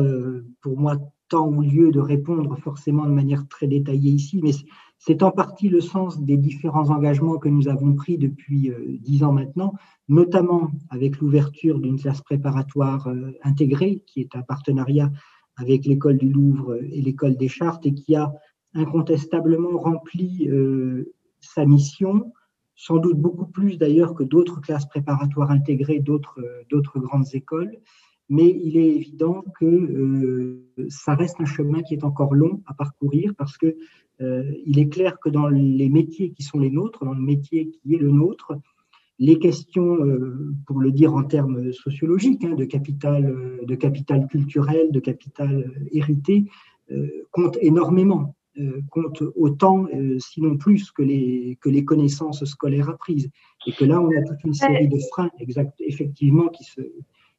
[0.60, 0.96] pour moi
[1.28, 4.50] temps ou lieu de répondre forcément de manière très détaillée ici, mais
[5.00, 9.24] c'est en partie le sens des différents engagements que nous avons pris depuis euh, dix
[9.24, 9.72] ans maintenant,
[10.08, 15.10] notamment avec l'ouverture d'une classe préparatoire euh, intégrée, qui est un partenariat
[15.56, 18.30] avec l'école du Louvre et l'école des Chartes, et qui a
[18.74, 22.30] incontestablement rempli euh, sa mission,
[22.76, 27.74] sans doute beaucoup plus d'ailleurs que d'autres classes préparatoires intégrées d'autres grandes écoles.
[28.28, 33.34] Mais il est évident que ça reste un chemin qui est encore long à parcourir
[33.36, 33.76] parce que euh,
[34.66, 37.94] il est clair que dans les métiers qui sont les nôtres, dans le métier qui
[37.94, 38.52] est le nôtre,
[39.18, 39.98] les questions,
[40.66, 46.44] pour le dire en termes sociologiques, hein, de, capital, de capital culturel, de capital hérité,
[47.30, 48.34] comptent énormément.
[48.58, 53.30] Euh, compte autant, euh, sinon plus, que les, que les connaissances scolaires apprises.
[53.66, 56.80] Et que là, on a toute une série de freins, exact, effectivement, qui se,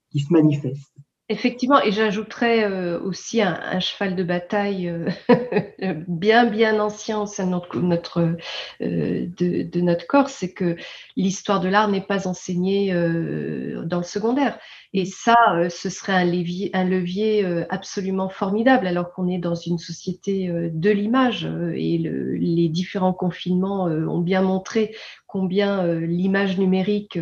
[0.10, 0.95] qui se manifestent.
[1.32, 4.94] Effectivement, et j'ajouterais euh, aussi un, cheval de bataille
[6.08, 8.36] bien bien ancien au sein de notre,
[8.82, 10.76] de, de, notre corps, c'est que
[11.16, 14.60] l'histoire de l'art n'est pas enseignée dans le secondaire.
[14.94, 19.38] Et ça, euh, ce serait un levier, un levier euh, absolument formidable, alors qu'on est
[19.38, 21.45] dans une société euh, de l'image.
[21.76, 24.95] Et les différents confinements ont bien montré
[25.32, 27.18] combien l'image numérique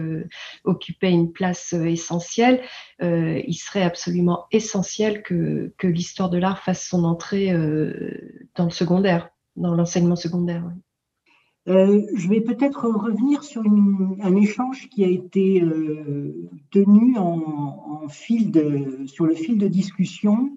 [0.63, 2.61] occupait une place essentielle.
[3.01, 7.51] il serait absolument essentiel que, l'histoire de l'art fasse son entrée
[8.55, 10.63] dans le secondaire, dans l'enseignement secondaire.
[11.69, 17.15] Euh, je vais peut-être revenir sur un échange qui a été euh, tenu
[19.05, 20.51] sur le fil de discussion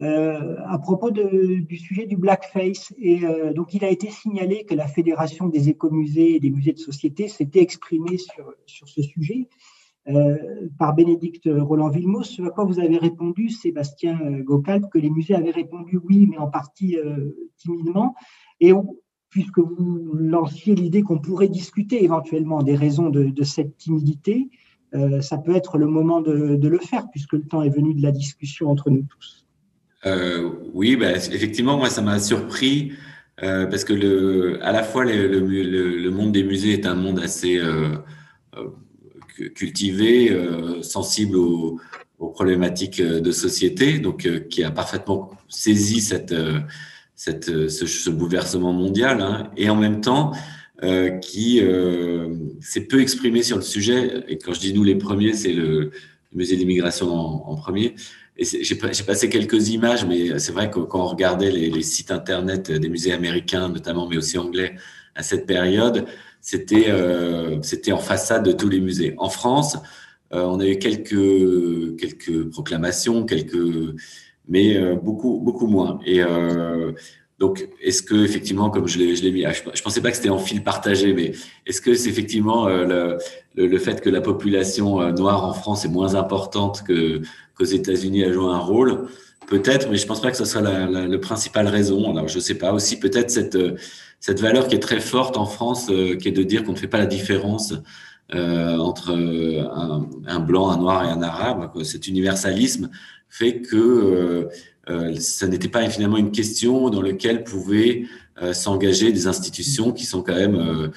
[0.00, 2.92] euh, à propos du sujet du blackface.
[2.98, 3.20] Et
[3.54, 7.28] donc, il a été signalé que la Fédération des écomusées et des musées de société
[7.28, 9.48] s'était exprimée sur, ce sujet
[10.78, 15.50] par Bénédicte Roland-Villemot, ce à quoi vous avez répondu, Sébastien Gocalp, que les musées avaient
[15.50, 16.96] répondu oui, mais en partie
[17.58, 18.14] timidement.
[18.60, 18.72] Et
[19.30, 24.48] puisque vous lanciez l'idée qu'on pourrait discuter éventuellement des raisons de, cette timidité,
[24.94, 28.02] euh, ça peut être le moment de, le faire, puisque le temps est venu de
[28.02, 29.37] la discussion entre nous tous.
[30.06, 32.92] Euh, oui, bah, effectivement, moi, ça m'a surpris,
[33.42, 37.60] euh, parce que le, à la fois le, monde des musées est un monde assez
[39.54, 40.36] cultivé,
[40.82, 41.80] sensible aux,
[42.18, 46.34] aux, problématiques de société, donc qui a parfaitement saisi cette
[47.18, 50.32] cette, euh, ce, bouleversement mondial, hein, et en même temps
[50.84, 54.24] euh, qui euh, s'est peu exprimé sur le sujet.
[54.28, 55.90] Et quand je dis nous les premiers, c'est le,
[56.32, 57.96] musée d'immigration en, premier.
[58.38, 62.88] J'ai passé quelques images, mais c'est vrai que quand on regardait les, sites internet des
[62.88, 64.76] musées américains, notamment, mais aussi anglais,
[65.16, 66.06] à cette période,
[66.40, 67.60] c'était euh,
[67.90, 69.14] en façade de tous les musées.
[69.18, 69.76] En France,
[70.32, 73.56] euh, on a eu quelques proclamations, quelques
[74.48, 76.00] mais euh, beaucoup, beaucoup moins.
[76.08, 76.92] Euh,
[77.38, 80.28] donc, est-ce que effectivement, comme je l'ai mis, ah, je, je pensais pas que c'était
[80.28, 81.32] en fil partagé, mais
[81.66, 83.18] est-ce que c'est effectivement euh,
[83.54, 87.22] le, le, fait que la population noire en France est moins importante que
[87.56, 89.06] qu'aux États-Unis a joué un rôle?
[89.46, 92.10] Peut-être, mais je pense pas que ce soit la, la, la principale raison.
[92.10, 92.72] Alors, je sais pas.
[92.72, 93.56] Aussi, peut-être cette
[94.20, 96.88] cette valeur qui est très forte en France, qui est de dire qu'on ne fait
[96.88, 97.72] pas la différence
[98.34, 101.70] euh, entre un, un, blanc, un noir et un arabe.
[101.82, 102.90] Cet universalisme
[103.30, 104.48] fait que euh, euh,
[105.18, 108.06] ça n'était pas finalement une question dans laquelle pouvaient
[108.42, 110.90] euh, s'engager des institutions qui sont quand même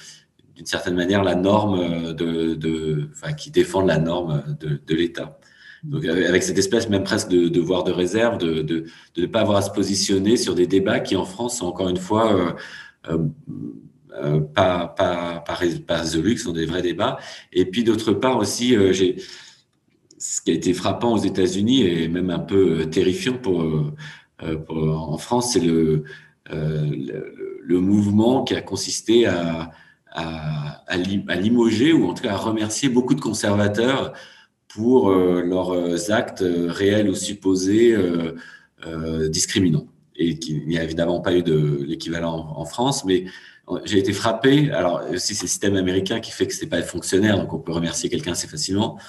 [0.55, 5.39] d'une certaine manière la norme de, enfin, qui défendent la norme de, l'État.
[5.83, 8.85] Donc avec cette espèce même presque de devoir de réserve, de, de,
[9.17, 11.97] ne pas avoir à se positionner sur des débats qui en France sont encore une
[11.97, 12.55] fois
[13.09, 13.17] euh,
[14.13, 17.17] euh, pas, pas, pas, pas résolus, qui sont des vrais débats.
[17.51, 19.15] Et puis d'autre part aussi, j'ai
[20.21, 23.91] ce qui a été frappant aux États-Unis et même un peu euh, terrifiant euh,
[24.43, 26.03] euh, pour en France, c'est le,
[27.67, 29.71] mouvement qui a consisté à,
[30.11, 34.13] à, à, limoger ou en tout cas à remercier beaucoup de conservateurs
[34.67, 37.95] pour leurs actes réels ou supposés
[39.29, 39.87] discriminants.
[40.17, 43.25] Et qu'il n'y a évidemment pas eu de l'équivalent en, France, mais
[43.85, 44.69] j'ai été frappé.
[44.71, 47.71] Alors, aussi, c'est le système américain qui fait que c'est pas fonctionnaire, donc on peut
[47.71, 48.99] remercier quelqu'un assez facilement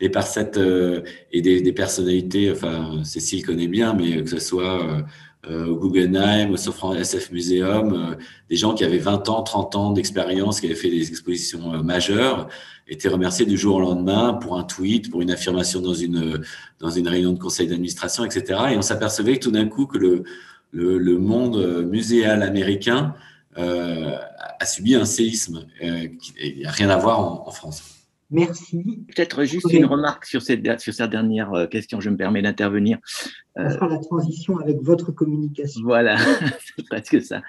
[0.00, 1.02] et par cette euh,
[1.32, 5.02] et des, des, personnalités, enfin Cécile connaît bien, mais que ce soit euh,
[5.50, 8.14] euh au Guggenheim, au Sofran SF Museum, euh,
[8.48, 12.48] des gens qui avaient 20 ans, 30 ans d'expérience, qui avaient fait des expositions majeures,
[12.88, 16.42] étaient remerciés du jour au lendemain pour un tweet, pour une affirmation dans une
[16.80, 18.60] dans une réunion de conseil d'administration, etc.
[18.72, 20.22] Et on s'apercevait tout d'un coup que le,
[20.70, 23.14] le, le monde muséal américain
[23.56, 25.66] a subi un séisme.
[25.80, 27.97] il n'y a rien à voir en, en France.
[28.30, 29.06] Merci.
[29.14, 32.98] Peut-être juste une remarque sur cette, sur cette dernière euh, question, je me permets d'intervenir.
[33.56, 35.80] On fera la transition avec votre communication.
[35.82, 36.18] Voilà,
[36.76, 37.40] c'est presque ça.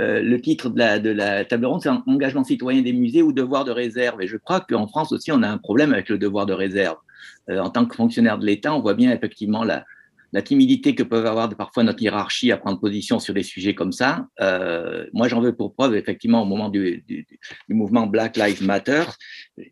[0.00, 3.32] Euh, le titre de la, de la table ronde, c'est Engagement citoyen des musées ou
[3.32, 4.22] devoir de réserve.
[4.22, 6.96] Et je crois qu'en France aussi, on a un problème avec le devoir de réserve.
[7.50, 9.84] Euh, en tant que fonctionnaire de l'État, on voit bien effectivement la,
[10.32, 13.92] la timidité que peuvent avoir parfois notre hiérarchie à prendre position sur des sujets comme
[13.92, 14.26] ça.
[14.40, 17.04] Euh, moi, j'en veux pour preuve, effectivement, au moment du,
[17.68, 19.04] mouvement Black Lives Matter,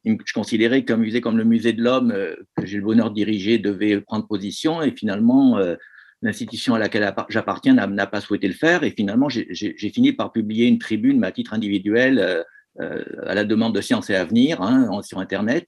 [0.04, 3.14] je considérais qu'un musée comme le Musée de l'Homme, euh, que j'ai le bonheur de
[3.14, 5.76] diriger, devait prendre position, et finalement, euh,
[6.20, 10.66] l'institution à laquelle j'appartiens n'a pas souhaité le faire, et finalement, j'ai fini par publier
[10.66, 12.44] une tribune à titre individuel,
[12.78, 15.66] euh, euh, à la demande de Sciences et Avenir hein, sur Internet,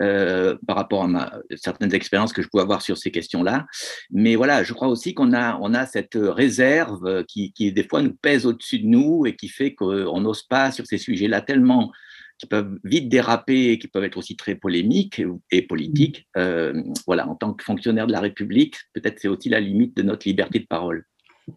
[0.00, 3.66] euh, par rapport à ma, certaines expériences que je pouvais avoir sur ces questions-là.
[4.10, 8.02] Mais voilà, je crois aussi qu'on a, on a cette réserve qui, qui des fois
[8.02, 11.92] nous pèse au-dessus de nous et qui fait qu'on n'ose pas sur ces sujets-là tellement
[12.38, 15.20] qui peuvent vite déraper et qui peuvent être aussi très polémiques
[15.50, 16.28] et politiques.
[16.36, 20.02] Euh, voilà, en tant que fonctionnaire de la République, peut-être c'est aussi la limite de
[20.02, 21.04] notre liberté de parole.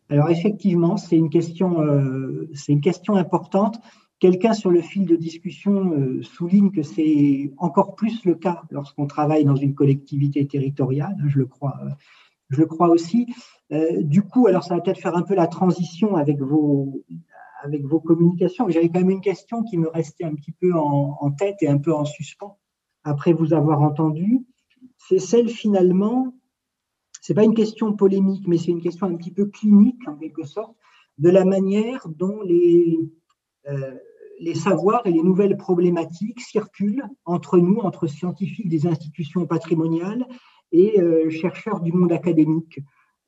[0.10, 1.78] Alors effectivement, c'est une question,
[2.54, 3.78] c'est une question importante.
[4.22, 9.08] Quelqu'un sur le fil de discussion euh, souligne que c'est encore plus le cas lorsqu'on
[9.08, 11.90] travaille dans une collectivité territoriale, je le crois, euh,
[12.52, 13.34] je le crois aussi.
[13.72, 17.04] Euh, du coup, alors ça va peut-être faire un peu la transition avec vos,
[17.64, 18.70] avec vos communications.
[18.70, 21.80] J'avais quand même une question qui me restait un petit peu en, tête et un
[21.80, 22.60] peu en suspens
[23.04, 24.46] après vous avoir entendu.
[25.00, 26.32] C'est celle finalement,
[27.22, 30.44] c'est pas une question polémique, mais c'est une question un petit peu clinique en quelque
[30.44, 30.76] sorte,
[31.18, 33.00] de la manière dont les,
[34.42, 40.26] les savoirs et les nouvelles problématiques circulent entre nous, entre scientifiques des institutions patrimoniales
[40.72, 42.80] et euh, chercheurs du monde académique.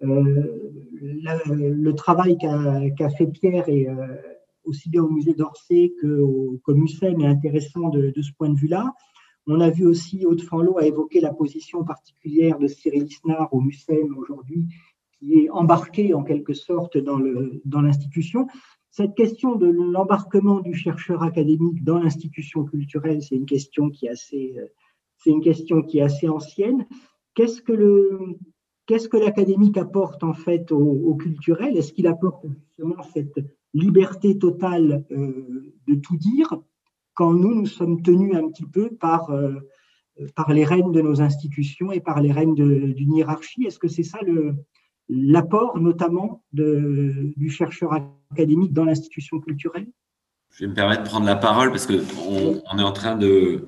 [0.02, 0.72] Euh,
[1.02, 4.18] le travail qu'a fait Pierre, euh,
[4.64, 8.92] aussi bien au musée d'Orsay qu'au MUSEM, est intéressant de, ce point de vue-là.
[9.46, 13.62] On a vu aussi Aude Fanlot a évoqué la position particulière de Cyril Isnard au
[13.62, 14.66] MUSEM aujourd'hui,
[15.20, 18.48] qui est embarqué en quelque sorte dans l'institution.
[18.94, 24.10] Cette question de l'embarquement du chercheur académique dans l'institution culturelle, c'est une question qui est
[24.10, 24.68] assez, euh,
[25.18, 26.86] c'est une question qui est assez ancienne.
[27.34, 28.38] Qu'est-ce que le,
[28.86, 31.76] qu'est-ce que l'académique apporte en fait au, culturel?
[31.76, 33.44] Est-ce qu'il apporte justement cette
[33.74, 36.54] liberté totale euh, de tout dire
[37.16, 39.56] quand nous, nous sommes tenus un petit peu par, euh,
[40.36, 43.66] par les rênes de nos institutions et par les rênes d'une hiérarchie?
[43.66, 44.54] Est-ce que c'est ça le,
[45.14, 47.94] l'apport notamment du chercheur
[48.32, 49.88] académique dans l'institution culturelle?
[50.52, 53.66] Je vais me permettre de prendre la parole parce qu'on on est en train de,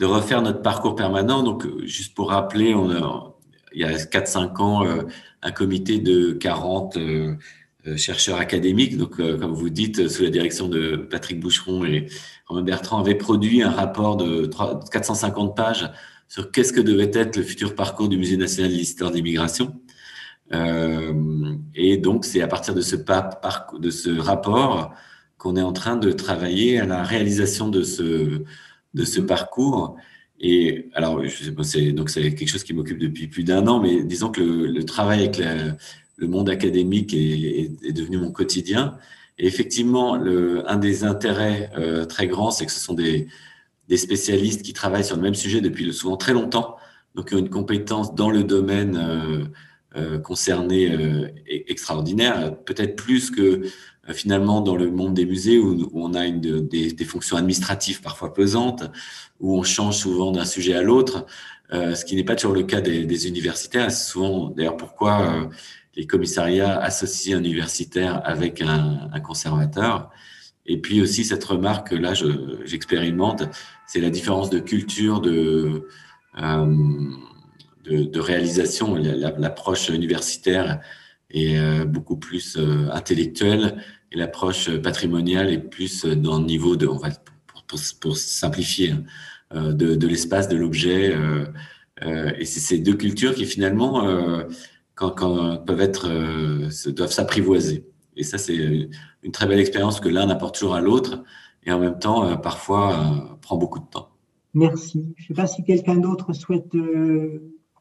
[0.00, 1.42] refaire notre parcours permanent.
[1.42, 2.74] Donc, juste pour rappeler,
[3.72, 5.02] il y a 4-5 ans, euh,
[5.42, 7.34] un comité de 40 euh,
[7.86, 12.06] euh, chercheurs académiques, donc comme vous dites, sous la direction de Patrick Boucheron et
[12.46, 14.50] Romain Bertrand, avait produit un rapport de
[14.90, 15.90] 450 pages
[16.28, 19.74] sur qu'est-ce que devait être le futur parcours du Musée national de l'histoire d'immigration.
[20.52, 24.92] Euh, et donc, c'est à partir de ce, de ce rapport
[25.38, 29.96] qu'on est en train de travailler à la réalisation de ce, parcours.
[30.40, 31.22] Et alors,
[31.62, 35.20] c'est, c'est quelque chose qui m'occupe depuis plus d'un an, mais disons que le, travail
[35.20, 35.40] avec
[36.20, 38.96] le monde académique est, devenu mon quotidien.
[39.38, 43.26] Et effectivement, un des intérêts euh, très grands, c'est que ce sont des,
[43.96, 46.76] spécialistes qui travaillent sur le même sujet depuis souvent très longtemps,
[47.14, 49.44] donc qui ont une compétence dans le domaine euh,
[50.22, 56.14] concernés euh, extraordinaires, peut-être plus que euh, finalement dans le monde des musées où, on
[56.14, 58.84] a une, des, des, fonctions administratives parfois pesantes,
[59.40, 61.26] où on change souvent d'un sujet à l'autre,
[61.72, 63.92] ce qui n'est pas toujours le cas des, des universitaires.
[63.92, 65.48] C'est souvent d'ailleurs pourquoi
[65.94, 70.10] les commissariats associent un universitaire avec un, un, conservateur.
[70.66, 72.12] Et puis aussi cette remarque, là
[72.64, 73.44] j'expérimente,
[73.86, 75.88] c'est la différence de culture, de...
[76.40, 77.10] Euh,
[77.90, 78.94] de, réalisation.
[78.96, 80.80] L'approche universitaire
[81.30, 86.86] est euh, beaucoup plus euh, intellectuelle et l'approche patrimoniale est plus dans le niveau de,
[86.86, 87.08] on va,
[88.00, 88.94] pour, simplifier,
[89.50, 91.14] hein, de, de l'espace, de l'objet.
[91.14, 91.46] Euh,
[92.38, 94.02] et c'est ces deux cultures qui finalement,
[94.96, 96.08] peuvent être,
[96.90, 97.84] doivent s'apprivoiser.
[98.16, 101.22] Et ça, c'est une très belle expérience que l'un apporte toujours à l'autre
[101.64, 104.08] et en même temps, parfois, prend beaucoup de temps.
[104.54, 105.14] Merci.
[105.16, 106.74] Je ne sais pas si quelqu'un d'autre souhaite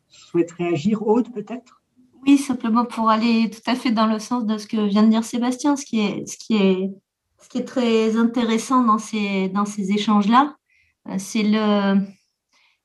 [0.10, 1.81] souhaite réagir, Aude, peut-être?
[2.26, 5.10] Oui, simplement pour aller tout à fait dans le sens de ce que vient de
[5.10, 6.90] dire Sébastien, ce qui est, ce qui est,
[7.41, 10.56] ce qui est très intéressant dans ces, dans ces échanges-là,
[11.07, 12.02] euh, c'est le,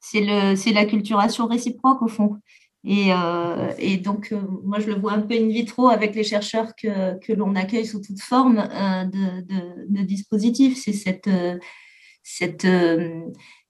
[0.01, 2.39] c'est le, c'est la culturation réciproque au fond.
[2.85, 6.23] Et, euh, et, donc, euh, moi, je le vois un peu in vitro avec les
[6.23, 10.77] chercheurs que, que l'on accueille sous toute forme de, de, de, dispositifs.
[10.77, 11.31] C'est cette,
[12.23, 12.67] cette,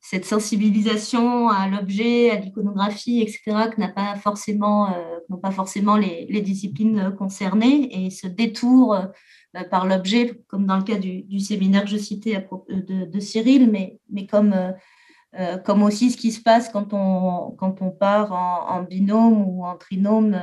[0.05, 5.97] cette sensibilisation à l'objet, à l'iconographie, etc., que n'a pas forcément, euh, n'ont pas forcément
[5.97, 11.23] les, les, disciplines concernées, et ce détour euh, par l'objet, comme dans le cas du,
[11.23, 14.55] du, séminaire que je citais à de, de Cyril, mais, mais comme,
[15.39, 19.41] euh, comme aussi ce qui se passe quand on, quand on part en, en binôme
[19.41, 20.39] ou en trinôme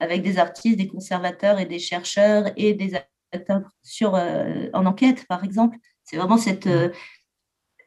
[0.00, 2.94] avec des artistes, des conservateurs et des chercheurs et des
[3.32, 5.76] acteurs sur, en enquête, par exemple.
[6.02, 6.68] C'est vraiment cette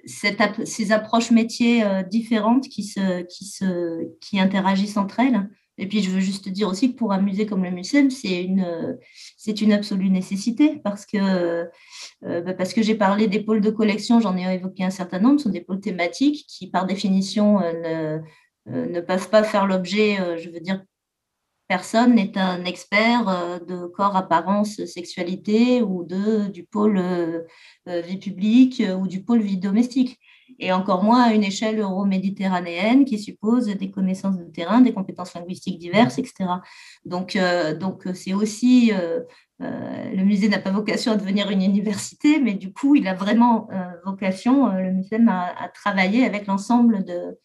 [0.05, 5.49] ces approches métiers euh, différentes qui, se, qui, se, qui interagissent entre elles.
[5.77, 8.43] Et puis, je veux juste dire aussi que pour un musée comme le MUSEM, c'est
[8.43, 8.97] une,
[9.38, 13.69] c'est une absolue nécessité parce que, euh, bah, parce que j'ai parlé des pôles de
[13.69, 17.61] collection, j'en ai évoqué un certain nombre, ce sont des pôles thématiques qui, par définition,
[17.61, 18.19] ne,
[18.65, 20.84] ne peuvent pas faire l'objet, je veux dire,
[21.70, 27.02] personne n'est un expert de corps, apparence, sexualité ou de, du pôle
[27.86, 30.20] vie publique ou du pôle vie domestique
[30.58, 35.34] et encore moins à une échelle euro-méditerranéenne qui suppose des connaissances de terrain, des compétences
[35.34, 36.50] linguistiques diverses, etc.
[37.06, 39.22] Donc, euh, donc c'est aussi, euh,
[39.62, 43.14] euh, le musée n'a pas vocation à devenir une université, mais du coup, il a
[43.14, 43.70] vraiment
[44.06, 47.38] vocation, le musée, à, travailler avec l'ensemble de,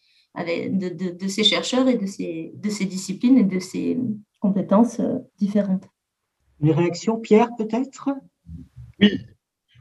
[0.43, 3.97] de, de, ses chercheurs et de ses, de ses disciplines et de ses
[4.39, 5.01] compétences
[5.37, 5.87] différentes.
[6.59, 8.09] Les réactions, Pierre, peut-être?
[8.99, 9.19] Oui,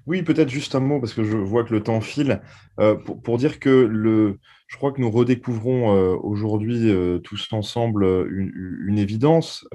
[0.07, 2.43] oui, peut-être juste un mot, parce que je vois que le temps file,
[2.79, 8.05] euh, pour, dire que le, je crois que nous redécouvrons euh, aujourd'hui euh, tous ensemble
[8.05, 9.67] une, évidence,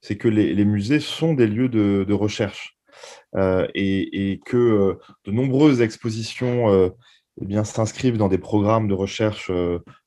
[0.00, 2.76] c'est que les, musées sont des lieux de, recherche.
[3.74, 6.92] Et, que de nombreuses expositions
[7.40, 9.50] eh bien, s'inscrivent dans des programmes de recherche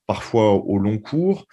[0.06, 1.46] parfois au long cours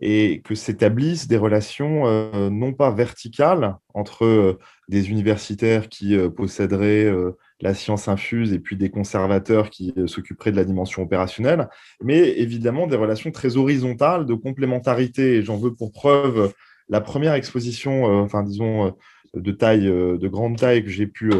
[0.00, 4.58] et que s'établissent des relations euh, non pas verticales entre euh,
[4.88, 7.12] des universitaires qui euh, posséderaient
[7.60, 11.68] la science infuse et puis des conservateurs qui s'occuperaient de la dimension opérationnelle,
[12.02, 15.42] mais évidemment des relations très horizontales de complémentarité.
[15.42, 16.52] J'en veux pour preuve
[16.88, 18.94] la première exposition, enfin disons,
[19.34, 21.32] de taille, de grande taille que j'ai pu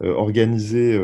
[0.00, 1.00] organiser,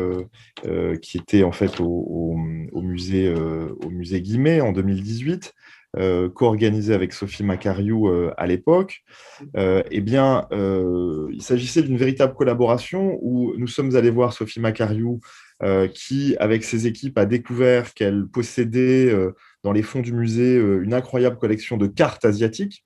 [1.01, 2.37] qui était en fait au,
[2.71, 5.53] au musée, au musée Guimet en 2018
[5.99, 9.03] euh, co-organisé avec Sophie Macariou euh, à l'époque,
[9.55, 15.19] euh, eh bien, il s'agissait d'une véritable collaboration où nous sommes allés voir Sophie Macariou,
[15.93, 19.15] qui, avec ses équipes, a découvert qu'elle possédait
[19.63, 22.83] dans les fonds du musée une incroyable collection de cartes asiatiques.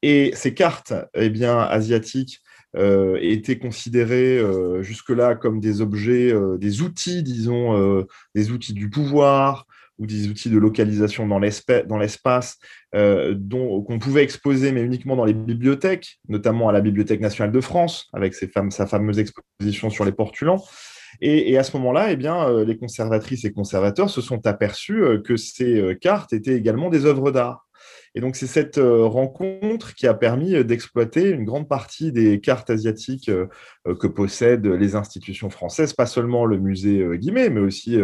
[0.00, 2.40] Et ces cartes eh bien, asiatiques
[2.74, 4.40] étaient considérées
[4.80, 8.04] jusque-là comme des objets, des outils, disons,
[8.34, 9.66] des outils du pouvoir,
[9.98, 12.58] ou des outils de localisation dans l'espace
[12.94, 17.60] euh, qu'on pouvait exposer, mais uniquement dans les bibliothèques, notamment à la Bibliothèque nationale de
[17.60, 20.62] France, avec sa fameuse exposition sur les portulans.
[21.20, 25.20] Et, à ce moment-là, eh bien, euh, les conservatrices et conservateurs se sont aperçus euh,
[25.20, 27.66] que ces cartes étaient également des œuvres d'art.
[28.14, 32.40] Et donc, c'est cette euh, rencontre qui a permis euh, d'exploiter une grande partie des
[32.40, 33.46] cartes asiatiques euh,
[33.98, 37.98] que possèdent les institutions françaises, pas seulement le musée Guimet, mais aussi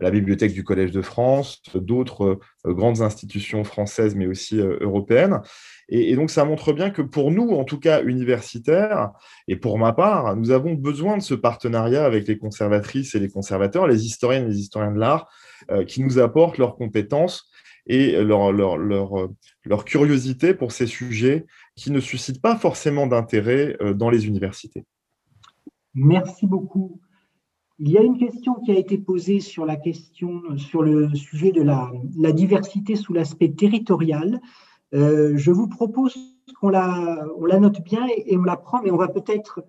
[0.00, 5.40] la bibliothèque du Collège de France, d'autres grandes institutions françaises, mais aussi européennes.
[5.88, 9.10] Et, donc, ça montre bien que pour nous, en tout cas universitaires,
[9.48, 13.30] et pour ma part, nous avons besoin de ce partenariat avec les conservatrices et les
[13.30, 15.28] conservateurs, les historiennes et les historiens de l'art,
[15.86, 17.50] qui nous apportent leurs compétences
[17.86, 18.24] et euh,
[19.64, 21.46] leur, curiosité pour ces sujets
[21.76, 24.84] qui ne suscitent pas forcément d'intérêt euh, dans les universités.
[25.94, 27.00] Merci beaucoup.
[27.78, 31.50] Il y a une question qui a été posée sur la question, sur le sujet
[31.50, 31.90] de la,
[32.32, 34.40] diversité sous l'aspect territorial.
[34.94, 36.16] Euh, je vous propose
[36.60, 39.64] qu'on la, on la note bien et, on la prend, mais on va peut-être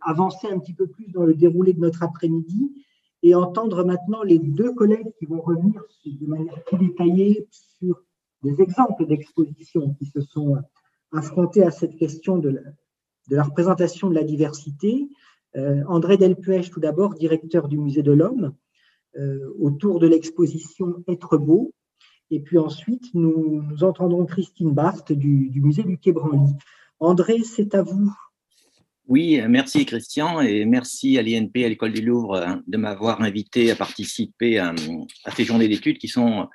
[0.00, 2.72] avancer un petit peu plus dans le déroulé de notre après-midi
[3.24, 8.02] et entendre maintenant les deux collègues qui vont revenir de manière plus détaillée sur
[8.42, 10.58] des exemples d'expositions qui se sont
[11.10, 12.60] affrontés à cette question de
[13.30, 15.08] la, représentation de la diversité.
[15.56, 18.54] Euh, André Delpuech, tout d'abord, directeur du Musée de l'Homme,
[19.16, 21.72] euh, autour de l'exposition Être beau.
[22.30, 26.52] Et puis ensuite, nous, nous entendrons Christine Barthes du, du Musée du Quai Branly.
[27.00, 28.12] André, c'est à vous.
[29.06, 33.70] Oui, merci Christian et merci à l'INP, à l'École du Louvre, hein, de m'avoir invité
[33.70, 34.74] à participer à,
[35.36, 36.48] ces journées d'études qui sont,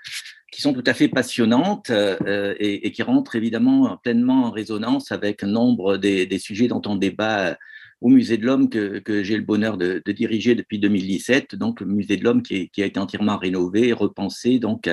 [0.52, 5.44] qui sont tout à fait passionnantes euh, et, qui rentrent évidemment pleinement en résonance avec
[5.44, 7.56] nombre des, sujets dont on débat
[8.02, 11.86] au Musée de l'Homme que, que j'ai le bonheur de, diriger depuis 2017, donc le
[11.86, 14.90] Musée de l'Homme qui, qui, a été entièrement rénové repensé donc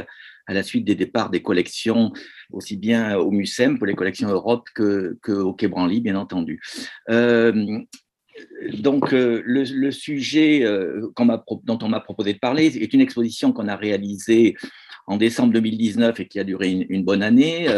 [0.47, 2.13] à la suite des départs des collections,
[2.53, 6.61] aussi bien au MUSEM pour les collections Europe qu'au que Quai Branly, bien entendu.
[7.11, 7.81] Euh,
[8.75, 11.09] donc, euh, le, sujet euh,
[11.65, 14.57] dont on m'a proposé de parler est une exposition qu'on a réalisée
[15.07, 17.69] en décembre 2019 et qui a duré une, bonne année,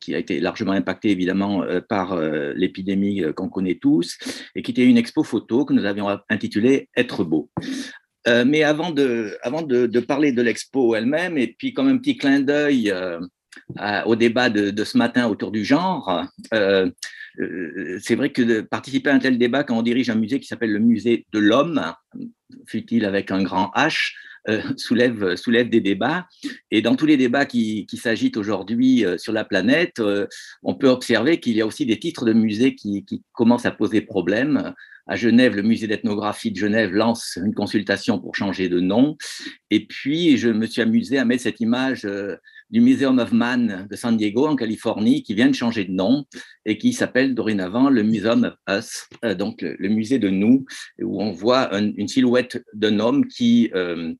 [0.00, 2.20] qui a été largement impactée évidemment par
[2.54, 4.18] l'épidémie qu'on connaît tous,
[4.54, 7.50] et qui était une expo photo que nous avions intitulée Être beau.
[8.28, 12.90] Euh, mais avant, de, parler de l'expo elle-même, et puis comme un petit clin d'œil
[12.90, 13.18] euh,
[14.04, 16.90] au débat de, ce matin autour du genre, euh,
[18.00, 20.72] c'est vrai que participer à un tel débat quand on dirige un musée qui s'appelle
[20.72, 21.80] le musée de l'homme,
[22.66, 24.12] fut-il avec un grand H,
[24.76, 26.26] soulève, des débats.
[26.70, 30.02] Et dans tous les débats qui, s'agitent aujourd'hui sur la planète,
[30.62, 34.00] on peut observer qu'il y a aussi des titres de musées qui commencent à poser
[34.00, 34.74] problème
[35.08, 39.16] à Genève, le musée d'ethnographie de Genève lance une consultation pour changer de nom.
[39.70, 42.36] Et puis, je me suis amusé à mettre cette image euh,
[42.70, 46.26] du Museum of Man de San Diego, en Californie, qui vient de changer de nom
[46.66, 50.66] et qui s'appelle dorénavant le Museum of Us, euh, donc le, musée de nous,
[51.02, 54.12] où on voit une silhouette d'un homme qui euh,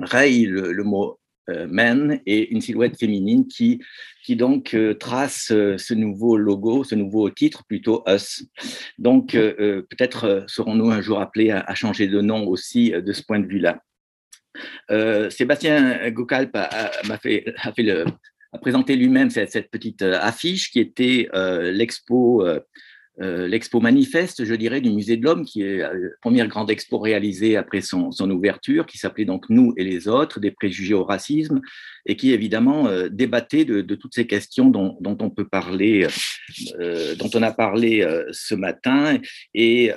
[0.00, 3.80] raye le, mot men et une silhouette féminine qui,
[4.24, 8.44] qui donc euh, trace euh, ce nouveau logo, ce nouveau titre, plutôt Us.
[8.98, 13.46] Donc peut-être serons-nous un jour appelés à, changer de nom aussi de ce point de
[13.46, 13.82] vue-là.
[15.30, 16.90] Sébastien Goukalp a,
[18.60, 22.60] présenté lui-même cette, petite affiche qui était l'expo euh,
[23.18, 25.90] l'expo manifeste, je dirais, du Musée de l'Homme, qui est la
[26.20, 30.50] première grande expo réalisée après son, ouverture, qui s'appelait donc Nous et les autres, des
[30.50, 31.60] préjugés au racisme,
[32.06, 36.06] et qui évidemment euh, débattait de, toutes ces questions dont, on peut parler,
[36.80, 39.18] euh, dont on a parlé ce matin.
[39.54, 39.92] Et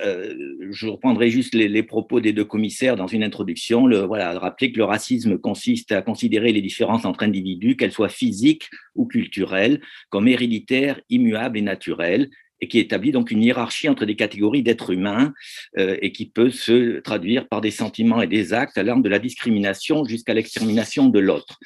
[0.70, 3.86] je reprendrai juste les, propos des deux commissaires dans une introduction.
[3.86, 8.08] Le, voilà, rappeler que le racisme consiste à considérer les différences entre individus, qu'elles soient
[8.08, 9.80] physiques ou culturelles,
[10.10, 12.30] comme héréditaires, immuables et naturelles
[12.60, 15.32] et qui établit donc une hiérarchie entre des catégories d'êtres humains
[15.78, 19.18] euh, et qui peut se traduire par des sentiments et des actes allant de la
[19.18, 21.58] discrimination jusqu'à l'extermination de l'autre.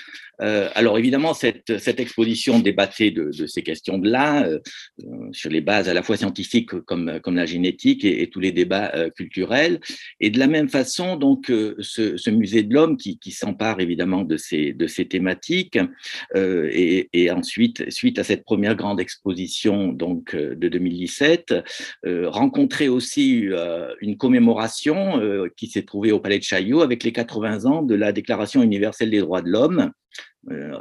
[0.42, 4.58] Euh, alors évidemment, cette, cette exposition débattait de, de ces questions-là, euh,
[5.04, 8.52] euh, sur les bases à la fois scientifiques comme, comme la génétique et, tous les
[8.52, 9.80] débats culturels.
[10.20, 14.22] Et de la même façon, donc, ce, ce musée de l'homme qui, qui s'empare évidemment
[14.22, 15.78] de ces, de ces thématiques,
[16.36, 21.54] et, et, ensuite, suite à cette première grande exposition donc, de 2017,
[22.04, 23.48] rencontrait aussi
[24.00, 25.20] une commémoration
[25.56, 29.10] qui s'est trouvée au Palais de Chaillot avec les 80 ans de la Déclaration universelle
[29.10, 29.99] des droits de l'homme euh,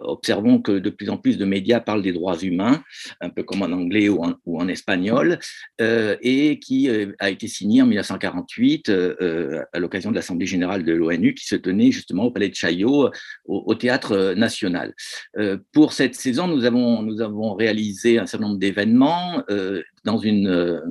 [0.04, 2.82] observons que de plus en plus de médias parlent des droits humains,
[3.22, 5.40] un peu comme en anglais ou en, espagnol,
[5.82, 10.94] euh, et qui euh, a été signé en 1948 à l'occasion de l'Assemblée générale de
[10.94, 13.10] l'ONU qui se tenait justement au Palais de Chaillot,
[13.46, 14.94] au, Théâtre national.
[15.72, 19.44] pour cette saison, nous avons, nous avons réalisé un certain nombre d'événements
[20.04, 20.82] dans une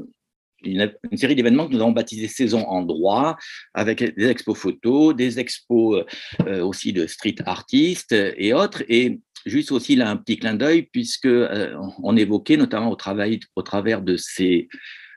[0.63, 3.37] une, série d'événements que nous avons baptisé Saison en droit,
[3.75, 6.05] avec des expos photos, des expos
[6.47, 8.83] euh, aussi de street artistes et autres.
[8.89, 13.41] Et juste aussi là un petit clin d'œil, puisque euh, on évoquait notamment au, travail,
[13.57, 14.69] au travers de ces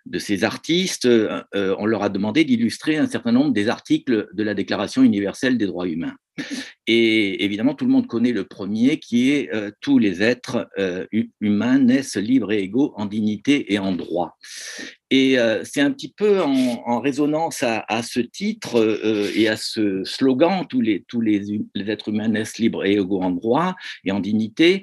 [0.08, 4.44] de ces artistes, euh, on leur a demandé d'illustrer un certain nombre des articles de
[4.44, 6.16] la Déclaration universelle des droits humains.
[6.88, 9.50] Et évidemment, tout le monde connaît le premier qui est
[9.82, 10.70] tous les êtres
[11.40, 14.38] humains naissent libres et égaux en dignité et en droit.
[15.12, 20.04] Et euh, c'est un petit peu en, résonance à, ce titre euh, et à ce
[20.06, 23.76] slogan tous les, tous les, êtres humains naissent libres et égaux en droit
[24.06, 24.82] et en dignité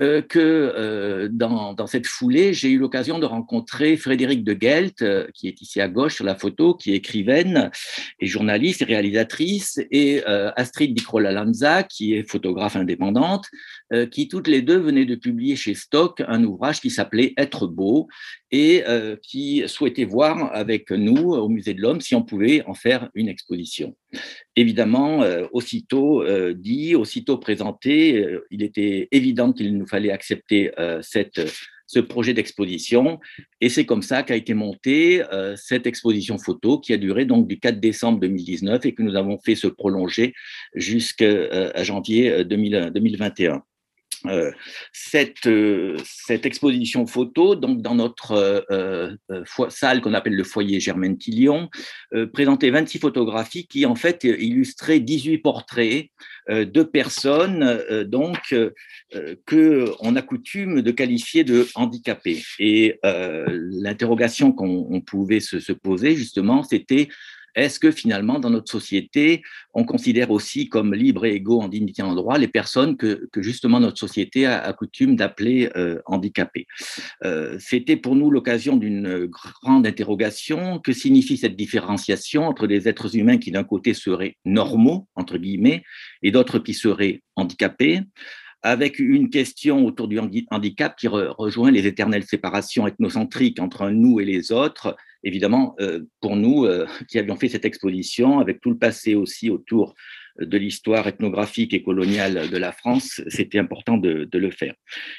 [0.00, 5.46] euh, que dans, dans, cette foulée, j'ai eu l'occasion de rencontrer Frédéric de Gelt, qui
[5.46, 7.70] est ici à gauche sur la photo, qui est écrivaine
[8.18, 13.46] et journaliste et réalisatrice, et Astrid Dicrola Lanza, qui est photographe indépendante,
[14.10, 18.08] qui toutes les deux venaient de publier chez Stock un ouvrage qui s'appelait Être beau
[18.50, 18.84] et
[19.22, 23.28] qui souhaité voir avec nous au Musée de l'Homme si on pouvait en faire une
[23.28, 23.96] exposition.
[24.56, 30.72] Évidemment, euh, aussitôt euh, dit, aussitôt présenté, euh, il était évident qu'il nous fallait accepter
[31.02, 31.40] cette,
[31.88, 33.18] ce projet d'exposition.
[33.60, 35.24] Et c'est comme ça qu'a été montée
[35.56, 39.38] cette exposition photo qui a duré donc du 4 décembre 2019 et que nous avons
[39.38, 40.34] fait se prolonger
[40.74, 43.64] jusqu'à janvier 2021.
[44.26, 44.50] Euh,
[44.92, 49.14] cette, euh, cette, exposition photo, donc dans notre euh,
[49.68, 51.68] salle qu'on appelle le foyer Germaine Tillion,
[52.32, 56.08] présentait 26 photographies qui en fait illustraient 18 portraits
[56.48, 58.54] de personnes donc
[59.46, 62.42] que on a coutume de qualifier de handicapées.
[62.58, 67.08] Et l'interrogation qu'on pouvait se, se, poser justement, c'était
[67.54, 69.42] est-ce que finalement, dans notre société,
[69.74, 73.28] on considère aussi comme libres et égaux en dignité et en droit les personnes que,
[73.36, 76.66] justement notre société a, coutume d'appeler euh, handicapées?
[77.24, 80.78] Euh, C'était pour nous l'occasion d'une grande interrogation.
[80.78, 85.82] Que signifie cette différenciation entre des êtres humains qui d'un côté seraient normaux, entre guillemets,
[86.22, 88.02] et d'autres qui seraient handicapés?
[88.62, 94.24] Avec une question autour du handicap qui rejoint les éternelles séparations ethnocentriques entre nous et
[94.24, 94.96] les autres.
[95.24, 99.50] Évidemment, euh, pour nous euh, qui avions fait cette exposition, avec tout le passé aussi
[99.50, 99.94] autour
[100.40, 104.74] de l'histoire ethnographique et coloniale de la France, c'était important de, le faire.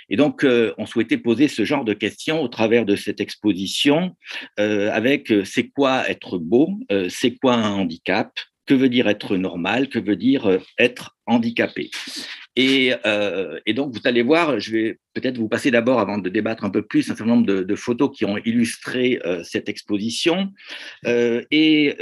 [0.09, 4.15] Et donc, euh, on souhaitait poser ce genre de questions au travers de cette exposition,
[4.55, 6.79] avec c'est quoi être beau,
[7.09, 8.31] c'est quoi un handicap,
[8.69, 11.89] que veut dire être normal, que veut dire être handicapé.
[12.55, 12.93] Et,
[13.73, 16.83] donc, vous allez voir, je vais peut-être vous passer d'abord, avant de débattre un peu
[16.83, 20.51] plus, un certain nombre de, photos qui ont illustré cette exposition.
[21.05, 21.95] et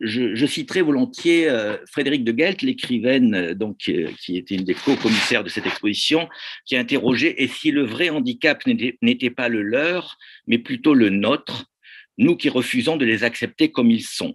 [0.00, 5.44] je, citerai volontiers euh, Frédéric de Gelt, l'écrivaine euh, donc qui était une des co-commissaires
[5.44, 6.28] de cette exposition,
[6.66, 11.10] qui a interrogé et si le vrai handicap n'était pas le leur, mais plutôt le
[11.10, 11.66] nôtre,
[12.18, 14.34] nous qui refusons de les accepter comme ils sont.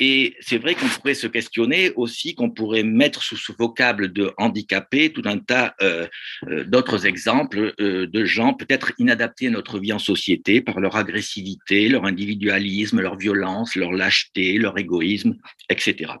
[0.00, 4.32] Et c'est vrai qu'on pourrait se questionner aussi, qu'on pourrait mettre sous ce vocable de
[4.36, 6.06] handicapé tout un tas euh,
[6.48, 10.96] euh, d'autres exemples euh, de gens peut-être inadaptés à notre vie en société par leur
[10.96, 15.36] agressivité, leur individualisme, leur violence, leur lâcheté, leur égoïsme,
[15.68, 16.12] etc.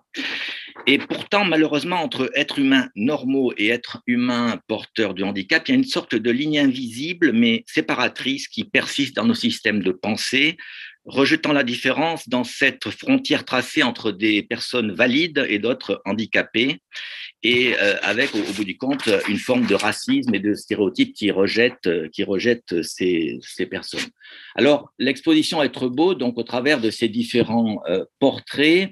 [0.86, 5.74] Et pourtant, malheureusement, entre êtres humains normaux et êtres humains porteurs de handicap, il y
[5.74, 10.56] a une sorte de ligne invisible mais séparatrice qui persiste dans nos systèmes de pensée,
[11.08, 16.80] rejetant la différence dans cette frontière tracée entre des personnes valides et d'autres handicapées,
[17.42, 21.30] et euh, avec au, bout du compte une forme de racisme et de stéréotypes qui
[21.30, 24.08] rejettent, qui rejettent ces, ces personnes.
[24.54, 28.90] Alors l'exposition Être beau, donc au travers de ces différents euh, portraits,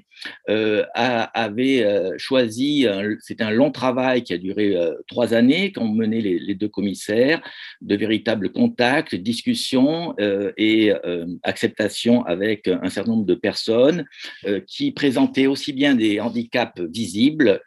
[0.49, 2.85] euh, avait euh, choisi,
[3.19, 4.75] c'est un long travail qui a duré
[5.07, 7.41] trois années, qu'ont mené les, deux commissaires,
[7.81, 10.15] de véritables contacts, discussions
[10.57, 10.91] et
[11.43, 14.05] acceptation avec un certain nombre de personnes
[14.67, 17.61] qui présentaient aussi bien des handicaps visibles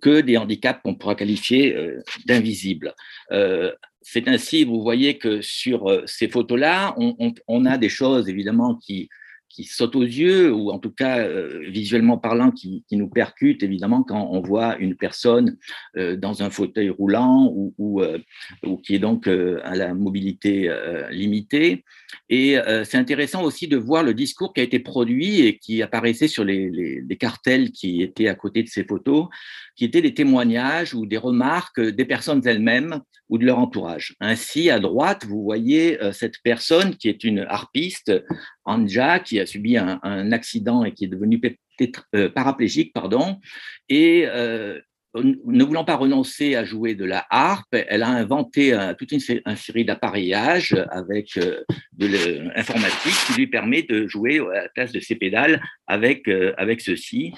[0.00, 2.94] que des handicaps qu'on pourra qualifier euh, d'invisibles.
[3.32, 3.72] Euh,
[4.02, 9.08] c'est ainsi, vous voyez que sur euh, ces photos-là, on, a des choses évidemment qui,
[9.50, 11.26] qui sautent aux yeux, ou en tout cas
[11.68, 15.56] visuellement parlant, qui, nous percutent évidemment quand on voit une personne
[15.96, 20.72] dans un fauteuil roulant ou, ou, qui est donc à la mobilité
[21.10, 21.84] limitée.
[22.28, 25.82] Et euh, c'est intéressant aussi de voir le discours qui a été produit et qui
[25.82, 29.28] apparaissait sur les, cartels qui étaient à côté de ces photos,
[29.76, 33.00] qui étaient des témoignages ou des remarques des personnes elles-mêmes
[33.30, 34.14] ou de leur entourage.
[34.20, 38.12] Ainsi, à droite, vous voyez euh, cette personne qui est une harpiste,
[38.64, 41.40] Anja, qui a subi un, accident et qui est devenue
[42.14, 43.38] euh, paraplégique, pardon,
[43.88, 44.26] et
[45.14, 49.20] ne voulant pas renoncer à jouer de la harpe, elle a inventé toute une,
[49.56, 51.62] série d'appareillages avec euh,
[51.92, 56.52] de l'informatique qui lui permet de jouer à la place de ses pédales avec, euh,
[56.56, 57.32] avec ceci.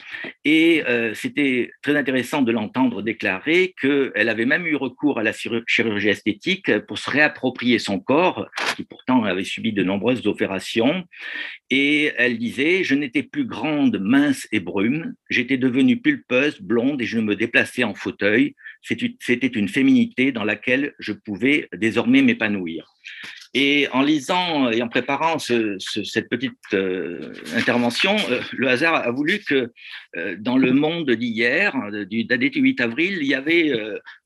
[0.44, 5.32] Et euh, c'était très intéressant de l'entendre déclarer qu'elle avait même eu recours à la
[5.32, 11.04] chirurgie esthétique pour se réapproprier son corps, qui pourtant avait subi de nombreuses opérations.
[11.70, 17.06] Et elle disait, je n'étais plus grande, mince et brume, j'étais devenue pulpeuse, blonde et
[17.06, 18.54] je me déplaçais en fauteuil.
[18.82, 22.92] C'était une féminité dans laquelle je pouvais désormais m'épanouir.
[23.54, 29.40] Et en lisant et en préparant cette petite euh, intervention, euh, le hasard a voulu
[29.40, 29.70] que
[30.16, 31.74] euh, dans le monde d'hier,
[32.08, 33.72] du, du 8 avril, il y avait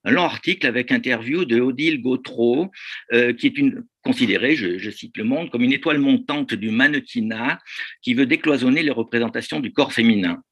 [0.06, 2.70] un long article avec interview de Odile Gautreau,
[3.10, 7.58] qui est une considérée, je, cite le monde, comme une étoile montante du mannequinat
[8.02, 10.42] qui veut décloisonner les représentations du corps féminin.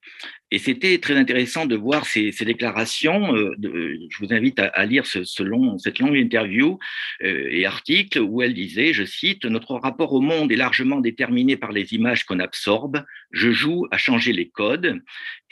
[0.50, 3.34] Et c'était très intéressant de voir ces, déclarations.
[3.34, 6.78] Euh, je vous invite à, lire ce, long, cette longue interview
[7.22, 11.56] euh, et article où elle disait, je cite, Notre rapport au monde est largement déterminé
[11.56, 13.04] par les images qu'on absorbe.
[13.32, 15.00] Je joue à changer les codes.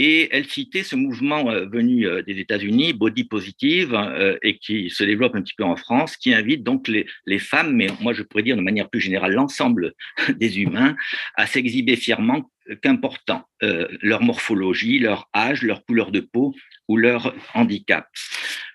[0.04, 3.96] Et elle citait ce mouvement euh, venu des États-Unis, body positive,
[4.42, 7.74] et qui se développe un petit peu en France, qui invite donc les, les femmes,
[7.76, 9.92] mais moi je pourrais dire de manière plus générale l'ensemble
[10.36, 10.96] des humains,
[11.36, 12.50] à s'exhiber fièrement
[12.82, 16.52] qu'important, euh, leur morphologie, leur âge, leur couleur de peau
[16.88, 18.08] ou leur handicap.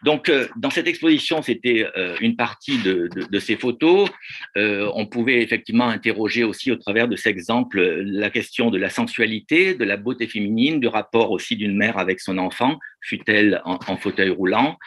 [0.03, 3.09] Donc, euh, dans cette exposition, c'était euh, une partie de,
[3.39, 4.09] ces photos.
[4.55, 9.75] on pouvait effectivement interroger aussi au travers de ces exemples la question de la sensualité,
[9.75, 14.29] de la beauté féminine, du rapport aussi d'une mère avec son enfant, fut-elle en, fauteuil
[14.29, 14.77] roulant,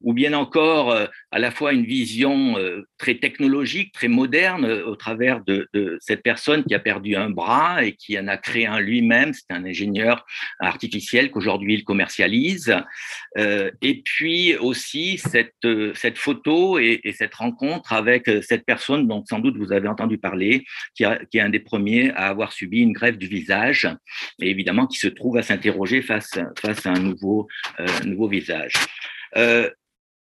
[0.00, 0.96] ou bien encore
[1.30, 2.56] à la fois une vision
[2.98, 7.84] très technologique, très moderne au travers de, de, cette personne qui a perdu un bras
[7.84, 9.32] et qui en a créé lui-même.
[9.32, 10.26] C'est un ingénieur
[10.58, 12.74] artificiel qu'aujourd'hui il commercialise.
[13.36, 19.24] et puis aussi cette, euh, cette photo et, cette rencontre avec euh, cette personne dont
[19.28, 20.64] sans doute vous avez entendu parler,
[20.94, 23.88] qui, est un des premiers à avoir subi une grève du visage,
[24.40, 27.48] et évidemment qui se trouve à s'interroger face, face à un nouveau,
[27.80, 28.74] euh, nouveau visage.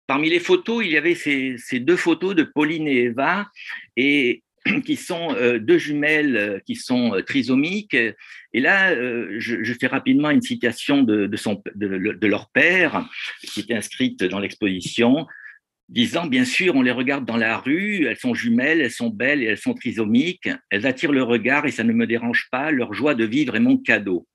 [0.06, 3.48] parmi les photos, il y avait ces, ces, deux photos de Pauline et Eva,
[3.96, 4.44] et
[4.86, 7.96] qui sont euh, deux jumelles euh, qui sont euh, trisomiques.
[7.96, 8.94] Et là,
[9.40, 13.10] je, fais rapidement une citation de, de, leur père,
[13.42, 15.26] qui est inscrite dans l'exposition,
[15.90, 19.42] disant, bien sûr, on les regarde dans la rue, elles sont jumelles, elles sont belles
[19.42, 22.94] et elles sont trisomiques, elles attirent le regard et ça ne me dérange pas, leur
[22.94, 24.28] joie de vivre est mon cadeau.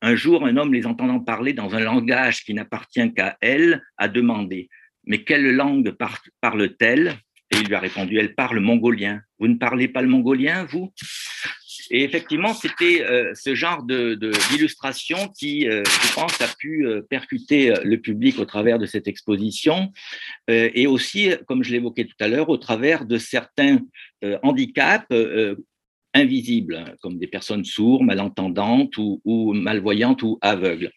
[0.00, 4.06] Un jour, un homme les entendant parler dans un langage qui n'appartient qu'à elle a
[4.06, 4.68] demandé
[5.04, 5.92] Mais quelle langue
[6.40, 7.18] parle-t-elle
[7.52, 9.20] Et il lui a répondu Elle parle mongolien.
[9.38, 10.92] Vous ne parlez pas le mongolien, vous?
[11.90, 17.02] Et effectivement, c'était euh, ce genre d'illustration de, qui, euh, je pense, a pu euh,
[17.02, 19.92] percuter le public au travers de cette exposition
[20.48, 23.78] et aussi, comme je l'évoquais tout à l'heure, au travers de certains
[24.42, 25.06] handicaps
[26.14, 30.90] invisibles, comme des personnes sourdes, malentendantes ou, ou malvoyantes ou aveugles.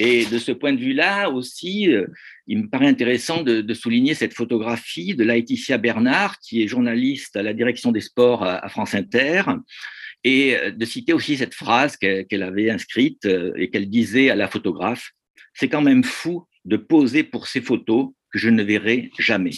[0.00, 1.94] Et de ce point de vue-là aussi,
[2.46, 7.42] il me paraît intéressant de, souligner cette photographie de Laetitia Bernard, qui est journaliste à
[7.42, 9.42] la direction des sports à France Inter,
[10.24, 14.36] et euh, de citer aussi cette phrase qu'elle avait inscrite euh, et qu'elle disait à
[14.36, 15.10] la photographe,
[15.54, 19.50] c'est quand même fou de poser pour ces photos que je ne verrai jamais.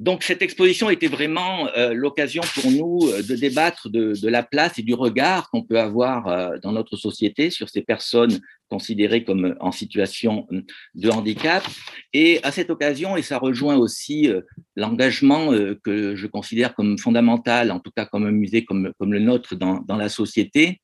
[0.00, 4.78] Donc cette exposition était vraiment euh, l'occasion pour nous euh, de débattre de, la place
[4.78, 8.38] et du regard qu'on peut avoir euh, dans notre société sur ces personnes
[8.68, 10.46] considérées comme en situation
[10.94, 11.64] de handicap.
[12.12, 14.28] Et à cette occasion, et ça rejoint aussi
[14.76, 15.50] l'engagement
[15.82, 19.96] que je considère comme fondamental, en tout cas comme un musée comme, le nôtre dans
[19.96, 20.82] la société,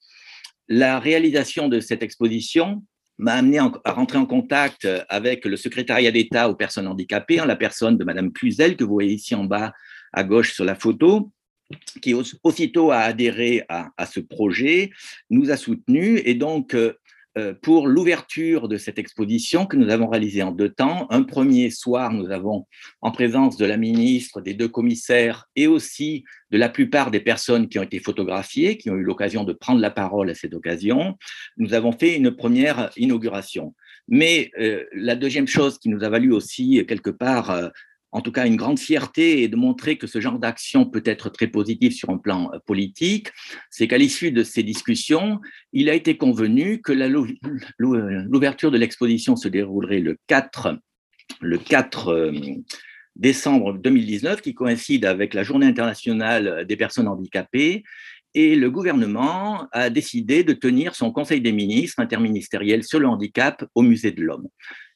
[0.66, 2.82] la réalisation de cette exposition
[3.18, 7.44] m'a amené à rentrer en contact euh, avec le secrétariat d'État aux personnes handicapées, en
[7.44, 9.72] la personne de Madame Cluzel, que vous voyez ici en bas
[10.12, 11.30] à gauche sur la photo,
[12.02, 14.90] qui aussitôt a adhéré à, ce projet,
[15.30, 16.20] nous a soutenus.
[16.24, 16.94] Et donc euh,
[17.62, 21.06] pour l'ouverture de cette exposition que nous avons réalisée en deux temps.
[21.10, 22.66] Un premier soir, nous avons,
[23.00, 27.68] en présence de la ministre, des deux commissaires et aussi de la plupart des personnes
[27.68, 31.16] qui ont été photographiées, qui ont eu l'occasion de prendre la parole à cette occasion,
[31.56, 33.74] nous avons fait une première inauguration.
[34.08, 37.68] Mais euh, la deuxième chose qui nous a valu aussi, quelque part, euh,
[38.14, 41.30] en tout cas une grande fierté et de montrer que ce genre d'action peut être
[41.30, 43.28] très positif sur un plan euh, politique,
[43.70, 45.40] c'est qu'à l'issue de ces discussions,
[45.72, 46.92] il a été convenu que
[47.78, 50.78] l'ouverture de l'exposition se déroulerait le 4,
[51.40, 52.32] le 4 euh,
[53.16, 57.82] décembre 2019, qui coïncide avec la Journée internationale des personnes handicapées,
[58.34, 63.64] et le gouvernement a décidé de tenir son Conseil des ministres interministériel sur le handicap
[63.74, 64.48] au Musée de l'Homme.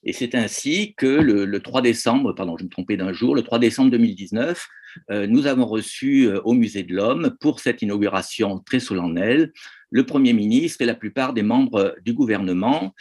[0.04, 3.58] Et c'est ainsi que le, 3 décembre, pardon, je me trompais d'un jour, le 3
[3.58, 4.66] décembre 2019,
[5.10, 9.52] euh, nous avons reçu euh, au Musée de l'Homme, pour cette inauguration très solennelle,
[9.90, 12.94] le Premier ministre et la plupart des membres du gouvernement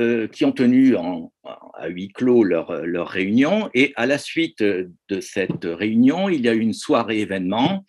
[0.00, 3.68] euh, qui ont tenu en, à huis clos leur, leur, réunion.
[3.74, 7.84] Et à la suite de cette réunion, il y a eu une soirée événement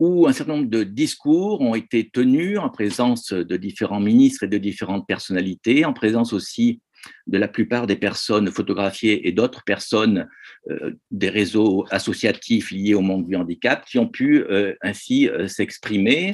[0.00, 4.48] où un certain nombre de discours ont été tenus en présence de différents ministres et
[4.48, 6.80] de différentes personnalités, en présence aussi
[7.26, 10.28] de la plupart des personnes photographiées et d'autres personnes
[10.70, 15.48] euh, des réseaux associatifs liés au monde du handicap qui ont pu euh, ainsi euh,
[15.48, 16.32] s'exprimer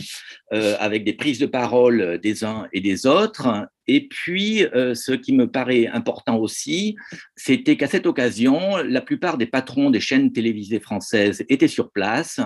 [0.51, 3.66] avec des prises de parole des uns et des autres.
[3.89, 6.97] Et puis, ce qui me paraît important aussi,
[7.36, 12.40] c'était qu'à cette occasion, la plupart des patrons des chaînes télévisées françaises étaient sur place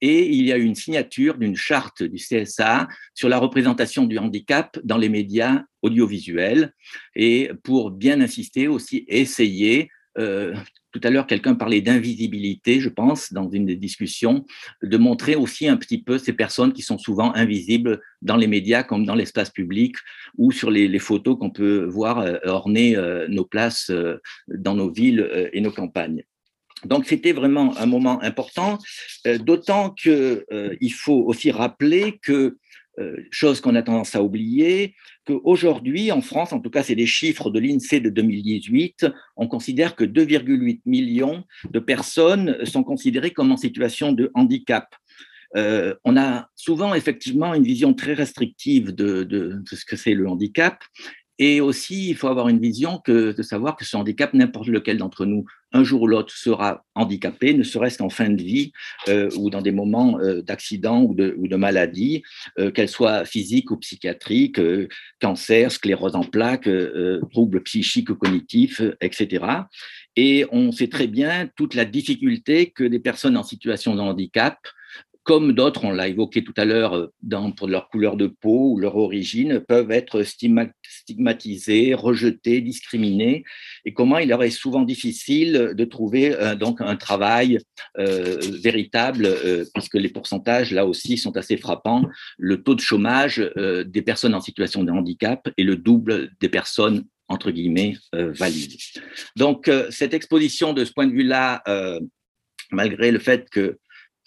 [0.00, 4.18] et il y a eu une signature d'une charte du CSA sur la représentation du
[4.18, 6.72] handicap dans les médias audiovisuels
[7.14, 9.90] et pour bien insister aussi, essayer.
[10.18, 10.54] Euh,
[10.92, 14.44] tout à l'heure, quelqu'un parlait d'invisibilité, je pense, dans une des discussions,
[14.82, 18.82] de montrer aussi un petit peu ces personnes qui sont souvent invisibles dans les médias
[18.82, 19.96] comme dans l'espace public
[20.36, 23.90] ou sur les, photos qu'on peut voir euh, orner euh, nos places
[24.48, 26.22] dans nos villes et nos campagnes.
[26.84, 28.78] Donc c'était vraiment un moment important,
[29.40, 32.58] d'autant qu'il faut aussi rappeler que euh,
[33.30, 34.94] chose qu'on a tendance à oublier,
[35.26, 39.06] qu'aujourd'hui, en France, en tout cas, c'est des chiffres de l'INSEE de 2018,
[39.36, 44.94] on considère que 2,8 millions de personnes sont considérées comme en situation de handicap.
[45.56, 50.82] Euh, on a souvent effectivement une vision très restrictive de, ce que c'est le handicap
[51.38, 55.24] et aussi, il faut avoir une vision de savoir que ce handicap, n'importe lequel d'entre
[55.26, 58.72] nous, un jour ou l'autre, sera handicapé, ne serait-ce qu'en fin de vie
[59.08, 62.22] euh, ou dans des moments euh, d'accident ou de, maladie,
[62.58, 64.60] euh, qu'elles soient physiques ou psychiatriques,
[65.20, 66.68] cancer, sclérose en plaques,
[67.30, 69.44] troubles psychiques ou cognitifs, etc.
[70.16, 74.58] Et on sait très bien toute la difficulté que des personnes en situation de handicap
[75.24, 78.78] comme d'autres, on l'a évoqué tout à l'heure, euh, pour leur couleur de peau ou
[78.78, 83.44] leur origine, peuvent être stigmatisés, rejetés, discriminés,
[83.84, 87.58] et comment il leur est souvent difficile de trouver euh, donc un travail
[87.98, 89.28] euh, véritable,
[89.74, 92.04] puisque les pourcentages, là aussi, sont assez frappants.
[92.38, 93.38] Le taux de chômage
[93.86, 98.76] des personnes en situation de handicap est le double des personnes entre guillemets valides.
[99.36, 101.62] Donc, cette exposition, de ce point de vue-là,
[102.70, 103.78] malgré le fait que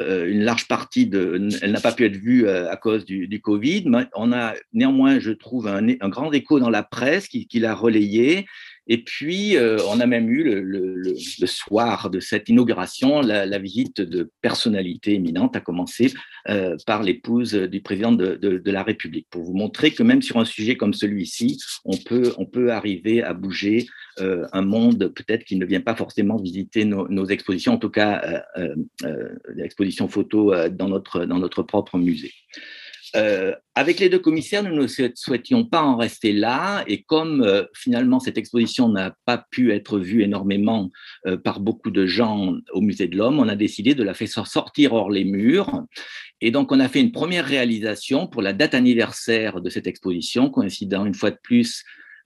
[0.02, 3.90] une large partie de, elle n'a pas pu être vue à cause du, du, Covid.
[4.14, 7.74] On a néanmoins, je trouve, un, un grand écho dans la presse qui, qui l'a
[7.74, 8.46] relayé
[8.88, 11.16] et puis, euh, on a même eu le,
[11.48, 16.14] soir de cette inauguration la, visite de personnalités éminentes, à commencer
[16.50, 20.46] euh, par l'épouse du président de, la République, pour vous montrer que même sur un
[20.46, 23.88] sujet comme celui-ci, on peut, on peut arriver à bouger
[24.20, 27.90] euh, un monde peut-être qui ne vient pas forcément visiter nos, nos expositions, en tout
[27.90, 28.44] cas
[29.56, 32.34] l'exposition photo dans, notre, dans notre propre musée.
[33.16, 37.64] Euh, avec les deux commissaires, nous ne souhaitions pas en rester là, et comme euh,
[37.74, 40.92] finalement cette exposition n'a pas pu être vue énormément
[41.26, 44.48] euh, par beaucoup de gens au Musée de l'Homme, on a décidé de la faire
[44.48, 45.84] sortir hors les murs.
[46.42, 50.50] Et donc, on a fait une première réalisation pour la date anniversaire de cette exposition,
[50.50, 51.84] coïncidant une fois de plus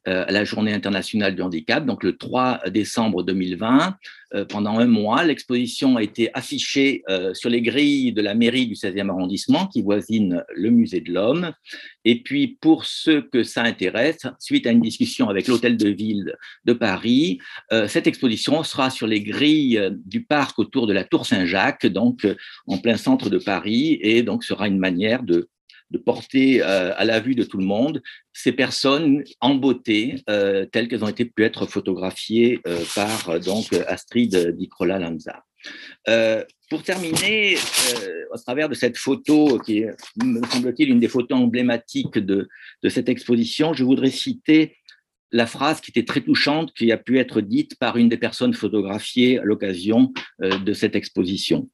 [0.09, 3.95] à la Journée internationale du handicap, donc le 3 décembre 2020.
[4.35, 8.67] Euh, pendant un mois, l'exposition a été affichée euh, sur les grilles de la mairie
[8.67, 11.51] du 16e arrondissement qui voisine le musée de l'homme.
[12.05, 16.35] Et puis, pour ceux que ça intéresse, suite à une discussion avec l'hôtel de ville
[16.65, 17.39] de Paris,
[17.87, 22.25] cette exposition sera sur les grilles du parc autour de la Tour Saint-Jacques, donc
[22.67, 25.49] en plein centre de Paris, et donc sera une manière de
[25.91, 28.01] de porter euh, à la vue de tout le monde
[28.33, 33.73] ces personnes en beauté euh, telles qu'elles ont été pu être photographiées euh, par donc
[33.87, 35.43] Astrid Dicrola Lanza.
[36.69, 37.57] pour terminer,
[38.31, 39.91] au travers de cette photo qui est,
[40.23, 42.47] me semble-t-il, une des photos emblématiques de,
[42.83, 44.77] de cette exposition, je voudrais citer
[45.31, 48.53] la phrase qui était très touchante, qui a pu être dite par une des personnes
[48.53, 51.69] photographiées à l'occasion de cette exposition.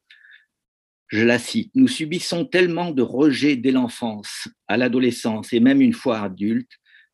[1.16, 5.94] Je la cite, Nous subissons tellement de rejets dès l'enfance, à l'adolescence et même une
[5.94, 6.72] fois adulte,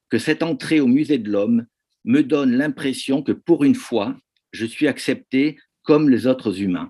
[0.10, 1.68] que cette entrée au musée de l'homme
[2.03, 4.15] me donne l'impression que pour une fois,
[4.53, 6.90] je suis accepté comme les autres humains.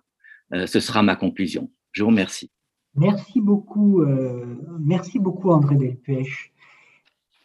[0.54, 1.70] Euh, ce sera ma conclusion.
[1.92, 2.50] Je vous remercie.
[2.96, 4.46] Merci beaucoup, euh,
[4.80, 6.54] merci beaucoup André Delpech.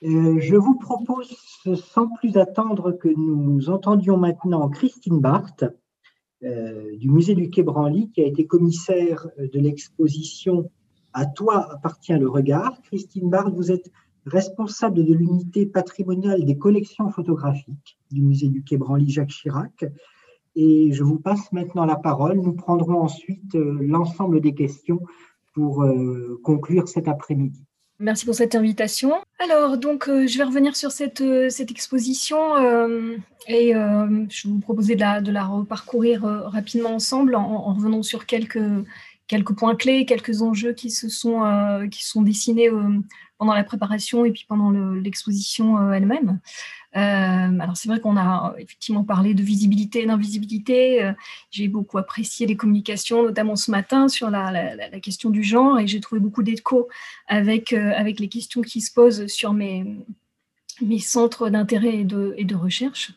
[0.04, 1.36] Euh, je vous propose,
[1.74, 5.64] sans plus attendre, que nous entendions maintenant Christine Barthes,
[6.42, 10.70] du musée du Quai Branly, qui a été commissaire de l'exposition
[11.12, 12.80] À toi appartient le regard.
[12.82, 13.90] Christine Barthes, vous êtes
[14.26, 19.84] responsable de l'unité patrimoniale des collections photographiques du musée du Quai Branly Jacques Chirac.
[20.56, 22.40] Et je vous passe maintenant la parole.
[22.40, 25.00] Nous prendrons ensuite euh, l'ensemble des questions
[25.54, 27.65] pour euh, conclure cet après-midi.
[27.98, 29.14] Merci pour cette invitation.
[29.38, 33.16] Alors, donc, euh, je vais revenir sur cette, euh, exposition euh,
[33.48, 38.58] et je vais vous proposer de la, reparcourir rapidement ensemble en, en, revenant sur quelques,
[39.28, 42.70] quelques points clés, quelques enjeux qui se sont, qui sont dessinés
[43.38, 46.40] pendant la préparation et puis pendant l'exposition elle-même.
[46.96, 51.02] Euh, alors c'est vrai qu'on a effectivement parlé de visibilité et d'invisibilité.
[51.02, 51.12] Euh,
[51.50, 56.00] j'ai beaucoup apprécié les communications, notamment ce matin, sur la, question du genre, et j'ai
[56.00, 56.88] trouvé beaucoup d'écho
[57.26, 59.84] avec, euh, avec les questions qui se posent sur mes,
[60.80, 63.12] mes centres d'intérêt et de, et de recherche.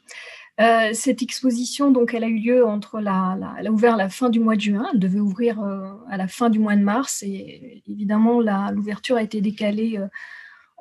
[0.59, 4.29] Euh, cette exposition, donc, elle a eu lieu entre la, elle a ouvert la fin
[4.29, 4.87] du mois de juin.
[4.93, 8.41] Elle devait ouvrir euh, à la fin du mois de mars et évidemment
[8.71, 10.07] l'ouverture a été décalée euh,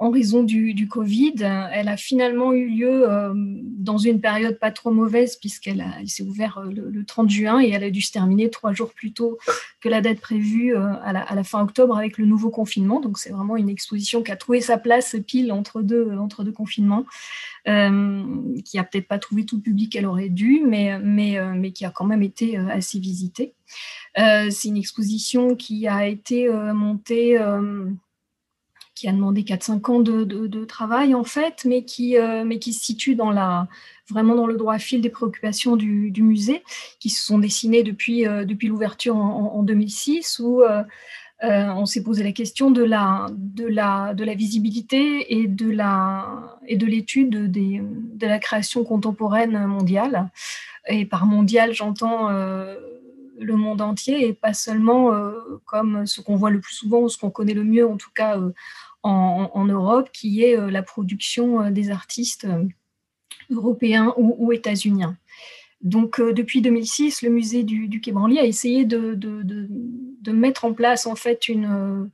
[0.01, 1.35] en raison du, Covid.
[1.73, 6.59] Elle a finalement eu lieu euh, dans une période pas trop mauvaise puisqu'elle s'est ouverte
[6.59, 9.39] euh, le, le, 30 juin et elle a dû se terminer trois jours plus tôt
[9.81, 13.01] que la date prévue euh, à, la, fin octobre avec le nouveau confinement.
[13.01, 16.17] Donc c'est vraiment une exposition qui a trouvé sa place pile entre deux,
[16.55, 17.05] confinements,
[17.65, 22.07] qui a peut-être pas trouvé tout le public qu'elle aurait dû, mais qui a quand
[22.07, 23.55] même été assez visitée.
[24.17, 27.39] c'est une exposition qui a été montée
[28.99, 32.73] qui a demandé 4-5 ans de, de, travail en fait, mais qui, euh, mais qui
[32.73, 33.69] se situe dans la,
[34.11, 36.65] vraiment dans le droit fil des préoccupations du, du musée,
[36.99, 40.83] qui se sont dessinées depuis, euh, depuis l'ouverture en, en, 2006, où euh,
[41.41, 46.59] on s'est posé la question de la, de la, de la visibilité et de la
[46.69, 50.29] de l'étude de, la création contemporaine mondiale.
[50.89, 55.13] Et par mondial, j'entends le monde entier et pas seulement
[55.65, 58.11] comme ce qu'on voit le plus souvent ou ce qu'on connaît le mieux, en tout
[58.13, 58.37] cas
[59.03, 62.65] en, Europe, qui est euh, la production euh, des artistes euh,
[63.51, 65.17] européens ou, ou états-uniens.
[65.81, 69.17] Donc, euh, depuis 2006, le musée du, du Quai Branly a essayé de,
[70.33, 72.05] mettre en place en fait euh,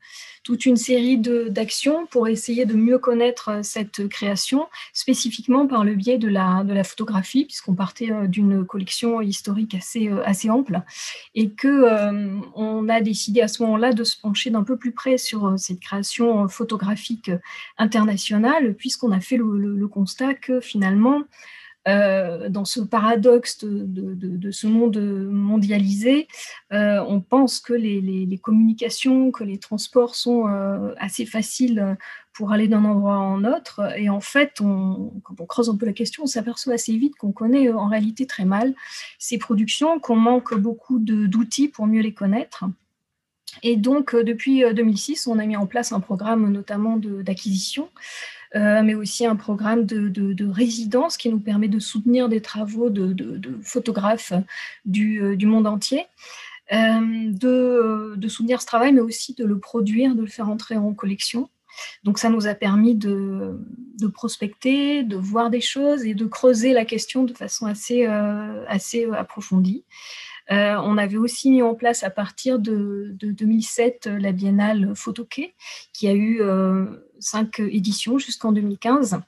[0.45, 6.19] toute une série d'actions pour essayer de mieux connaître cette création, spécifiquement par le biais
[6.19, 10.83] de la, photographie, puisqu'on partait euh, d'une collection historique assez, assez ample,
[11.35, 14.93] et que euh, on a décidé à ce moment-là de se pencher d'un peu plus
[14.93, 17.31] près sur cette création photographique
[17.79, 21.23] internationale, puisqu'on a fait le constat que finalement,
[21.87, 26.29] euh, dans ce paradoxe de, ce monde mondialisé,
[26.73, 31.97] euh, on pense que les, communications, que les transports sont euh, assez faciles
[32.33, 33.97] pour aller d'un endroit en autre.
[33.99, 37.33] Et en fait, quand on creuse un peu la question, on s'aperçoit assez vite qu'on
[37.33, 38.75] connaît en réalité très mal
[39.19, 42.65] ces productions, qu'on manque beaucoup d'outils pour mieux les connaître.
[43.63, 47.89] Et donc, depuis 2006, on a mis en place un programme notamment d'acquisition
[48.55, 53.59] euh, mais aussi un programme de, résidence qui nous permet de soutenir des travaux de,
[53.63, 54.33] photographes
[54.85, 56.07] du, euh, monde entier.
[56.73, 60.95] Euh, de, soutenir ce travail, mais aussi de le produire, de le faire entrer en
[60.95, 61.51] collection.
[62.05, 63.59] Donc ça nous a permis de,
[64.13, 69.85] prospecter, de voir des choses et de creuser la question de façon assez, assez approfondie.
[70.49, 75.55] on avait aussi mis en place à partir de, 2007 la biennale Photoquet,
[75.93, 76.41] qui a eu
[77.25, 79.21] cinq éditions jusqu'en 2015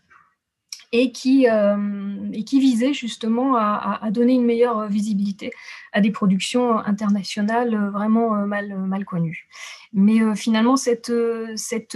[0.93, 5.53] et qui, euh, et qui visait justement à, donner une meilleure visibilité
[5.93, 9.47] à des productions internationales vraiment mal, mal connues.
[9.93, 11.11] Mais euh, finalement, cette,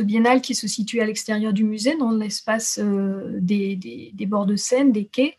[0.00, 4.92] biennale qui se situe à l'extérieur du musée, dans l'espace euh, des, bords de Seine,
[4.92, 5.38] des quais,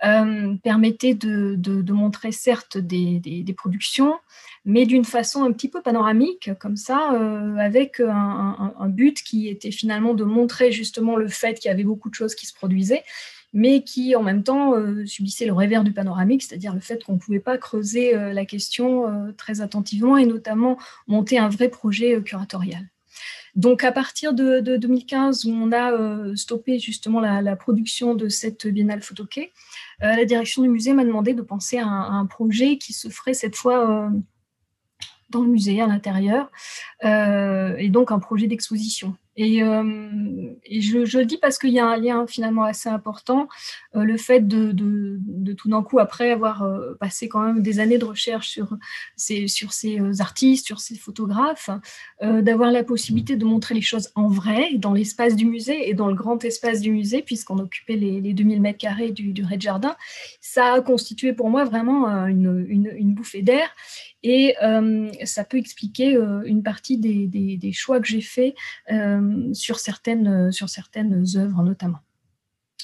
[0.00, 4.14] permettait de, de, montrer certes des, des productions,
[4.64, 9.70] mais d'une façon un petit peu panoramique, comme ça, euh, avec un, but qui était
[9.70, 13.02] finalement de montrer justement le fait qu'il y avait beaucoup de choses qui se produisaient,
[13.52, 17.14] mais qui en même temps euh, subissaient le revers du panoramique, c'est-à-dire le fait qu'on
[17.14, 20.76] ne pouvait pas creuser euh, la question très attentivement et notamment
[21.06, 22.82] monter un vrai projet curatorial.
[23.56, 29.02] Donc à partir de, 2015, où on a stoppé justement la, production de cette biennale
[29.02, 29.52] photoquet,
[30.00, 33.56] la direction du musée m'a demandé de penser à un, projet qui se ferait cette
[33.56, 34.12] fois
[35.30, 36.50] dans le musée à l'intérieur,
[37.04, 39.16] euh, et donc un projet d'exposition.
[39.36, 39.84] Et, euh,
[40.70, 43.48] je, le dis parce qu'il y a un lien finalement assez important,
[43.94, 44.72] euh, le fait de,
[45.54, 48.76] tout d'un coup, après avoir passé quand même des années de recherche sur
[49.16, 51.70] ces, sur ces artistes, sur ces photographes,
[52.20, 56.08] d'avoir la possibilité de montrer les choses en vrai dans l'espace du musée et dans
[56.08, 59.96] le grand espace du musée, puisqu'on occupait les, les 2000 mètres carrés du, du rez-de-jardin,
[60.40, 63.70] ça a constitué pour moi vraiment une bouffée d'air.
[64.22, 68.54] Et euh, ça peut expliquer euh, une partie des, choix que j'ai faits
[68.90, 71.98] euh, sur, certaines, sur certaines œuvres notamment.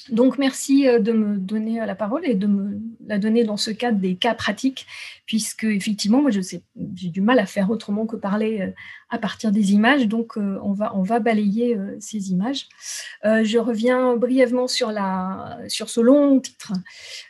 [0.09, 3.71] Donc, merci euh, de me donner la parole et de me la donner dans ce
[3.71, 4.85] cadre des cas pratiques,
[5.25, 8.71] puisque effectivement, moi, j'ai du mal à faire autrement que parler euh,
[9.09, 10.07] à partir des images.
[10.07, 12.67] Donc, euh, on va, on va balayer ces images.
[13.23, 16.73] Je reviens brièvement sur, la, sur ce long titre.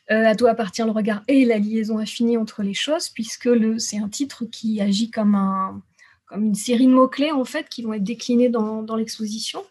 [0.10, 3.50] À toi appartient le regard et la liaison infinie entre les choses, puisque
[3.80, 5.82] c'est un titre qui agit comme un
[6.28, 9.64] comme une série de mots-clés en fait qui vont être déclinés dans, dans l'exposition.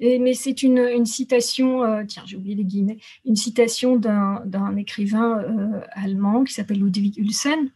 [0.00, 5.40] Mais c'est une, une, citation, euh, tiens, j'ai oublié les guillemets, une citation d'un écrivain
[5.40, 7.70] euh, allemand qui s'appelle Ludwig Ulsen,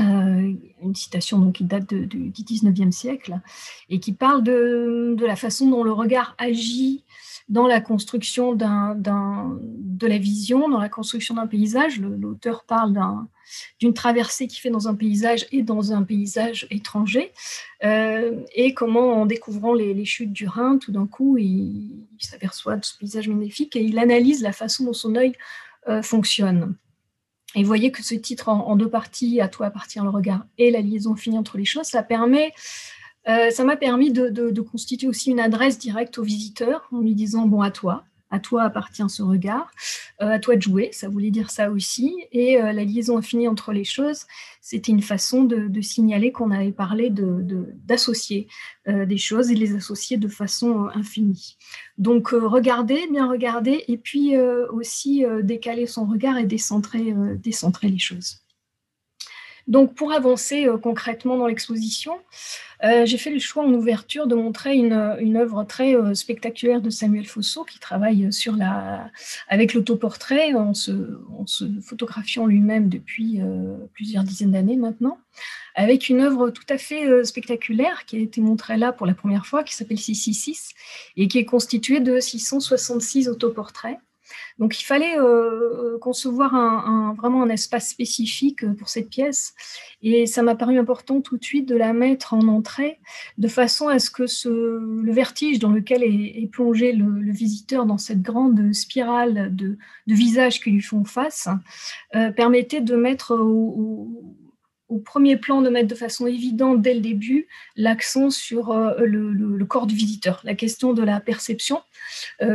[0.00, 0.52] euh,
[0.82, 3.40] une citation donc, qui date du 19e siècle
[3.88, 7.04] et qui parle de, la façon dont le regard agit
[7.48, 12.00] dans la construction de la vision, dans la construction d'un paysage.
[12.00, 12.98] L'auteur parle
[13.78, 17.32] d'une traversée qu'il fait dans un paysage et dans un paysage étranger,
[17.84, 22.84] euh, et comment en découvrant les, chutes du Rhin, tout d'un coup, il, s'aperçoit de
[22.84, 25.34] ce paysage magnifique et il analyse la façon dont son œil
[25.88, 26.74] euh, fonctionne.
[27.54, 30.70] Et vous voyez que ce titre en, deux parties, à toi appartient le regard et
[30.70, 32.52] la liaison finie entre les choses, ça permet
[33.26, 37.46] euh, ça m'a permis de, constituer aussi une adresse directe au visiteur en lui disant
[37.46, 38.04] bon à toi,
[38.34, 39.70] à toi appartient ce regard,
[40.20, 42.12] euh, à toi de jouer, ça voulait dire ça aussi.
[42.32, 44.24] Et euh, la liaison infinie entre les choses,
[44.60, 48.48] c'était une façon de, signaler qu'on avait parlé d'associer
[48.86, 51.58] des choses et les associer de façon infinie.
[51.98, 58.43] Donc regarder, bien regarder, et puis aussi décaler son regard et décentrer, décentrer les choses.
[59.66, 62.18] Donc pour avancer concrètement dans l'exposition,
[62.84, 66.82] euh, j'ai fait le choix en ouverture de montrer une, une œuvre très euh, spectaculaire
[66.82, 69.10] de Samuel Fosso qui travaille sur la,
[69.48, 70.92] avec l'autoportrait en se,
[71.38, 75.18] en se photographiant lui-même depuis euh, plusieurs dizaines d'années maintenant,
[75.74, 79.46] avec une œuvre tout à fait spectaculaire qui a été montrée là pour la première
[79.46, 80.70] fois, qui s'appelle 666
[81.16, 83.98] et qui est constituée de 666 autoportraits.
[84.58, 89.54] Donc il fallait euh, concevoir un, vraiment un espace spécifique pour cette pièce.
[90.02, 92.98] Et ça m'a paru important tout de suite de la mettre en entrée,
[93.38, 98.22] de façon à ce que le vertige dans lequel est, plongé le, visiteur dans cette
[98.22, 99.76] grande spirale de,
[100.06, 101.48] visages qui lui font face,
[102.14, 104.34] euh, permettait de mettre au
[104.98, 109.94] premier plan de mettre de façon évidente dès le début l'accent sur le, corps du
[109.94, 111.82] visiteur, la question de la perception,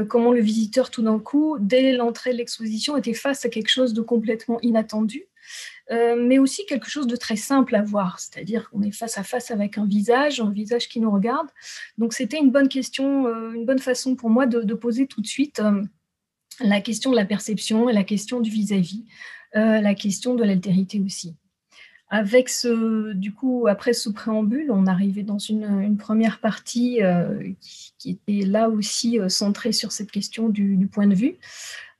[0.07, 3.93] comment le visiteur tout d'un coup, dès l'entrée de l'exposition, était face à quelque chose
[3.93, 5.25] de complètement inattendu.
[5.89, 9.51] mais aussi quelque chose de très simple à voir, c'est-à-dire qu'on est face à face
[9.51, 11.47] avec un visage, un visage qui nous regarde.
[11.97, 15.61] Donc c'était une bonne question, une bonne façon pour moi de, poser tout de suite
[16.61, 19.05] la question de la perception et la question du vis-à-vis,
[19.55, 21.35] euh, la question de l'altérité aussi.
[22.11, 27.51] Avec ce, du coup, après ce préambule, on arrivait dans une, première partie euh,
[27.99, 31.37] qui, était là aussi euh, centrée sur cette question du, point de vue,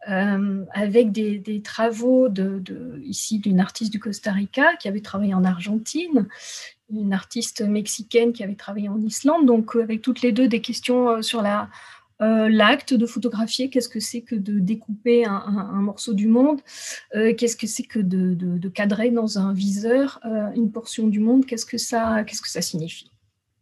[0.07, 2.63] avec des, travaux de,
[3.03, 6.27] ici d'une artiste du Costa Rica qui avait travaillé en Argentine,
[6.91, 11.21] une artiste mexicaine qui avait travaillé en Islande, donc avec toutes les deux des questions
[11.21, 11.69] sur la
[12.21, 16.59] euh, l'acte de photographier, qu'est-ce que c'est que de découper un, morceau du monde,
[17.15, 21.45] euh, qu'est-ce que c'est que de, cadrer dans un viseur euh, une portion du monde,
[21.45, 23.09] qu'est-ce que ça, qu'est-ce que ça signifie?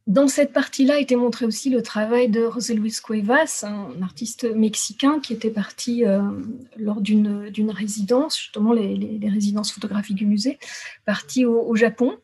[0.07, 5.19] Dans cette partie-là était montré aussi le travail de José Luis Cuevas, un artiste mexicain
[5.19, 6.03] qui était parti
[6.77, 10.59] lors d'une résidence, justement les, résidences photographiques du musée,
[11.05, 12.17] parti au Japon.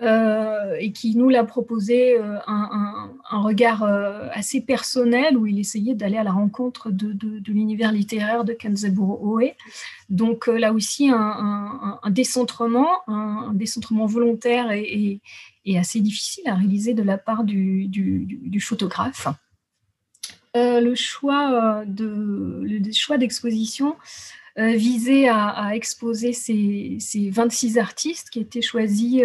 [0.00, 5.96] Euh, et qui nous l'a proposé euh, un, regard euh, assez personnel où il essayait
[5.96, 9.54] d'aller à la rencontre de, l'univers littéraire de Kanzaburo Oe.
[10.08, 15.20] Donc là aussi un, décentrement, un, décentrement volontaire et,
[15.76, 19.26] assez difficile à réaliser de la part du, photographe.
[20.54, 23.96] le choix de d'exposition
[24.56, 26.98] visait à, exposer ces,
[27.32, 29.24] 26 artistes qui étaient choisis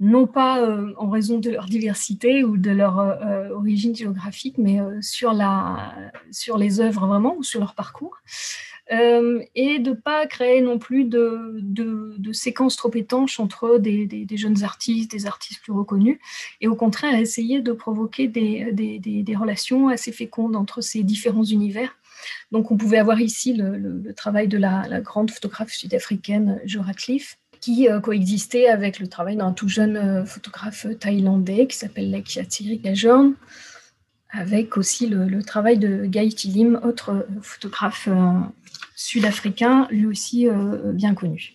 [0.00, 4.58] non pas euh, en raison de leur diversité ou de leur euh, euh, origine géographique,
[4.58, 5.94] mais sur, la,
[6.30, 8.18] sur les œuvres vraiment ou sur leur parcours.
[8.90, 14.36] et de ne pas créer non plus de, de, séquences trop étanches entre des, des,
[14.36, 16.18] jeunes artistes, des artistes plus reconnus,
[16.60, 21.96] et au contraire essayer de provoquer des, des relations assez fécondes entre ces différents univers.
[22.52, 27.38] Donc on pouvait avoir ici le, travail de la, la grande photographe sud-africaine Jo Ratcliffe,
[27.64, 32.76] qui euh, coexistait avec le travail d'un tout jeune euh, photographe thaïlandais qui s'appelle Lekiatiri
[32.76, 33.32] Gajon,
[34.28, 38.06] avec aussi le, travail de Gai Tilim, autre euh, photographe
[38.94, 40.46] sud-africain, lui aussi
[40.92, 41.54] bien connu.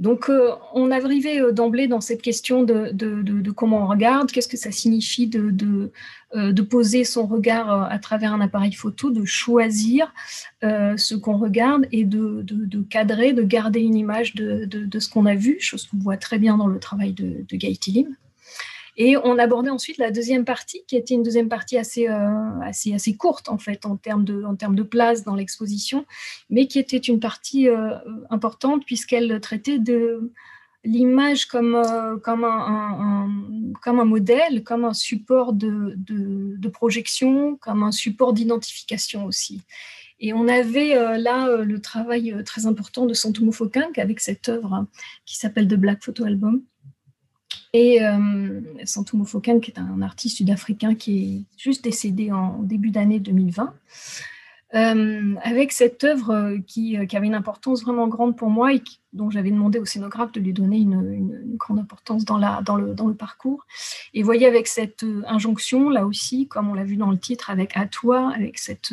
[0.00, 0.30] Donc,
[0.74, 5.92] on arrivait d'emblée dans cette question de, comment on regarde, qu'est-ce que ça signifie de,
[6.34, 10.14] euh, poser son regard euh, à travers un appareil photo, de choisir
[10.62, 12.44] euh, ce qu'on regarde et de,
[12.88, 16.56] cadrer, de garder une image de, ce qu'on a vu, chose qu'on voit très bien
[16.56, 18.16] dans le travail de, de Lim.
[19.02, 23.16] Et on abordait ensuite la deuxième partie, qui était une deuxième partie assez, assez, assez
[23.16, 26.04] courte en fait en termes de, en termes de place dans l'exposition,
[26.50, 27.66] mais qui était une partie
[28.28, 30.30] importante puisqu'elle traitait de,
[30.84, 37.82] l'image comme, euh, comme, un, comme un modèle, comme un support de, de, projection, comme
[37.82, 39.60] un support d'identification aussi.
[40.20, 44.48] Et on avait euh, là euh, le travail très important de Santumo Fokank avec cette
[44.48, 44.86] œuvre
[45.24, 46.62] qui s'appelle The Black Photo Album.
[47.72, 53.20] Et euh, Santumo Fokank est un artiste sud-africain qui est juste décédé en début d'année
[53.20, 53.72] 2020.
[54.76, 58.72] Euh, avec cette œuvre euh, qui, euh, qui, avait une importance vraiment grande pour moi
[58.72, 58.80] et
[59.12, 63.66] dont j'avais demandé au scénographe de lui donner une, grande importance dans, le, parcours.
[64.14, 67.76] Et voyez avec cette injonction, là aussi, comme on l'a vu dans le titre, avec
[67.76, 68.92] à toi, avec cet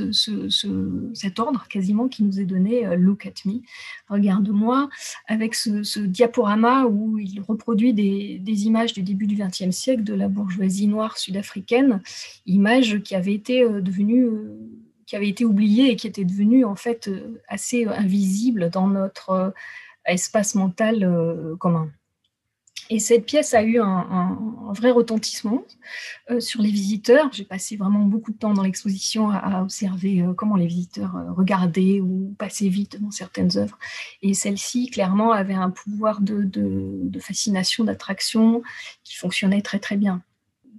[1.37, 3.59] ordre quasiment qui nous est donné, Look at me,
[4.09, 4.89] regarde-moi,
[5.27, 10.03] avec ce, ce, diaporama où il reproduit des, des images du début du XXe siècle
[10.03, 12.01] de la bourgeoisie noire sud-africaine,
[12.47, 14.31] images qui avaient été devenues
[15.07, 18.87] qui avait été oublié et qui était devenu en fait euh, assez euh, invisible dans
[18.87, 19.49] notre euh,
[20.05, 21.05] espace mental
[21.59, 21.89] commun.
[22.89, 24.37] Et cette pièce a eu un,
[24.69, 25.65] vrai retentissement
[26.39, 27.29] sur les visiteurs.
[27.33, 32.33] J'ai passé vraiment beaucoup de temps dans l'exposition à, observer comment les visiteurs regardaient ou
[32.39, 33.77] passaient vite dans certaines œuvres.
[34.21, 38.61] Et celle-ci, clairement, avait un pouvoir de, de fascination, d'attraction
[39.03, 40.23] qui fonctionnait très très bien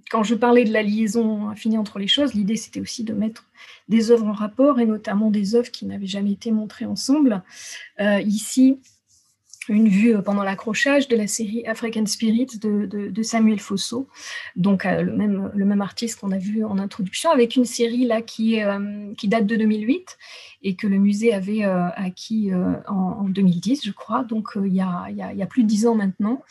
[0.09, 3.45] quand je parlais de la liaison infinie entre les choses, l'idée c'était aussi de mettre
[3.87, 7.43] des œuvres en rapport et notamment des œuvres qui n'avaient jamais été montrées ensemble.
[7.99, 8.79] Euh, ici,
[9.67, 14.07] une vue euh, pendant l'accrochage de la série African Spirits de, Samuel Fosso,
[14.55, 18.61] donc euh, le, même, artiste qu'on a vu en introduction, avec une série là qui,
[19.25, 20.17] date de 2008
[20.63, 22.51] et que le musée avait acquis
[22.87, 26.41] en, 2010, je crois, donc il, y a, plus de dix ans maintenant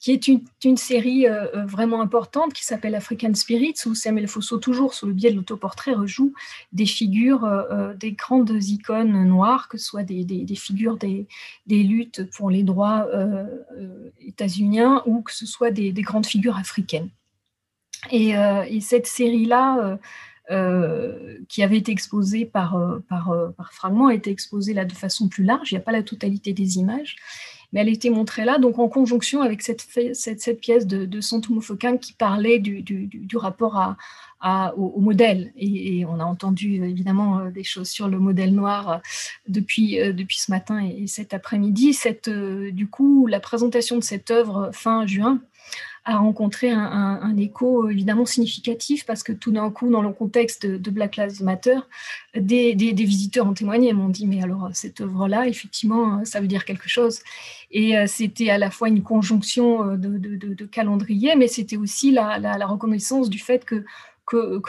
[0.00, 1.26] qui est une, série
[1.66, 5.92] vraiment importante qui s'appelle African Spirits, où Samuel Fosso, toujours sous le biais de l'autoportrait,
[5.92, 6.32] rejoue
[6.72, 7.46] des figures,
[7.98, 11.26] des grandes icônes noires, que ce soit des, figures des,
[11.68, 13.06] luttes pour les droits
[14.20, 17.10] états-uniens ou que ce soit des, grandes figures africaines.
[18.10, 18.32] Et,
[18.80, 19.98] cette série-là,
[21.48, 25.44] qui avait été exposée par, par, par fragments, a été exposée là de façon plus
[25.44, 25.70] large.
[25.70, 27.16] Il n'y a pas la totalité des images
[27.72, 29.86] mais elle était montrée là, donc en conjonction avec cette,
[30.60, 33.96] pièce de, de qui parlait du, rapport
[34.76, 35.52] au, modèle.
[35.56, 38.98] Et, on a entendu évidemment euh, des choses sur le modèle noir euh,
[39.48, 41.96] depuis, euh, ce matin et, cet après-midi.
[42.72, 45.40] du coup, la présentation de cette œuvre fin juin
[46.06, 50.90] a rencontré un, écho évidemment significatif parce que tout d'un coup, dans le contexte de,
[50.90, 51.78] Black Lives Matter,
[52.34, 56.88] des, visiteurs ont témoigné, m'ont dit mais alors cette œuvre-là, effectivement, ça veut dire quelque
[56.88, 57.20] chose.
[57.70, 62.66] Et euh, c'était à la fois une conjonction euh, de, calendrier, mais c'était aussi la,
[62.66, 63.84] reconnaissance du fait que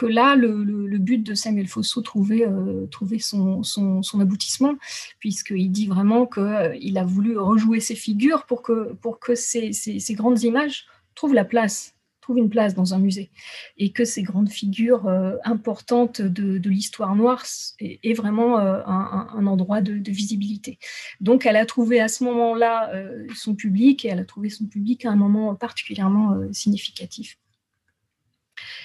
[0.06, 2.86] là, le, but de Samuel Fosso trouvait, euh,
[3.18, 4.74] son, son, aboutissement,
[5.18, 8.94] puisqu'il dit vraiment qu'il a voulu rejouer ses figures pour que,
[9.34, 11.91] ces grandes images trouve la place,
[12.22, 13.30] trouve une place dans un musée,
[13.76, 17.44] et que ces grandes figures euh, importantes de, l'histoire noire
[17.80, 20.78] est, vraiment euh, un, endroit de, visibilité.
[21.20, 24.66] Donc, elle a trouvé à ce moment-là euh, son public, et elle a trouvé son
[24.66, 27.36] public à un moment particulièrement significatif.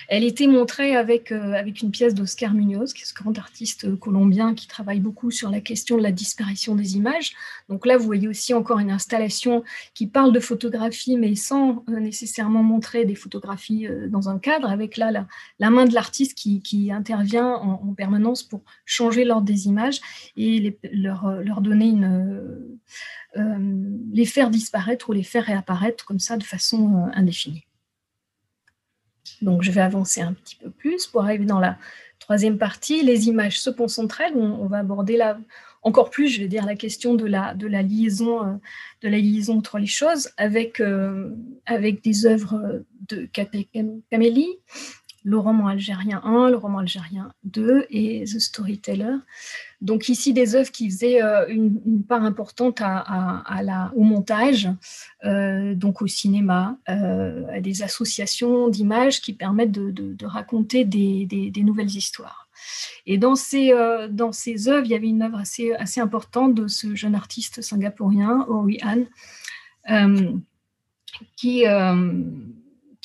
[0.08, 3.86] Elle était montrée avec, euh, avec une pièce d'Oscar Munoz, qui est ce grand artiste
[3.86, 7.34] euh, colombien qui travaille beaucoup sur la question de la disparition des images.
[7.68, 9.64] Donc là, vous voyez aussi encore une installation
[9.94, 14.96] qui parle de photographie, mais sans euh, nécessairement montrer des photographies dans un cadre, avec
[14.96, 15.12] là
[15.60, 20.00] la, main de l'artiste qui, intervient en, permanence pour changer l'ordre des images
[20.38, 22.42] et leur, leur donner une...
[24.14, 27.68] les faire disparaître ou les faire réapparaître comme ça de façon indéfinie.
[29.42, 31.78] Donc je vais avancer un petit peu plus pour arriver dans la
[32.20, 33.70] troisième partie, les images se
[34.02, 34.36] entre elles.
[34.36, 35.38] On, va aborder là
[35.84, 38.54] encore plus, je vais dire, la question de la, de la, liaison, euh,
[39.02, 41.30] de la liaison entre les choses avec, euh,
[41.66, 43.30] avec des œuvres de
[44.12, 44.58] Camélie,
[45.28, 49.18] le roman algérien 1, le roman algérien 2 et The Storyteller.
[49.82, 54.70] Donc ici, des œuvres qui faisaient euh, une, part importante au montage,
[55.26, 61.94] euh, donc au cinéma, euh, à des associations d'images qui permettent de, raconter des, nouvelles
[61.94, 62.48] histoires.
[63.06, 67.16] Et dans ces, œuvres, il y avait une œuvre assez, assez importante de ce jeune
[67.16, 69.04] artiste singapourien, Ori Han,
[71.36, 71.66] qui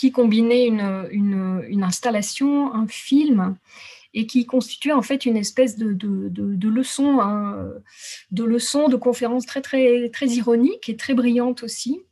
[0.03, 3.55] qui combinait une, installation, un film,
[4.15, 7.69] et qui constituait en fait une espèce de, leçon, hein,
[8.33, 12.03] de leçon, de conférence très, très ironique et très brillante aussi,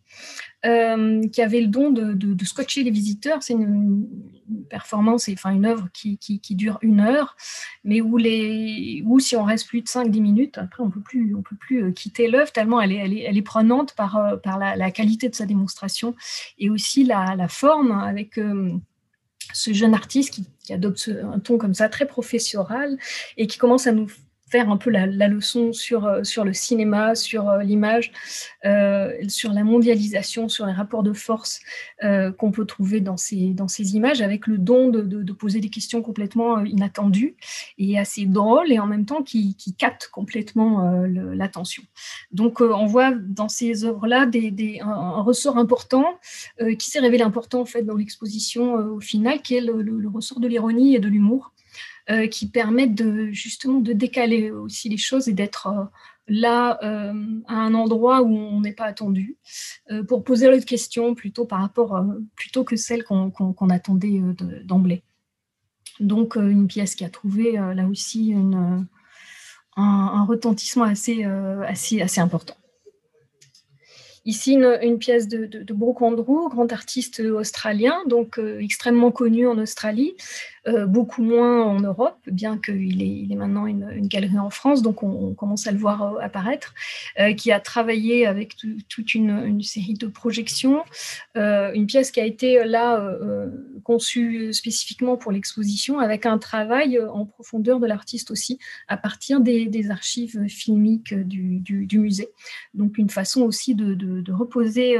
[0.66, 3.43] euh, qui avait le don de, scotcher les visiteurs.
[3.43, 4.07] C'est une,
[4.69, 7.37] performance, enfin une œuvre qui, dure une heure,
[7.85, 8.19] mais où,
[9.20, 12.51] si on reste plus de 5-10 minutes, après on ne peut plus, euh, quitter l'œuvre
[12.51, 15.47] tellement elle est, elle est, elle est, prenante par, euh, par la, qualité de sa
[15.47, 16.15] démonstration
[16.59, 18.41] et aussi la, forme avec
[19.53, 22.99] ce jeune artiste qui adopte un ton comme ça très professoral
[23.37, 24.09] et qui commence à nous
[24.51, 28.13] faire un peu la, leçon sur, euh, sur le cinéma, sur euh, l'image,
[28.65, 31.61] euh, sur la mondialisation, sur les rapports de force
[32.39, 35.69] qu'on peut trouver dans ces, dans ces images, avec le don de, de, poser des
[35.69, 37.37] questions complètement inattendues
[37.79, 41.83] et assez drôles, et en même temps qui, qui captent complètement l'attention.
[42.33, 46.19] Donc on voit dans ces œuvres-là des, des, un, ressort important
[46.79, 50.49] qui s'est révélé important en fait dans l'exposition au final, qui est le ressort de
[50.49, 51.53] l'ironie et de l'humour.
[52.11, 55.85] Euh, qui permettent de, justement de décaler aussi les choses et d'être euh,
[56.27, 57.12] là euh,
[57.47, 59.37] à un endroit où on n'est pas attendu
[60.09, 62.05] pour poser l'autre question plutôt par rapport
[62.37, 64.20] plutôt que celle qu'on attendait
[64.65, 65.03] d'emblée.
[65.99, 68.35] Donc une pièce qui a trouvé là aussi
[69.77, 72.55] un, retentissement assez, assez, assez important.
[74.24, 79.59] Ici, une, pièce de, de, de, Brooke Andrew, grand artiste australien, donc extrêmement connu en
[79.59, 80.15] Australie,
[80.69, 84.82] euh, beaucoup moins en Europe, bien qu'il est, il est maintenant une, galerie en France,
[84.82, 86.74] donc on, commence à le voir euh, apparaître,
[87.19, 88.57] euh, qui a travaillé avec
[88.89, 90.82] toute une, série de projections,
[91.35, 93.16] une pièce qui a été là
[93.85, 98.59] conçue spécifiquement pour l'exposition, avec un travail en profondeur de l'artiste aussi,
[98.89, 102.28] à partir des, archives filmiques du, musée.
[102.74, 104.99] Donc une façon aussi de, reposer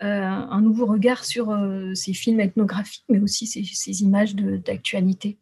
[0.00, 5.38] un nouveau regard sur euh, ces films ethnographiques, mais aussi ces, images d'actualité.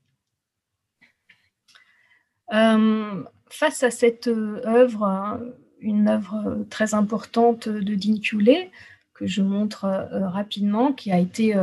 [2.53, 5.41] Euh, face à cette œuvre,
[5.81, 8.21] une œuvre très importante de Dean
[9.15, 11.55] que je montre rapidement, qui a été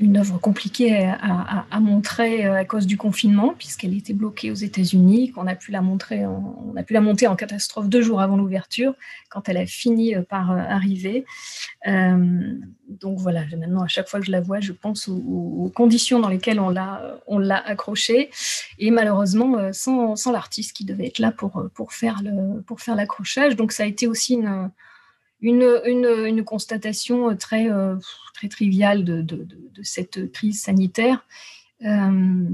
[0.00, 5.30] une œuvre compliquée à, montrer euh, à cause du confinement, puisqu'elle était bloquée aux États-Unis,
[5.30, 8.36] qu'on a pu la montrer, on a pu la monter en catastrophe deux jours avant
[8.36, 8.94] l'ouverture,
[9.28, 11.24] quand elle a fini euh, par euh, arriver.
[11.86, 16.28] donc voilà, maintenant à chaque fois que je la vois, je pense aux, conditions dans
[16.28, 18.30] lesquelles on l'a, on l'a accrochée,
[18.78, 22.96] et malheureusement sans, sans l'artiste qui devait être là pour, pour faire le, pour faire
[22.96, 23.56] l'accrochage.
[23.56, 24.70] Donc ça a été aussi une
[25.42, 27.96] une, une, constatation très, euh,
[28.34, 29.46] très triviale de,
[29.82, 31.26] cette crise sanitaire,
[31.84, 32.44] euh,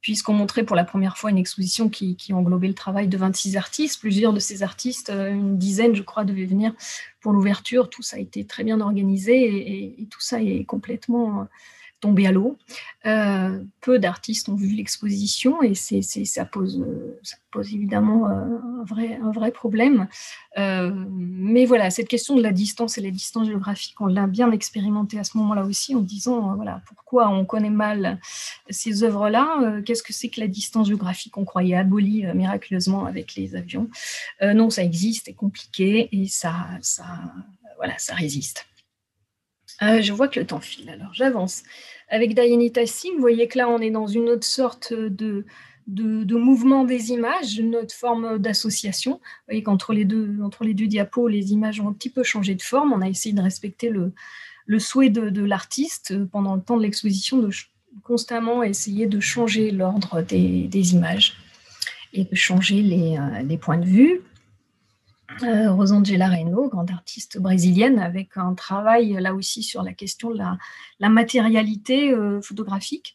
[0.00, 4.00] puisqu'on montrait pour la première fois une exposition qui, englobait le travail de 26 artistes.
[4.00, 6.72] Plusieurs de ces artistes, euh, une dizaine, je crois, devaient venir
[7.20, 7.90] pour l'ouverture.
[7.90, 11.46] Tout ça a été très bien organisé et tout ça est complètement
[12.00, 12.58] tombé à l'eau.
[13.06, 16.84] Euh, peu d'artistes ont vu l'exposition et c'est, ça, pose,
[17.22, 18.58] ça pose évidemment euh,
[19.22, 20.08] un vrai, problème.
[20.58, 24.50] Euh, mais voilà, cette question de la distance et la distance géographique, on l'a bien
[24.52, 28.20] expérimenté à ce moment-là aussi en disant voilà, pourquoi on connaît mal
[28.68, 31.32] ces œuvres-là Qu'est-ce que c'est que la distance géographique?
[31.32, 33.88] Qu'on croyait abolie miraculeusement avec les avions
[34.42, 36.54] Non, ça existe, c'est compliqué et ça,
[37.76, 38.66] voilà, ça résiste.
[39.82, 41.62] Euh, je vois que le temps file, alors j'avance.
[42.08, 45.44] Avec Diane Tassim, vous voyez que là, on est dans une autre sorte de,
[45.86, 49.12] de, mouvement des images, une autre forme d'association.
[49.12, 52.22] Vous voyez qu'entre les, deux, entre les deux diapos, les images ont un petit peu
[52.22, 52.92] changé de forme.
[52.92, 54.12] On a essayé de respecter le,
[54.66, 57.50] le souhait de, l'artiste pendant le temps de l'exposition de
[58.02, 61.34] constamment essayer de changer l'ordre des, des, images
[62.12, 64.20] et de changer les, euh, les points de vue.
[65.42, 70.38] Euh, Rosangela Reno, grande artiste brésilienne, avec un travail là aussi sur la question de
[70.38, 73.14] la, matérialité euh, photographique.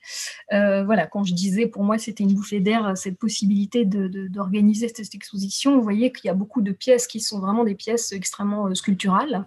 [0.51, 4.93] Euh, voilà, quand je disais pour moi c'était une bouffée d'air cette possibilité d'organiser de,
[4.95, 8.11] cette exposition, vous voyez qu'il y a beaucoup de pièces qui sont vraiment des pièces
[8.11, 9.45] extrêmement sculpturales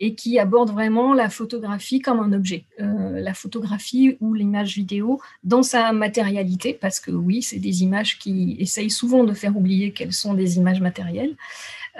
[0.00, 5.62] et qui abordent vraiment la photographie comme un objet, la photographie ou l'image vidéo dans
[5.62, 10.12] sa matérialité, parce que oui, c'est des images qui essayent souvent de faire oublier qu'elles
[10.12, 11.36] sont des images matérielles.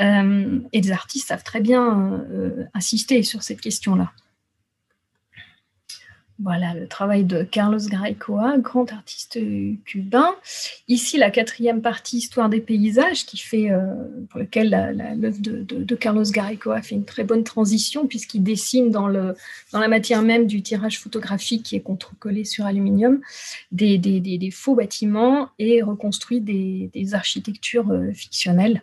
[0.00, 4.12] Euh, et les artistes savent très bien euh, insister sur cette question-là.
[6.42, 9.38] Voilà le travail de Carlos Graicoa, grand artiste
[9.84, 10.34] cubain.
[10.88, 13.94] Ici, la quatrième partie, Histoire des paysages, qui fait, euh,
[14.28, 14.70] pour lequel
[15.16, 20.48] l'œuvre de, Carlos Graicoa fait une très bonne transition, puisqu'il dessine dans, la matière même
[20.48, 23.20] du tirage photographique qui est contre-collé sur aluminium
[23.70, 28.82] des, faux bâtiments et reconstruit des, architectures fictionnelles.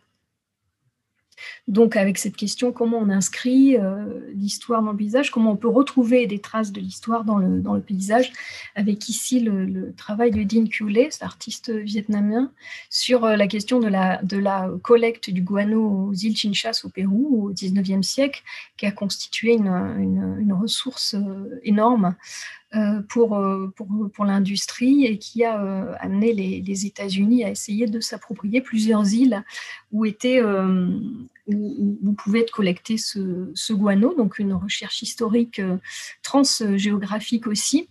[1.68, 5.68] Donc avec cette question, comment on inscrit euh, l'histoire dans le paysage, comment on peut
[5.68, 8.34] retrouver des traces de l'histoire dans le, dans le paysage,
[8.76, 12.52] avec ici le, travail de Dean Kuhle, artiste vietnamien,
[12.90, 16.90] sur euh, la question de la, de la collecte du guano aux îles Chinchas au
[16.90, 18.42] Pérou au XIXe siècle,
[18.78, 22.16] qui a constitué une, une, ressource euh, énorme
[23.10, 23.42] pour,
[23.76, 25.60] pour, pour l'industrie et qui a
[26.00, 29.44] amené les États-Unis à essayer de s'approprier plusieurs îles
[29.92, 30.42] où étaient
[31.48, 35.78] où, vous pouvez collecter ce, ce, guano, donc une recherche historique euh,
[36.24, 37.90] transgéographique aussi.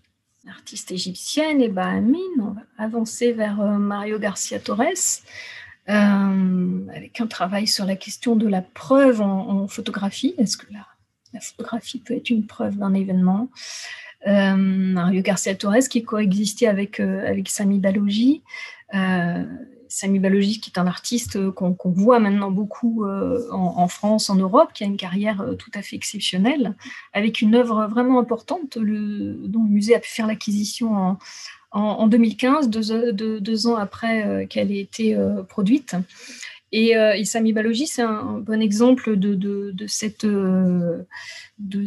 [0.49, 5.21] Artiste égyptienne et bahamine, on va avancer vers euh, Mario Garcia Torres,
[5.89, 10.35] euh, avec un travail sur la question de la preuve en, photographie.
[10.39, 13.51] Est-ce que la, photographie peut être une preuve d'un événement?
[14.27, 18.43] Mario Garcia Torres qui coexistait avec, avec Sami Balogi.
[19.91, 24.37] Samy Balogi, qui est un artiste euh, qu'on voit maintenant beaucoup euh, en, France, en
[24.37, 26.77] Europe, qui a une carrière euh, tout à fait exceptionnelle,
[27.13, 31.17] avec une œuvre vraiment importante dont le musée a pu faire l'acquisition
[31.73, 35.17] en, 2015, deux, ans après qu'elle ait été
[35.49, 35.95] produite.
[36.73, 41.03] Et, euh, Sami Balogi, c'est un, bon exemple de, cette, euh,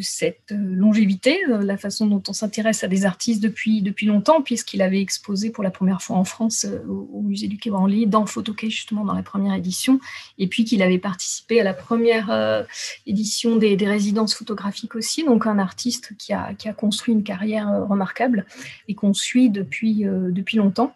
[0.01, 5.01] cette longévité, euh, la façon dont on s'intéresse à des artistes depuis, longtemps, puisqu'il avait
[5.01, 8.69] exposé pour la première fois en France euh, au, musée du Quai Branly, dans Photokey,
[8.69, 9.99] justement dans la première édition,
[10.37, 12.65] et puis qu'il avait participé à la première
[13.05, 17.23] édition des, des, résidences photographiques aussi, donc un artiste qui a, qui a construit une
[17.23, 18.45] carrière remarquable
[18.87, 20.93] et qu'on suit depuis, depuis longtemps.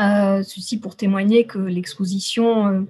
[0.00, 2.80] Euh, ceci pour témoigner que l'exposition euh,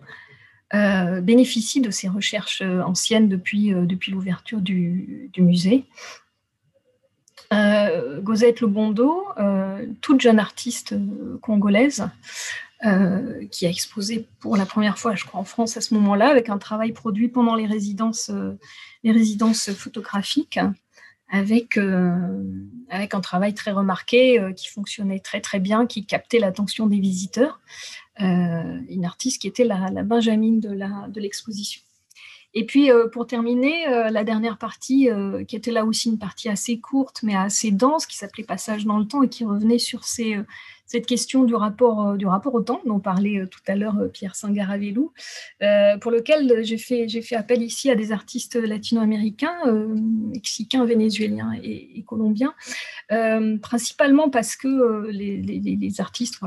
[0.74, 5.84] euh, bénéficie de ces recherches anciennes depuis, depuis l'ouverture du, musée.
[8.22, 9.26] Gosette Lobondo,
[10.00, 10.94] toute jeune artiste
[11.42, 12.08] congolaise,
[13.50, 16.48] qui a exposé pour la première fois, je crois, en France à ce moment-là, avec
[16.48, 18.30] un travail produit pendant les résidences,
[19.04, 20.58] les résidences photographiques
[21.32, 22.44] avec, euh,
[22.90, 27.00] avec un travail très remarqué euh, qui fonctionnait très très bien, qui captait l'attention des
[27.00, 27.58] visiteurs.
[28.20, 31.80] Euh, une artiste qui était la, la Benjamine de l'exposition.
[32.54, 35.08] Et puis, pour terminer, la dernière partie,
[35.48, 38.98] qui était là aussi une partie assez courte, mais assez dense, qui s'appelait Passage dans
[38.98, 40.36] le temps et qui revenait sur ces,
[40.92, 43.98] cette question du rapport, euh, du rapport au temps dont parlait euh, tout à l'heure
[43.98, 45.12] euh, Pierre Sangaravelou,
[46.02, 52.52] pour lequel j'ai fait, appel ici à des artistes latino-américains, mexicains, vénézuéliens et, colombiens,
[53.62, 56.40] principalement parce que les, artistes,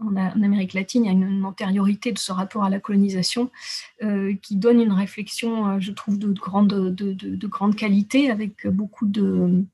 [0.00, 3.50] en, Amérique latine, il y a une, antériorité de ce rapport à la colonisation
[4.42, 9.64] qui donne une réflexion, je trouve, de grande qualité, avec beaucoup de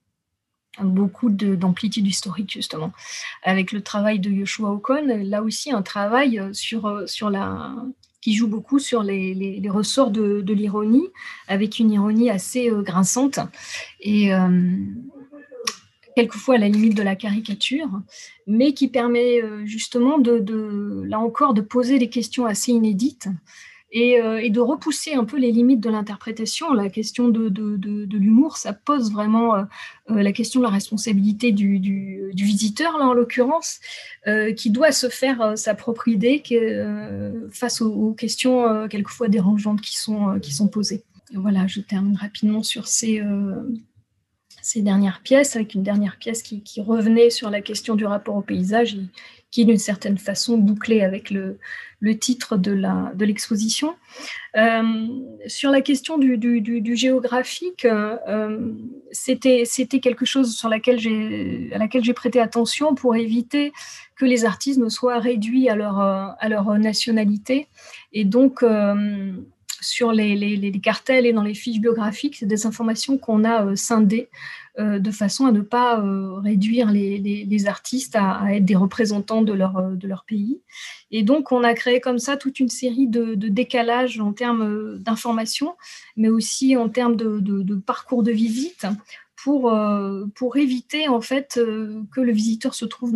[0.83, 2.93] beaucoup d'amplitude historique justement.
[3.43, 7.75] Avec le travail de Yoshua Ocon, là aussi un travail euh, sur, euh, sur la,
[8.21, 11.09] qui joue beaucoup sur les, les, ressorts de, de l'ironie,
[11.47, 13.39] avec une ironie assez euh, grinçante
[14.01, 14.31] et
[16.17, 17.89] quelquefois à la limite de la caricature,
[18.47, 23.29] mais qui permet justement de, de, là encore de poser des questions assez inédites
[23.95, 26.73] euh, et, de repousser un peu les limites de l'interprétation.
[26.73, 29.63] La question de, l'humour, ça pose vraiment euh,
[30.11, 33.81] euh, la question de la responsabilité du, visiteur, là en l'occurrence,
[34.57, 36.43] qui doit se faire sa propre idée
[37.51, 41.05] face aux, questions quelquefois dérangeantes qui sont, posées.
[41.35, 43.23] voilà, je termine rapidement sur ces,
[44.77, 48.99] dernières pièces, avec une dernière pièce qui, revenait sur la question du rapport au paysage
[49.55, 51.59] qui, d'une certaine façon, bouclait avec le,
[52.19, 53.95] titre de l'exposition.
[54.55, 55.07] De euh,
[55.47, 58.73] sur la question du, géographique, euh,
[59.13, 60.99] c'était quelque chose sur laquelle
[61.73, 63.73] à laquelle j'ai prêté attention pour éviter
[64.17, 67.69] que les artistes ne soient réduits à leur, à leur nationalité.
[68.13, 69.35] Et donc, euh,
[69.81, 74.64] sur les, cartels et dans les fiches biographiques, c'est des informations qu'on a scindées euh,
[74.79, 79.77] de façon à ne pas euh, réduire les, artistes à, être des représentants de leur,
[79.77, 80.61] euh, de leur pays.
[81.11, 85.77] Et donc, on a créé comme ça toute une série de, décalages en termes d'information,
[86.17, 88.87] mais aussi en termes de, de parcours de visite
[89.45, 93.13] pour, euh, pour éviter en fait euh, que le visiteur se trouve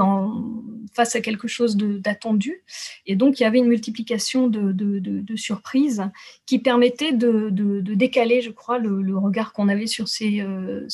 [0.92, 2.62] face à quelque chose d'attendu.
[3.07, 6.02] Et donc il y avait une multiplication de, surprises
[6.44, 7.48] qui permettait de,
[7.94, 10.86] décaler, je crois, le, regard qu'on avait sur ces, euh,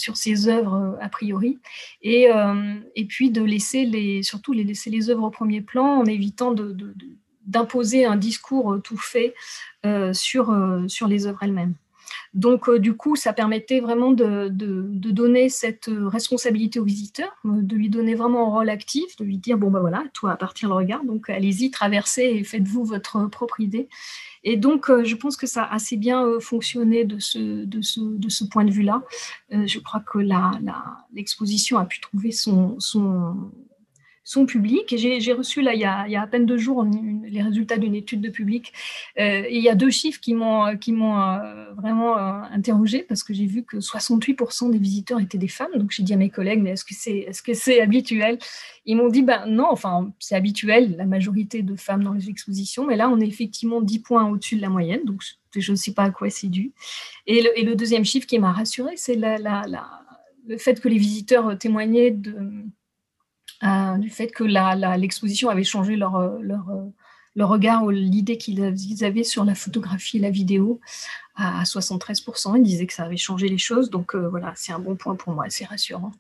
[0.46, 1.58] œuvres a priori,
[2.00, 2.28] et,
[2.94, 6.54] et puis de laisser les, surtout les laisser les œuvres au premier plan en évitant
[7.44, 9.34] d'imposer un discours tout fait
[10.12, 10.56] sur,
[10.86, 11.74] sur les œuvres elles-mêmes.
[12.34, 17.76] Donc, euh, du coup, ça permettait vraiment de, donner cette responsabilité au visiteur, euh, de
[17.76, 20.72] lui donner vraiment un rôle actif, de lui dire, bon, ben voilà, toi, appartient le
[20.72, 23.88] regard, donc allez-y, traversez et faites-vous votre propre idée.
[24.42, 28.44] Et donc, euh, je pense que ça a assez bien fonctionné de ce, de ce,
[28.44, 29.02] point de vue-là.
[29.50, 30.18] je crois que
[31.14, 33.36] l'exposition a pu trouver son, son,
[34.24, 34.94] son public.
[34.96, 37.76] J'ai reçu là, il y, a, il y, a, à peine deux jours, les résultats
[37.76, 38.72] d'une étude de public.
[39.20, 43.22] Euh, et il y a deux chiffres qui m'ont m'ont euh, vraiment euh, interrogé parce
[43.22, 45.72] que j'ai vu que 68% des visiteurs étaient des femmes.
[45.76, 48.38] Donc j'ai dit à mes collègues, mais est-ce que c'est est-ce habituel?
[48.86, 52.86] Ils m'ont dit, ben non, enfin c'est habituel, la majorité de femmes dans les expositions,
[52.86, 55.04] mais là on est effectivement 10 points au-dessus de la moyenne.
[55.04, 55.22] Donc
[55.54, 56.72] je ne sais pas à quoi c'est dû.
[57.26, 59.64] Et le, deuxième chiffre qui m'a rassuré, c'est la, la,
[60.46, 62.64] le fait que les visiteurs témoignaient de
[63.62, 69.24] euh, du fait que l'exposition avait changé leur, euh, euh, regard ou l'idée qu'ils avaient
[69.24, 70.80] sur la photographie et la vidéo
[71.36, 72.56] à 73%.
[72.56, 73.90] Ils disaient que ça avait changé les choses.
[73.90, 76.12] Donc voilà, c'est un bon point pour moi, c'est rassurant.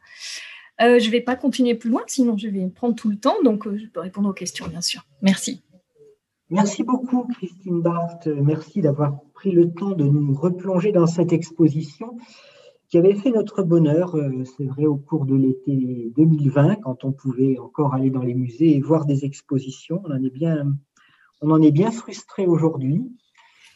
[0.80, 3.36] je ne vais pas continuer plus loin, sinon je vais prendre tout le temps.
[3.42, 5.06] Donc je peux répondre aux questions, bien sûr.
[5.22, 5.62] Merci.
[6.50, 8.26] Merci beaucoup, Christine Barthes.
[8.26, 12.16] Merci d'avoir pris le temps de nous replonger dans cette exposition
[12.88, 17.12] qui avait fait notre bonheur, euh, c'est vrai, au cours de l'été 2020, quand on
[17.12, 20.02] pouvait encore aller dans les musées et voir des expositions.
[20.04, 20.76] On en est bien,
[21.40, 23.02] on en est bien frustré aujourd'hui.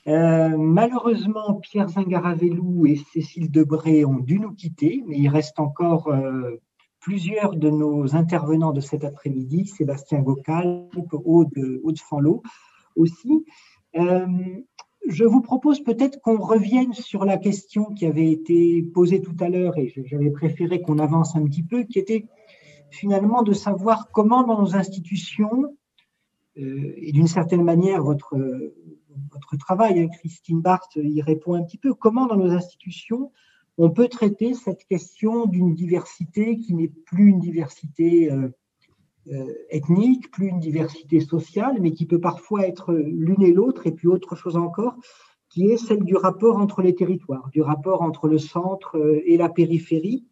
[0.06, 6.08] Euh, malheureusement, Pierre Zingaravelou et Cécile Debré ont dû nous quitter, mais il reste encore
[6.08, 6.56] euh,
[7.00, 10.88] plusieurs de nos intervenants de cet après-midi, Sébastien Gocal,
[11.24, 12.42] Aude, Aude Fanlot
[12.96, 13.44] aussi
[15.08, 19.48] je vous propose peut-être qu'on revienne sur la question qui avait été posée tout à
[19.48, 22.26] l'heure, et j'avais préféré qu'on avance un petit peu, qui était
[22.90, 25.76] finalement de savoir comment dans nos institutions,
[26.58, 28.36] euh, et d'une certaine manière votre,
[29.58, 33.32] travail, hein, Christine Barthes y répond un petit peu, comment dans nos institutions
[33.80, 38.48] on peut traiter cette question d'une diversité qui n'est plus une diversité euh,
[39.70, 44.08] ethnique, plus une diversité sociale, mais qui peut parfois être l'une et l'autre, et puis
[44.08, 44.96] autre chose encore,
[45.48, 49.36] qui est celle du rapport entre les territoires, du rapport entre le centre euh, et
[49.36, 50.26] la périphérie.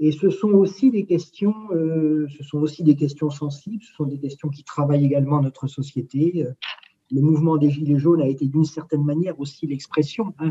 [0.00, 4.06] Et ce sont aussi des questions, euh, ce sont aussi des questions sensibles, ce sont
[4.06, 6.46] des questions qui travaillent également notre société.
[7.10, 10.50] le mouvement des Gilets jaunes a été d'une certaine manière aussi l'expression hein,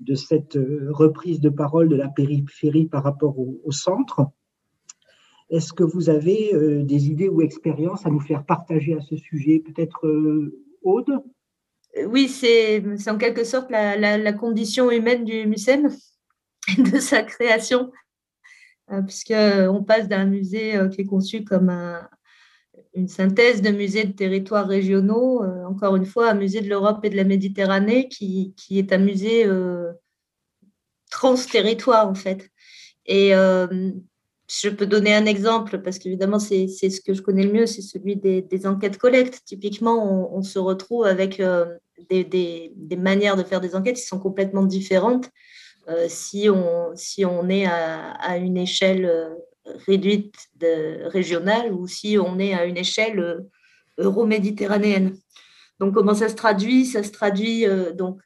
[0.00, 4.26] de cette euh, reprise de parole de la périphérie par rapport au, centre.
[5.50, 9.16] Est-ce que vous avez euh, des idées ou expériences à nous faire partager à ce
[9.16, 10.06] sujet Peut-être
[10.82, 11.22] Aude?
[12.06, 15.88] Oui, c'est en quelque sorte la, condition humaine du MUSEM,
[16.78, 17.92] de sa création,
[19.06, 22.08] puisqu'on passe d'un musée qui est conçu comme un,
[22.94, 27.04] une synthèse de musées de territoires régionaux, euh, encore une fois, un musée de l'Europe
[27.04, 29.92] et de la Méditerranée, qui, est un musée euh,
[31.10, 32.50] trans-territoire, en fait.
[33.06, 33.92] Et euh,
[34.48, 37.82] je peux donner un exemple, parce qu'évidemment, c'est ce que je connais le mieux, c'est
[37.82, 39.42] celui des, enquêtes collectes.
[39.44, 41.42] Typiquement, on, se retrouve avec
[42.10, 45.30] des, des, des, manières de faire des enquêtes qui sont complètement différentes.
[46.08, 52.38] si, on, si on est à, à une échelle réduite de, régionale ou si on
[52.38, 53.40] est à une échelle euh,
[53.98, 55.16] euro-méditerranéenne.
[55.80, 56.84] Donc, comment ça se traduit?
[56.86, 58.20] Ça se traduit euh, donc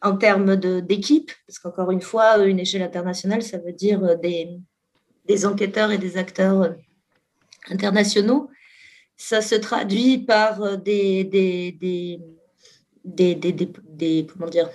[0.00, 4.58] en termes d'équipe, parce qu'encore une fois, une échelle internationale, ça veut dire euh, des,
[5.28, 6.74] des enquêteurs et des acteurs
[7.68, 8.50] internationaux.
[9.16, 12.20] Ça se traduit par des, des, des,
[13.34, 14.68] des, des comment dire,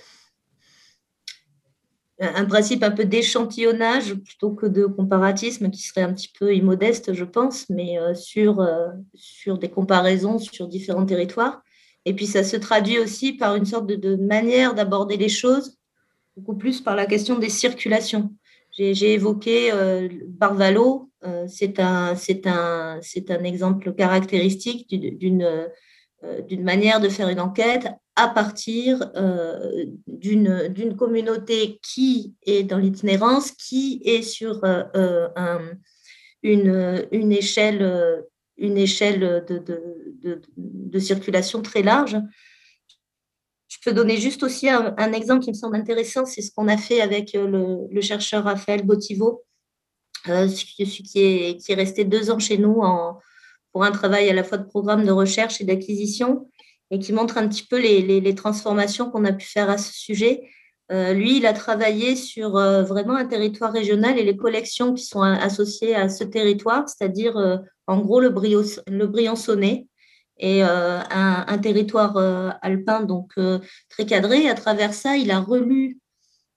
[2.20, 7.14] un principe un peu d'échantillonnage plutôt que de comparatisme qui serait un petit peu immodeste,
[7.14, 11.62] je pense, mais euh, sur, euh, sur des comparaisons sur différents territoires.
[12.06, 15.78] Et puis ça se traduit aussi par une sorte de, manière d'aborder les choses,
[16.36, 18.34] beaucoup plus par la question des circulations.
[18.76, 21.12] J'ai évoqué euh, Barvalo,
[21.48, 22.16] c'est un,
[23.44, 25.70] exemple caractéristique d'une
[26.48, 27.86] d'une manière de faire une enquête
[28.16, 35.74] à partir euh, d'une communauté qui est dans l'itinérance, qui est sur euh, euh,
[36.44, 38.24] une, échelle,
[38.58, 42.18] de, circulation très large.
[43.84, 46.78] Je peux donner juste aussi un, exemple qui me semble intéressant, c'est ce qu'on a
[46.78, 49.44] fait avec le, le chercheur Raphaël Botivo,
[50.24, 50.84] qui,
[51.16, 52.82] est, qui est resté deux ans chez nous
[53.74, 56.48] pour un travail à la fois de programme de recherche et d'acquisition
[56.92, 60.44] et qui montre un petit peu les, transformations qu'on a pu faire à ce sujet.
[60.92, 65.04] Euh, lui, il a travaillé sur euh, vraiment un territoire régional et les collections qui
[65.04, 69.88] sont associées à ce territoire, c'est-à-dire euh, en gros le, Briançonnais
[70.38, 72.18] et un, un, territoire
[72.62, 73.34] alpin donc
[73.90, 74.50] très cadré.
[74.50, 76.00] À travers ça, il a relu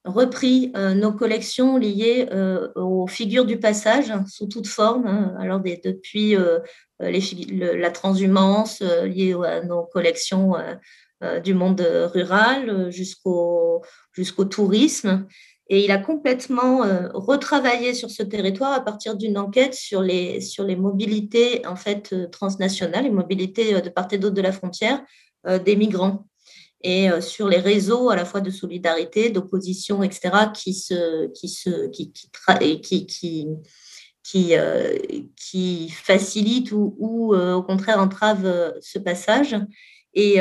[0.05, 2.29] repris nos collections liées
[2.75, 5.35] aux figures du passage sous toute forme, hein.
[5.39, 6.37] alors depuis
[7.03, 10.57] euh, la transhumance euh, liée à nos collections
[11.23, 11.81] euh, du monde
[12.13, 13.83] rural jusqu'au
[14.13, 15.27] jusqu'au tourisme.
[15.69, 20.63] Et il a complètement retravaillé sur ce territoire à partir d'une enquête sur les, sur
[20.63, 25.03] les mobilités en fait, transnationales, les mobilités de part et d'autre de la frontière
[25.45, 26.25] des migrants
[26.83, 31.89] et sur les réseaux à la fois de solidarité, d'opposition, etc., qui, se, qui, se,
[31.89, 33.49] qui, qui, qui,
[34.27, 34.99] qui, euh,
[35.37, 39.57] qui facilite ou, ou euh, au contraire entrave euh, ce passage.
[40.19, 40.39] Et,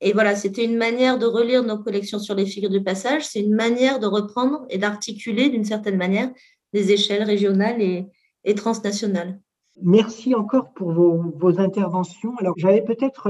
[0.00, 3.40] et voilà, c'était une manière de relire nos collections sur les figures du passage, c'est
[3.40, 6.32] une manière de reprendre et d'articuler d'une certaine manière
[6.72, 9.40] des échelles régionales et, transnationales.
[9.80, 12.36] Merci encore pour vos, vos interventions.
[12.38, 13.28] Alors, j'avais peut-être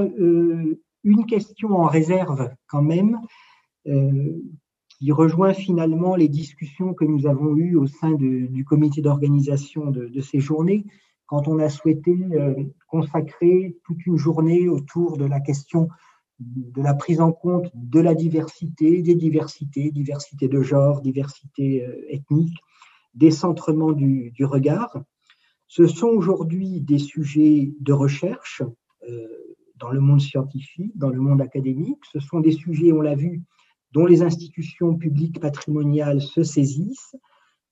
[1.03, 3.19] une question en réserve quand même,
[4.99, 10.21] qui rejoint finalement les discussions que nous avons eues au sein du comité d'organisation de,
[10.21, 10.85] ces journées,
[11.27, 12.53] quand on a souhaité euh,
[12.87, 15.89] consacrer toute une journée autour de la question
[16.39, 22.05] de la prise en compte de la diversité, des diversités, diversité de genre, diversité euh,
[22.09, 22.57] ethnique,
[23.13, 24.97] décentrement du, du regard.
[25.67, 28.61] Ce sont aujourd'hui des sujets de recherche
[29.09, 29.27] euh,
[29.77, 32.03] dans le monde scientifique, dans le monde académique.
[32.11, 33.41] Ce sont des sujets, on l'a vu,
[33.91, 37.15] dont les institutions publiques patrimoniales se saisissent,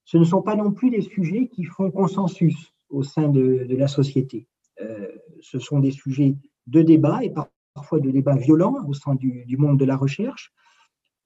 [0.04, 3.88] ce ne sont pas non plus des sujets qui font consensus au sein de, la
[3.88, 4.46] société.
[4.80, 5.08] Euh,
[5.40, 7.32] ce sont des sujets de débat et
[7.74, 10.52] parfois de débats violents au sein du, monde de la recherche.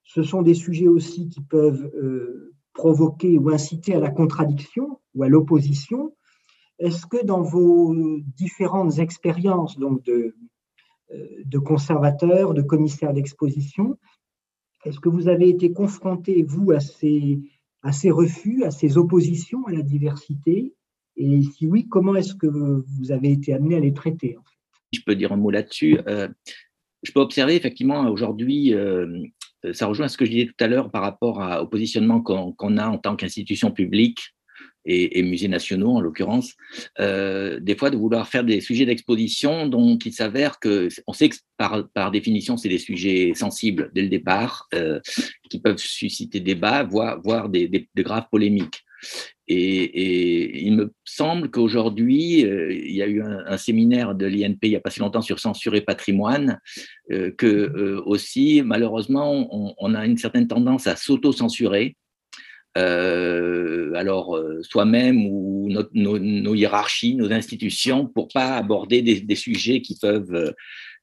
[0.02, 5.22] Ce sont des sujets aussi qui peuvent euh, provoquer ou inciter à la contradiction ou
[5.22, 6.14] à l'opposition.
[6.78, 7.94] Est-ce que dans vos
[8.36, 10.34] différentes expériences donc de,
[11.12, 13.98] euh, de conservateurs, de commissaires d'exposition,
[14.84, 19.82] est-ce que vous avez été confronté, vous, à ces refus, à ces oppositions à la
[19.82, 20.74] diversité?
[21.18, 24.38] Et si oui, comment est-ce que vous avez été amené à les traiter
[24.92, 25.98] Je peux dire un mot là-dessus.
[26.06, 26.28] Euh,
[27.02, 29.24] je peux observer effectivement aujourd'hui, euh,
[29.72, 32.86] ça rejoint ce que je disais tout à l'heure par rapport au positionnement qu'on a
[32.86, 34.20] en tant qu'institution publique
[34.84, 36.54] et, musées nationaux en l'occurrence,
[36.98, 41.28] euh, des fois de vouloir faire des sujets d'exposition dont il s'avère que, on sait
[41.28, 44.68] que par, définition, c'est des sujets sensibles dès le départ,
[45.50, 48.82] qui peuvent susciter débat, voire, voire des, des, de graves polémiques.
[49.48, 54.70] Et, il me semble qu'aujourd'hui, euh, il y a eu un, séminaire de l'INP il
[54.70, 56.60] n'y a pas si longtemps sur censure et patrimoine,
[57.10, 61.96] euh, que euh, aussi, malheureusement, on, a une certaine tendance à s'auto-censurer.
[62.74, 70.54] alors, soi-même ou nos, hiérarchies, nos institutions, pour pas aborder des sujets qui peuvent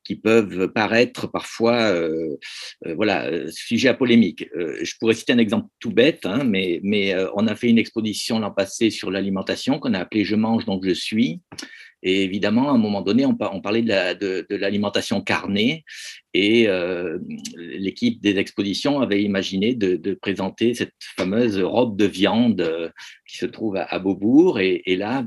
[0.06, 2.38] qui peuvent paraître parfois euh,
[2.85, 4.48] euh, voilà, euh, sujet à polémique.
[4.56, 8.40] je pourrais citer un exemple tout bête, hein, mais, mais on a fait une exposition
[8.40, 11.42] l'an passé sur l'alimentation qu'on a appelée Je mange donc je suis.
[12.03, 15.84] Et évidemment, à un moment donné, on, parlait de l'alimentation carnée
[16.35, 16.67] et
[17.58, 22.92] l'équipe des expositions avait imaginé de, présenter cette fameuse robe de viande
[23.27, 24.59] qui se trouve à, Beaubourg.
[24.59, 25.25] Et, là,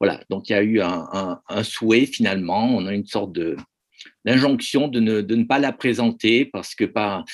[0.00, 3.56] voilà, donc il y a eu un, un, souhait finalement, on a une sorte de,
[4.24, 7.24] l'injonction de ne, pas la présenter parce que par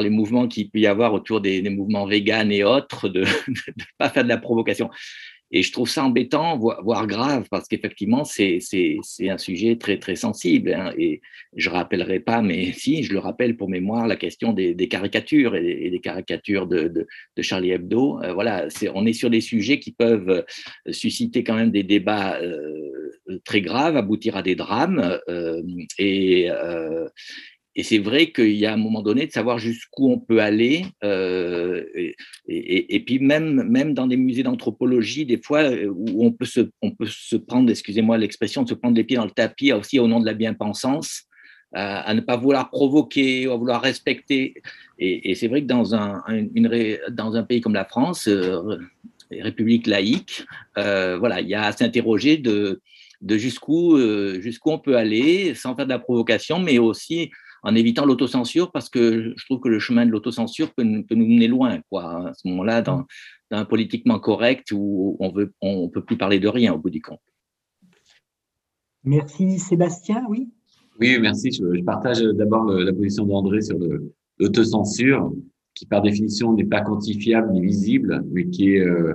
[0.00, 4.10] les mouvements qu'il peut y avoir autour des, mouvements véganes et autres, de ne pas
[4.10, 4.90] faire de la provocation.
[5.52, 8.58] Et je trouve ça embêtant, voire, grave, parce qu'effectivement, c'est
[9.28, 10.72] un sujet très, très sensible.
[10.72, 10.92] Hein.
[10.96, 11.20] et
[11.54, 15.54] je ne rappellerai pas, mais si, je le rappelle pour mémoire, la question des, caricatures
[15.54, 17.06] et des, caricatures de,
[17.40, 18.22] Charlie Hebdo.
[18.22, 22.40] Euh, voilà, on est sur des sujets qui peuvent euh, susciter quand même des débats
[22.40, 25.18] euh, très graves, aboutir à des drames.
[25.98, 26.48] Et,
[27.74, 30.84] et c'est vrai qu'il y a un moment donné de savoir jusqu'où on peut aller.
[31.04, 31.84] Euh,
[32.46, 36.60] et, puis même, même dans des musées d'anthropologie, des fois, euh, où on peut se,
[36.82, 39.98] on peut se prendre, excusez-moi l'expression, de se prendre les pieds dans le tapis aussi
[39.98, 41.24] au nom de la bien-pensance,
[41.74, 44.52] à ne pas vouloir provoquer, à vouloir respecter.
[44.98, 48.76] Et, c'est vrai que dans un, une, dans un pays comme la France, euh,
[49.30, 50.44] république laïque,
[50.76, 52.82] voilà, il y a à s'interroger de,
[53.22, 53.98] de jusqu'où
[54.42, 57.30] jusqu'où on peut aller sans faire de la provocation, mais aussi
[57.62, 61.48] en évitant l'autocensure parce que je trouve que le chemin de l'autocensure peut, nous mener
[61.48, 63.06] loin, quoi, à ce moment-là, dans,
[63.50, 67.02] un politiquement correct où on ne on peut plus parler de rien au bout du
[67.02, 67.20] compte.
[69.04, 70.48] Merci Sébastien, oui?
[71.00, 71.52] Oui, merci.
[71.52, 73.76] Je, partage d'abord la position d'André sur
[74.38, 75.32] l'autocensure,
[75.74, 79.14] qui par définition n'est pas quantifiable ni visible, mais qui est euh,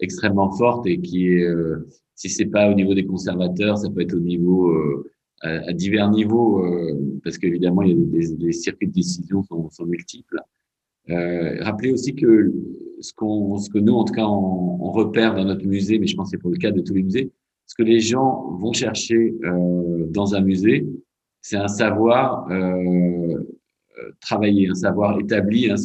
[0.00, 4.00] extrêmement forte et qui est, euh, si c'est pas au niveau des conservateurs, ça peut
[4.00, 5.10] être au niveau euh,
[5.42, 10.40] à, divers niveaux, euh, parce qu'évidemment, des, circuits de décision sont, sont multiples.
[11.10, 12.52] Euh, rappelez aussi que
[13.00, 16.16] ce, qu'on, ce que nous, en tout cas, on, repère dans notre musée, mais je
[16.16, 17.30] pense que c'est pour le cas de tous les musées,
[17.66, 20.86] ce que les gens vont chercher euh, dans un musée,
[21.42, 23.44] c'est un savoir euh,
[24.20, 25.76] travaillé, un savoir établi, un,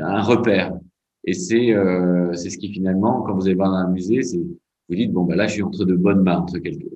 [0.00, 0.72] un repère.
[1.24, 4.20] Et c'est, euh, c'est ce qui finalement, quand vous allez voir un musée,
[4.88, 6.86] vous dites bon ben là je suis entre de bonnes mains entre quelques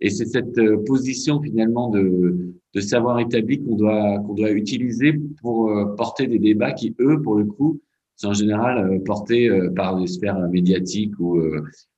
[0.00, 5.14] et c'est cette euh, position finalement de, de savoir établi qu'on doit, qu'on doit utiliser
[5.40, 7.80] pour euh, porter des débats qui, eux, pour le coup,
[8.16, 11.40] sont en général euh, portés par des sphères médiatiques ou,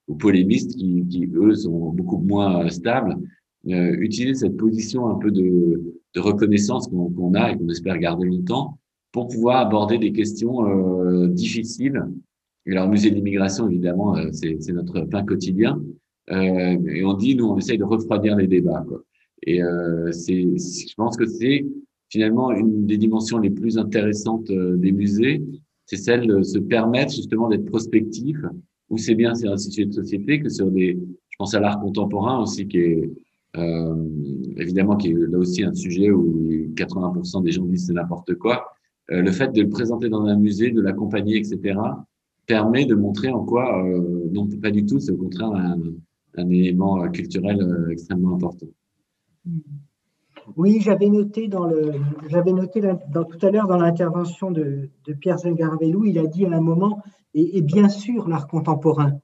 [0.08, 3.16] ou polémistes qui, qui, eux, sont beaucoup moins stables.
[3.66, 8.26] Euh, utiliser cette position un peu de, de reconnaissance qu'on a et qu'on espère garder
[8.26, 8.78] longtemps
[9.10, 12.02] pour pouvoir aborder des questions euh, difficiles.
[12.66, 15.82] Et alors, musée de l'immigration, évidemment, c'est notre pain quotidien.
[16.30, 18.84] Euh, et on dit, nous, on essaye de refroidir les débats.
[18.86, 19.02] Quoi.
[19.42, 21.66] Et euh, c'est, je pense que c'est
[22.10, 25.42] finalement une des dimensions les plus intéressantes euh, des musées,
[25.86, 28.36] c'est celle de se permettre justement d'être prospectif,
[28.96, 30.98] c'est bien sur un sujet de société que sur des,
[31.28, 33.10] je pense à l'art contemporain aussi, qui est
[33.56, 34.08] euh,
[34.56, 38.64] évidemment qui est là aussi un sujet où 80% des gens disent c'est n'importe quoi.
[39.10, 41.78] Le fait de le présenter dans un musée, de l'accompagner, etc.,
[42.48, 45.78] permet de montrer en quoi, euh, non pas du tout, c'est au contraire un,
[46.38, 48.66] un élément euh, culturel euh, extrêmement important.
[50.56, 51.92] Oui, j'avais noté dans le,
[52.28, 56.46] j'avais noté dans, tout à l'heure dans l'intervention de, de, Pierre Zengarvelou, il a dit
[56.46, 57.02] à un moment,
[57.34, 59.20] et, bien sûr l'art contemporain.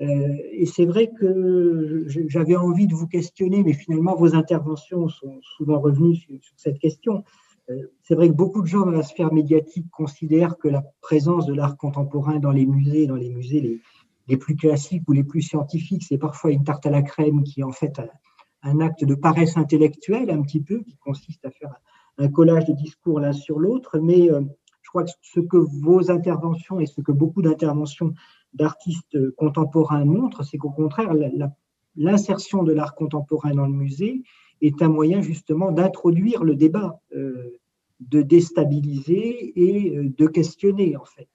[0.00, 5.38] Euh, et c'est vrai que j'avais envie de vous questionner, mais finalement vos interventions sont
[5.42, 7.24] souvent revenues sur, cette question.
[8.02, 11.54] c'est vrai que beaucoup de gens dans la sphère médiatique considèrent que la présence de
[11.54, 13.80] l'art contemporain dans les musées, dans les musées les,
[14.28, 17.60] les plus classiques ou les plus scientifiques, c'est parfois une tarte à la crème qui
[17.60, 18.00] est en fait
[18.62, 21.74] un, acte de paresse intellectuelle un petit peu, qui consiste à faire
[22.18, 23.98] un collage de discours l'un sur l'autre.
[23.98, 24.40] Mais euh,
[24.82, 28.14] je crois que ce que vos interventions et ce que beaucoup d'interventions
[28.54, 31.12] d'artistes contemporains montrent, c'est qu'au contraire,
[31.96, 34.22] l'insertion de l'art contemporain dans le musée
[34.60, 37.58] est un moyen justement d'introduire le débat, euh,
[38.00, 41.28] de déstabiliser et euh, de questionner en fait.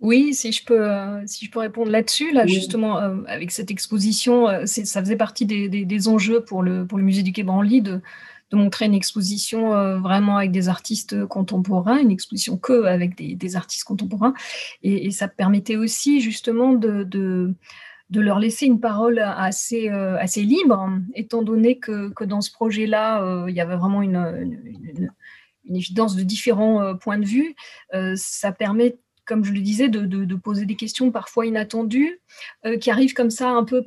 [0.00, 0.86] Oui, si je peux,
[1.26, 6.44] si je peux répondre là-dessus, là, justement, avec cette exposition, ça faisait partie des, enjeux
[6.44, 8.02] pour le, pour le musée du Quai Branly de,
[8.50, 13.84] de montrer une exposition vraiment avec des artistes contemporains, une exposition que avec des, artistes
[13.84, 14.34] contemporains.
[14.82, 21.40] Et, ça permettait aussi justement de, de, leur laisser une parole assez, assez libre, étant
[21.40, 24.16] donné que, que dans ce projet-là, il y avait vraiment une,
[25.64, 27.56] une, évidence de différents points de vue.
[28.14, 32.20] ça permet comme je le disais, de, poser des questions parfois inattendues,
[32.64, 33.82] euh, qui arrivent comme ça un peu euh,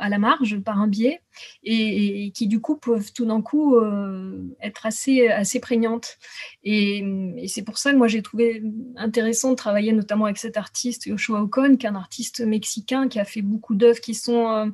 [0.00, 1.20] à la marge, par un biais,
[1.62, 6.16] et, qui du coup peuvent tout d'un coup euh, être assez, prégnantes.
[6.64, 7.04] Et,
[7.46, 8.62] c'est pour ça que moi j'ai trouvé
[8.96, 13.20] intéressant de travailler notamment avec cet artiste, Yoshua Ocon, qui est un artiste mexicain qui
[13.20, 14.72] a fait beaucoup d'œuvres qui sont...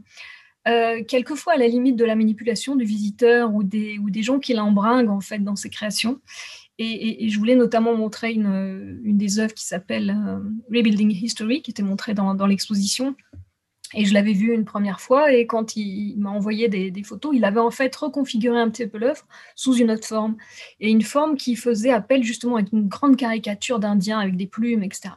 [1.09, 4.55] quelquefois à la limite de la manipulation du visiteur ou des, ou des gens qui
[4.55, 6.21] l'embringuent en fait dans ses créations.
[6.79, 10.41] Et, je voulais notamment montrer une, une des œuvres qui s'appelle euh,
[10.75, 13.15] Rebuilding History, qui était montrée dans, l'exposition.
[13.97, 17.45] Et je l'avais vu une première fois, et quand il, m'a envoyé des, photos, il
[17.45, 20.37] avait en fait reconfiguré un petit peu l'œuvre sous une autre forme.
[20.81, 24.83] Et une forme qui faisait appel justement à une grande caricature d'Indien avec des plumes,
[24.83, 25.11] etc.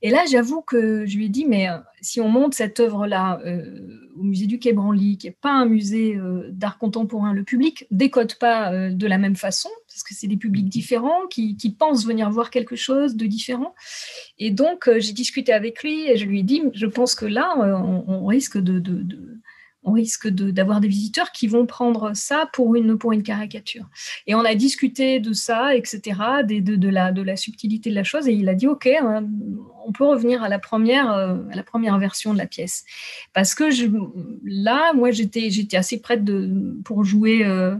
[0.00, 3.40] Et là, j'avoue que je lui ai dit, mais euh, si on monte cette œuvre-là
[3.44, 7.44] euh, au musée du Quai Branly, qui n'est pas un musée euh, d'art contemporain, le
[7.44, 12.04] public décode pas de la même façon, parce que c'est des publics différents qui, pensent
[12.04, 13.74] venir voir quelque chose de différent.
[14.38, 17.54] Et donc, j'ai discuté avec lui et je lui ai dit, je pense que là,
[17.56, 18.78] on, risque de
[19.86, 23.88] on risque d'avoir des visiteurs qui vont prendre ça pour une, pour une caricature.
[24.26, 28.48] Et on a discuté de ça, etc., de, la, subtilité de la chose, et il
[28.48, 29.24] a dit, OK, hein,
[29.86, 32.84] on peut revenir à la première, euh, à la première version de la pièce.
[33.32, 33.64] Parce que
[34.44, 36.22] là, moi, j'étais assez prête
[36.84, 37.46] pour jouer...
[37.46, 37.76] Euh,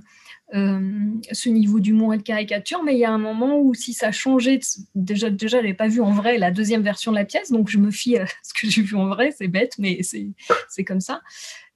[0.55, 3.93] euh, ce niveau d'humour et de caricature, mais il y a un moment où si
[3.93, 4.61] ça changeait,
[4.95, 7.69] déjà, déjà je n'avais pas vu en vrai la deuxième version de la pièce, donc
[7.69, 11.01] je me fie à ce que j'ai vu en vrai, c'est bête, mais c'est comme
[11.01, 11.21] ça.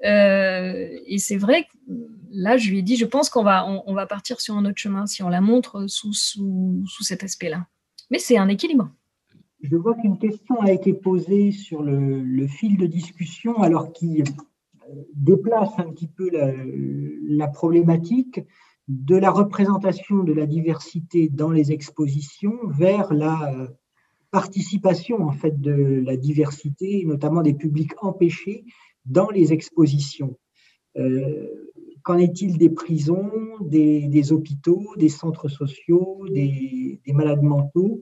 [0.04, 1.92] Euh, et c'est vrai que
[2.30, 4.78] là, je lui ai dit, je pense qu'on va, on, va partir sur un autre
[4.78, 7.66] chemin si on la montre sous, sous, sous cet aspect-là.
[8.10, 8.88] Mais c'est un équilibre.
[9.62, 14.22] Je vois qu'une question a été posée sur le, le, fil de discussion, alors qui
[15.14, 16.30] déplace un petit peu
[17.22, 18.40] la, problématique
[18.88, 23.68] de la représentation de la diversité dans les expositions vers la
[24.30, 28.64] participation en fait de la diversité, notamment des publics empêchés
[29.04, 30.38] dans les expositions.
[30.96, 31.46] Euh,
[32.02, 38.00] qu'en est-il des prisons, des, hôpitaux, des centres sociaux, des, malades mentaux?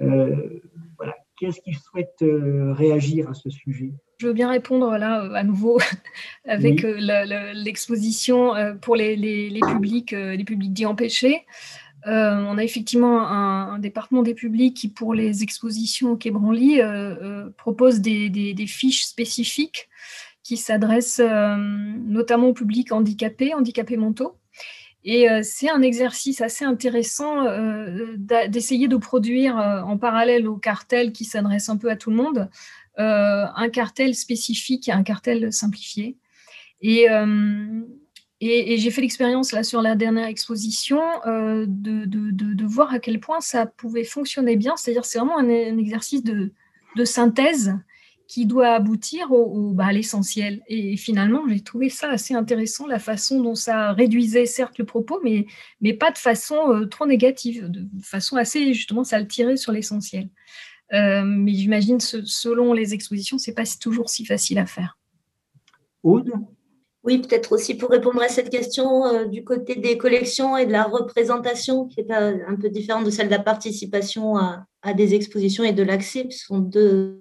[0.00, 0.60] Euh,
[0.96, 1.14] voilà.
[1.36, 3.92] Qu'est-ce qu'ils souhaitent euh, réagir à ce sujet?
[4.18, 5.78] Je veux bien répondre là à nouveau
[6.46, 11.44] avec l'exposition pour les, publics, les publics dits empêchés.
[12.06, 16.80] on a effectivement un, département des publics qui, pour les expositions au Quai Branly,
[17.56, 19.88] propose des, des, fiches spécifiques
[20.44, 24.36] qui s'adresse euh, notamment au public handicapé, handicapés mentaux.
[25.02, 28.16] Et euh, c'est un exercice assez intéressant euh,
[28.48, 32.48] d'essayer de produire en parallèle au cartel qui s'adresse un peu à tout le monde,
[32.96, 36.16] un cartel spécifique un cartel simplifié.
[36.80, 37.06] Et,
[38.40, 43.40] et, j'ai fait l'expérience là sur la dernière exposition de, de, voir à quel point
[43.40, 44.76] ça pouvait fonctionner bien.
[44.76, 46.52] C'est-à-dire c'est vraiment un, exercice de,
[47.04, 47.74] synthèse
[48.26, 50.62] qui doit aboutir au, bah, à l'essentiel.
[50.68, 55.20] Et finalement, j'ai trouvé ça assez intéressant, la façon dont ça réduisait certes le propos,
[55.22, 55.46] mais,
[55.94, 60.28] pas de façon euh, trop négative, de façon assez, justement, ça le tirait sur l'essentiel.
[60.92, 64.98] Euh, mais j'imagine, selon les expositions, c'est pas toujours si facile à faire.
[66.02, 66.30] Aude?
[67.02, 70.72] Oui, peut-être aussi pour répondre à cette question euh, du côté des collections et de
[70.72, 75.14] la représentation, qui est un peu différente de celle de la participation à, à des
[75.14, 77.20] expositions et de l'accès, ce sont deux,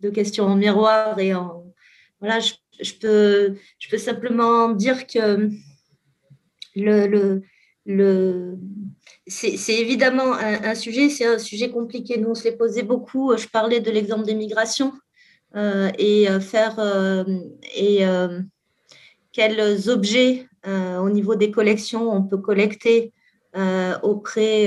[0.00, 1.64] de questions en miroir et en
[2.20, 5.50] voilà, je, peux, je peux simplement dire que
[6.74, 7.42] le, le,
[7.86, 8.58] le
[9.28, 12.18] c'est évidemment un, sujet, c'est un sujet compliqué.
[12.18, 13.36] Nous, on se l'est posé beaucoup.
[13.36, 14.92] Je parlais de l'exemple des migrations
[15.56, 17.24] euh, et euh, faire euh,
[17.74, 18.04] et
[19.32, 23.12] quels objets au niveau des collections on peut collecter
[24.02, 24.66] auprès,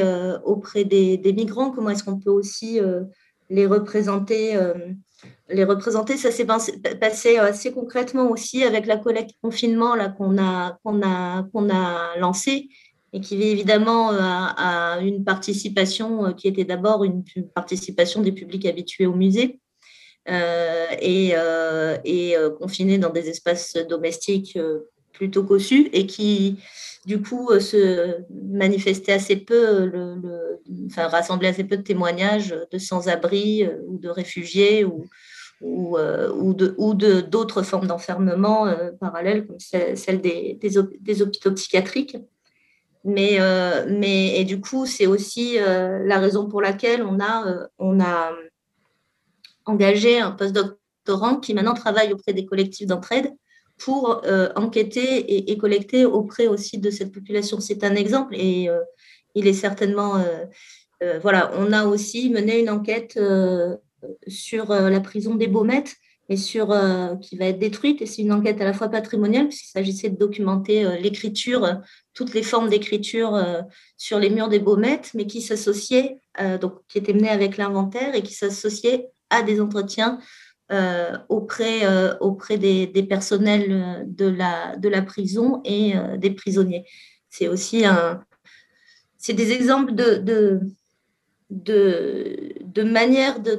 [0.86, 1.72] des, migrants.
[1.72, 2.80] Comment est-ce qu'on peut aussi
[3.50, 4.58] les représenter
[5.50, 6.18] les représenter?
[6.18, 6.48] Ça s'est
[7.00, 11.02] passé assez concrètement aussi avec la collecte confinement qu'on a qu'on
[11.52, 12.70] qu'on a lancée
[13.14, 17.24] et qui évidemment à, une participation euh, qui était d'abord une,
[17.54, 19.60] participation des publics habitués au musée
[20.30, 24.58] euh, et, euh, confinés dans des espaces domestiques
[25.14, 26.58] plutôt cossu et qui,
[27.06, 33.68] du coup, se manifestait assez peu, le, enfin, rassemblait assez peu de témoignages de sans-abri
[33.88, 35.06] ou de réfugiés ou,
[35.60, 42.18] ou, ou de, d'autres formes d'enfermement parallèles, comme celle des, des, hôpitaux psychiatriques.
[43.04, 43.40] Mais,
[43.88, 48.32] mais, et du coup, c'est aussi la raison pour laquelle on a, on a
[49.66, 53.34] engagé un postdoctorant qui maintenant travaille auprès des collectifs d'entraide
[53.78, 57.60] pour euh, enquêter et, collecter auprès aussi de cette population.
[57.60, 58.80] C'est un exemple et euh,
[59.36, 60.18] il est certainement...
[60.18, 60.46] Euh,
[61.20, 63.20] voilà, on a aussi mené une enquête
[64.28, 65.96] sur la prison des Baumettes,
[66.32, 66.74] et sur,
[67.22, 68.02] qui va être détruite.
[68.02, 71.82] Et c'est une enquête à la fois patrimoniale, puisqu'il s'agissait de documenter l'écriture,
[72.14, 73.38] toutes les formes d'écriture
[73.98, 76.18] sur les murs des Baumettes, mais qui s'associait,
[76.62, 80.20] donc qui était menée avec l'inventaire et qui s'associait à des entretiens
[80.72, 86.86] euh, auprès, euh, auprès des, personnels de la, de la prison et euh, des prisonniers.
[87.30, 88.24] C'est aussi un,
[89.18, 90.62] c'est des exemples de, de,
[91.50, 93.56] de, de manière de,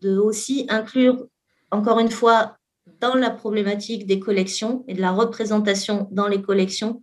[0.00, 1.26] de, aussi inclure,
[1.70, 2.56] encore une fois,
[3.00, 7.02] dans la problématique des collections et de la représentation dans les collections,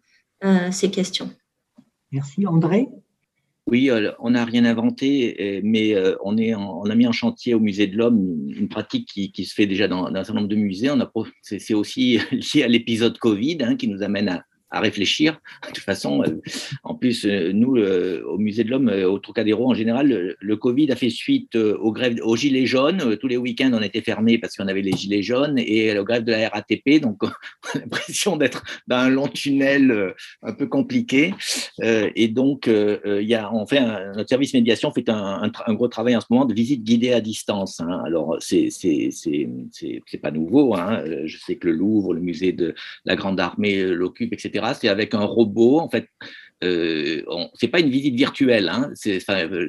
[0.72, 1.30] ces questions.
[2.12, 2.88] Merci André.
[3.68, 7.54] Oui, euh, on n'a rien inventé, mais euh, on, est on a mis en chantier
[7.54, 10.56] au Musée de l'Homme une pratique qui, se fait déjà dans, un certain nombre de
[10.56, 10.90] musées.
[11.42, 15.40] C'est aussi lié à l'épisode Covid hein, qui nous amène à, à réfléchir.
[15.68, 16.42] De toute façon, euh,
[16.84, 20.92] en plus, euh, nous, euh, au Musée de l'Homme, au Trocadéro en général, le, Covid
[20.92, 23.18] a fait suite aux grèves, aux gilets jaunes.
[23.18, 26.24] Tous les week-ends, on était fermés parce qu'on avait les gilets jaunes et la grève
[26.24, 27.00] de la RATP.
[27.02, 31.34] Donc, on a l'impression d'être dans un long tunnel un peu compliqué.
[31.82, 33.82] Et donc, il y a, on fait
[34.16, 37.80] notre service médiation fait un, gros travail en ce moment de visite guidée à distance.
[37.80, 38.02] Hein.
[38.06, 40.76] Alors, c'est c'est pas nouveau.
[40.76, 41.04] Hein.
[41.26, 42.76] Je sais que le Louvre, le musée de
[43.06, 44.61] la Grande Armée l'occupe, etc.
[44.74, 45.80] C'est avec un robot.
[45.80, 46.08] En fait,
[46.64, 47.24] euh,
[47.72, 48.70] pas une visite virtuelle.
[48.70, 49.68] Hein, euh,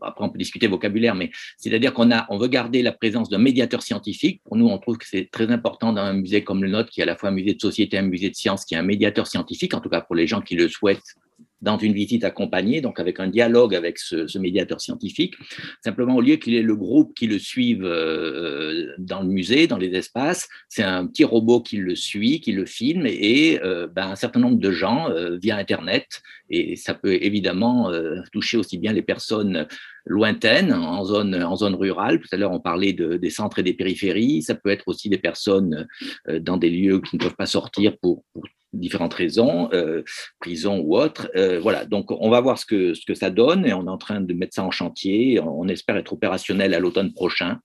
[0.00, 3.38] après, on peut discuter vocabulaire, mais c'est-à-dire qu'on a, on veut garder la présence d'un
[3.38, 4.40] médiateur scientifique.
[4.44, 7.00] Pour nous, on trouve que c'est très important dans un musée comme le nôtre, qui
[7.00, 8.82] est à la fois un musée de société, un musée de sciences, qui est un
[8.82, 11.14] médiateur scientifique, en tout cas pour les gens qui le souhaitent
[11.60, 15.34] dans une visite accompagnée, donc avec un dialogue avec ce, médiateur scientifique.
[15.82, 19.78] Simplement, au lieu qu'il ait le groupe qui le suive euh, dans le musée, dans
[19.78, 24.08] les espaces, c'est un petit robot qui le suit, qui le filme, et euh, ben,
[24.08, 27.90] un certain nombre de gens euh, via Internet, et ça peut évidemment
[28.30, 29.66] toucher aussi bien les personnes
[30.04, 32.20] lointaines, en zone, en zone rurale.
[32.20, 34.42] Tout à l'heure, on parlait de, des centres et des périphéries.
[34.42, 35.88] Ça peut être aussi des personnes
[36.28, 38.44] dans des lieux qui ne peuvent pas sortir pour, pour
[38.74, 40.02] différentes raisons, euh,
[40.40, 41.30] prison ou autre.
[41.36, 43.90] Euh, voilà, donc on va voir ce que, ce que ça donne et on est
[43.90, 45.40] en train de mettre ça en chantier.
[45.40, 47.58] On, espère être opérationnel à l'automne prochain.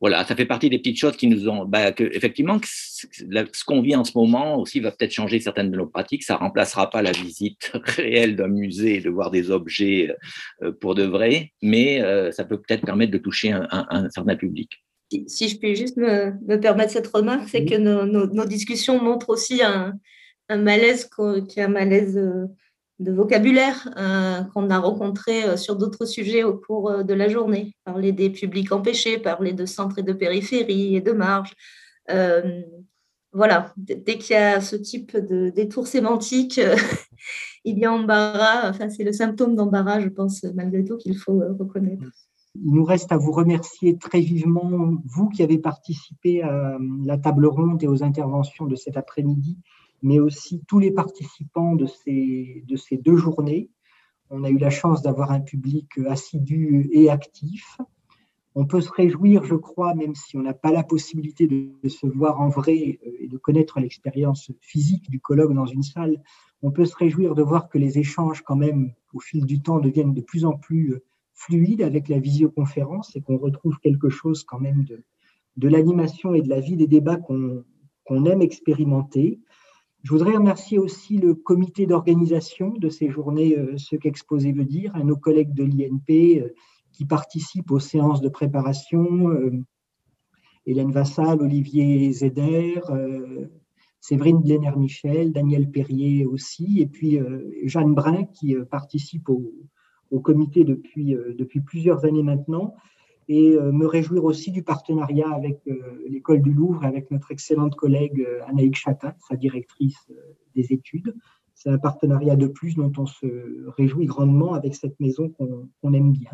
[0.00, 3.80] Voilà, ça fait partie des petites choses qui nous ont, bah, que, effectivement, ce qu'on
[3.80, 6.22] vit en ce moment aussi va peut-être changer certaines de nos pratiques.
[6.22, 10.14] Ça remplacera pas la visite réelle d'un musée, de voir des objets
[10.62, 14.82] euh, pour de vrai, mais ça peut peut-être permettre de toucher un, un, certain public
[15.26, 19.30] si je puis juste me, me permettre cette remarque, c'est que nos, nos, discussions montrent
[19.30, 19.94] aussi un,
[20.50, 21.08] un malaise
[21.48, 22.46] qui malaise euh,
[22.98, 27.74] de vocabulaire euh, qu'on a rencontré euh, sur d'autres sujets au cours de la journée.
[27.84, 31.54] Parler des publics empêchés, parler de centres et de périphérie et de marge.
[33.32, 36.60] voilà, dès qu'il y a ce type de détour sémantique,
[37.64, 38.68] il y a embarras.
[38.68, 42.04] Enfin, c'est le symptôme d'embarras, je pense, malgré tout, qu'il faut reconnaître.
[42.56, 47.46] Il nous reste à vous remercier très vivement, vous qui avez participé à la table
[47.46, 49.56] ronde et aux interventions de cet après-midi,
[50.02, 53.70] mais aussi tous les participants de ces, de ces deux journées.
[54.30, 57.78] On a eu la chance d'avoir un public assidu et actif.
[58.54, 62.06] On peut se réjouir, je crois, même si on n'a pas la possibilité de, se
[62.06, 66.20] voir en vrai euh, et de connaître l'expérience physique du colloque dans une salle,
[66.62, 69.78] on peut se réjouir de voir que les échanges, quand même, au fil du temps,
[69.78, 74.44] deviennent de plus en plus euh, fluides avec la visioconférence et qu'on retrouve quelque chose
[74.44, 75.04] quand même de,
[75.56, 79.40] de l'animation et de la vie des débats qu'on aime expérimenter.
[80.02, 84.94] Je voudrais remercier aussi le comité d'organisation de ces journées, euh, ce qu'exposer veut dire,
[84.96, 86.54] à nos collègues de l'INP euh,
[86.92, 89.52] qui participent aux séances de préparation, euh,
[90.64, 92.80] Hélène Vassal, Olivier Zeder,
[93.98, 97.18] Séverine Blenner-Michel, Daniel Perrier aussi, et puis
[97.64, 102.74] Jeanne Brun qui participe au, comité depuis plusieurs années maintenant
[103.30, 107.76] et euh, me réjouir aussi du partenariat avec euh, l'école du Louvre, avec notre excellente
[107.76, 110.10] collègue euh, Anaïk Chatat, sa directrice
[110.56, 111.14] des études.
[111.54, 116.10] C'est un partenariat de plus dont on se réjouit grandement avec cette maison qu'on aime
[116.10, 116.32] bien.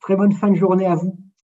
[0.00, 1.18] Très bonne fin de journée à vous.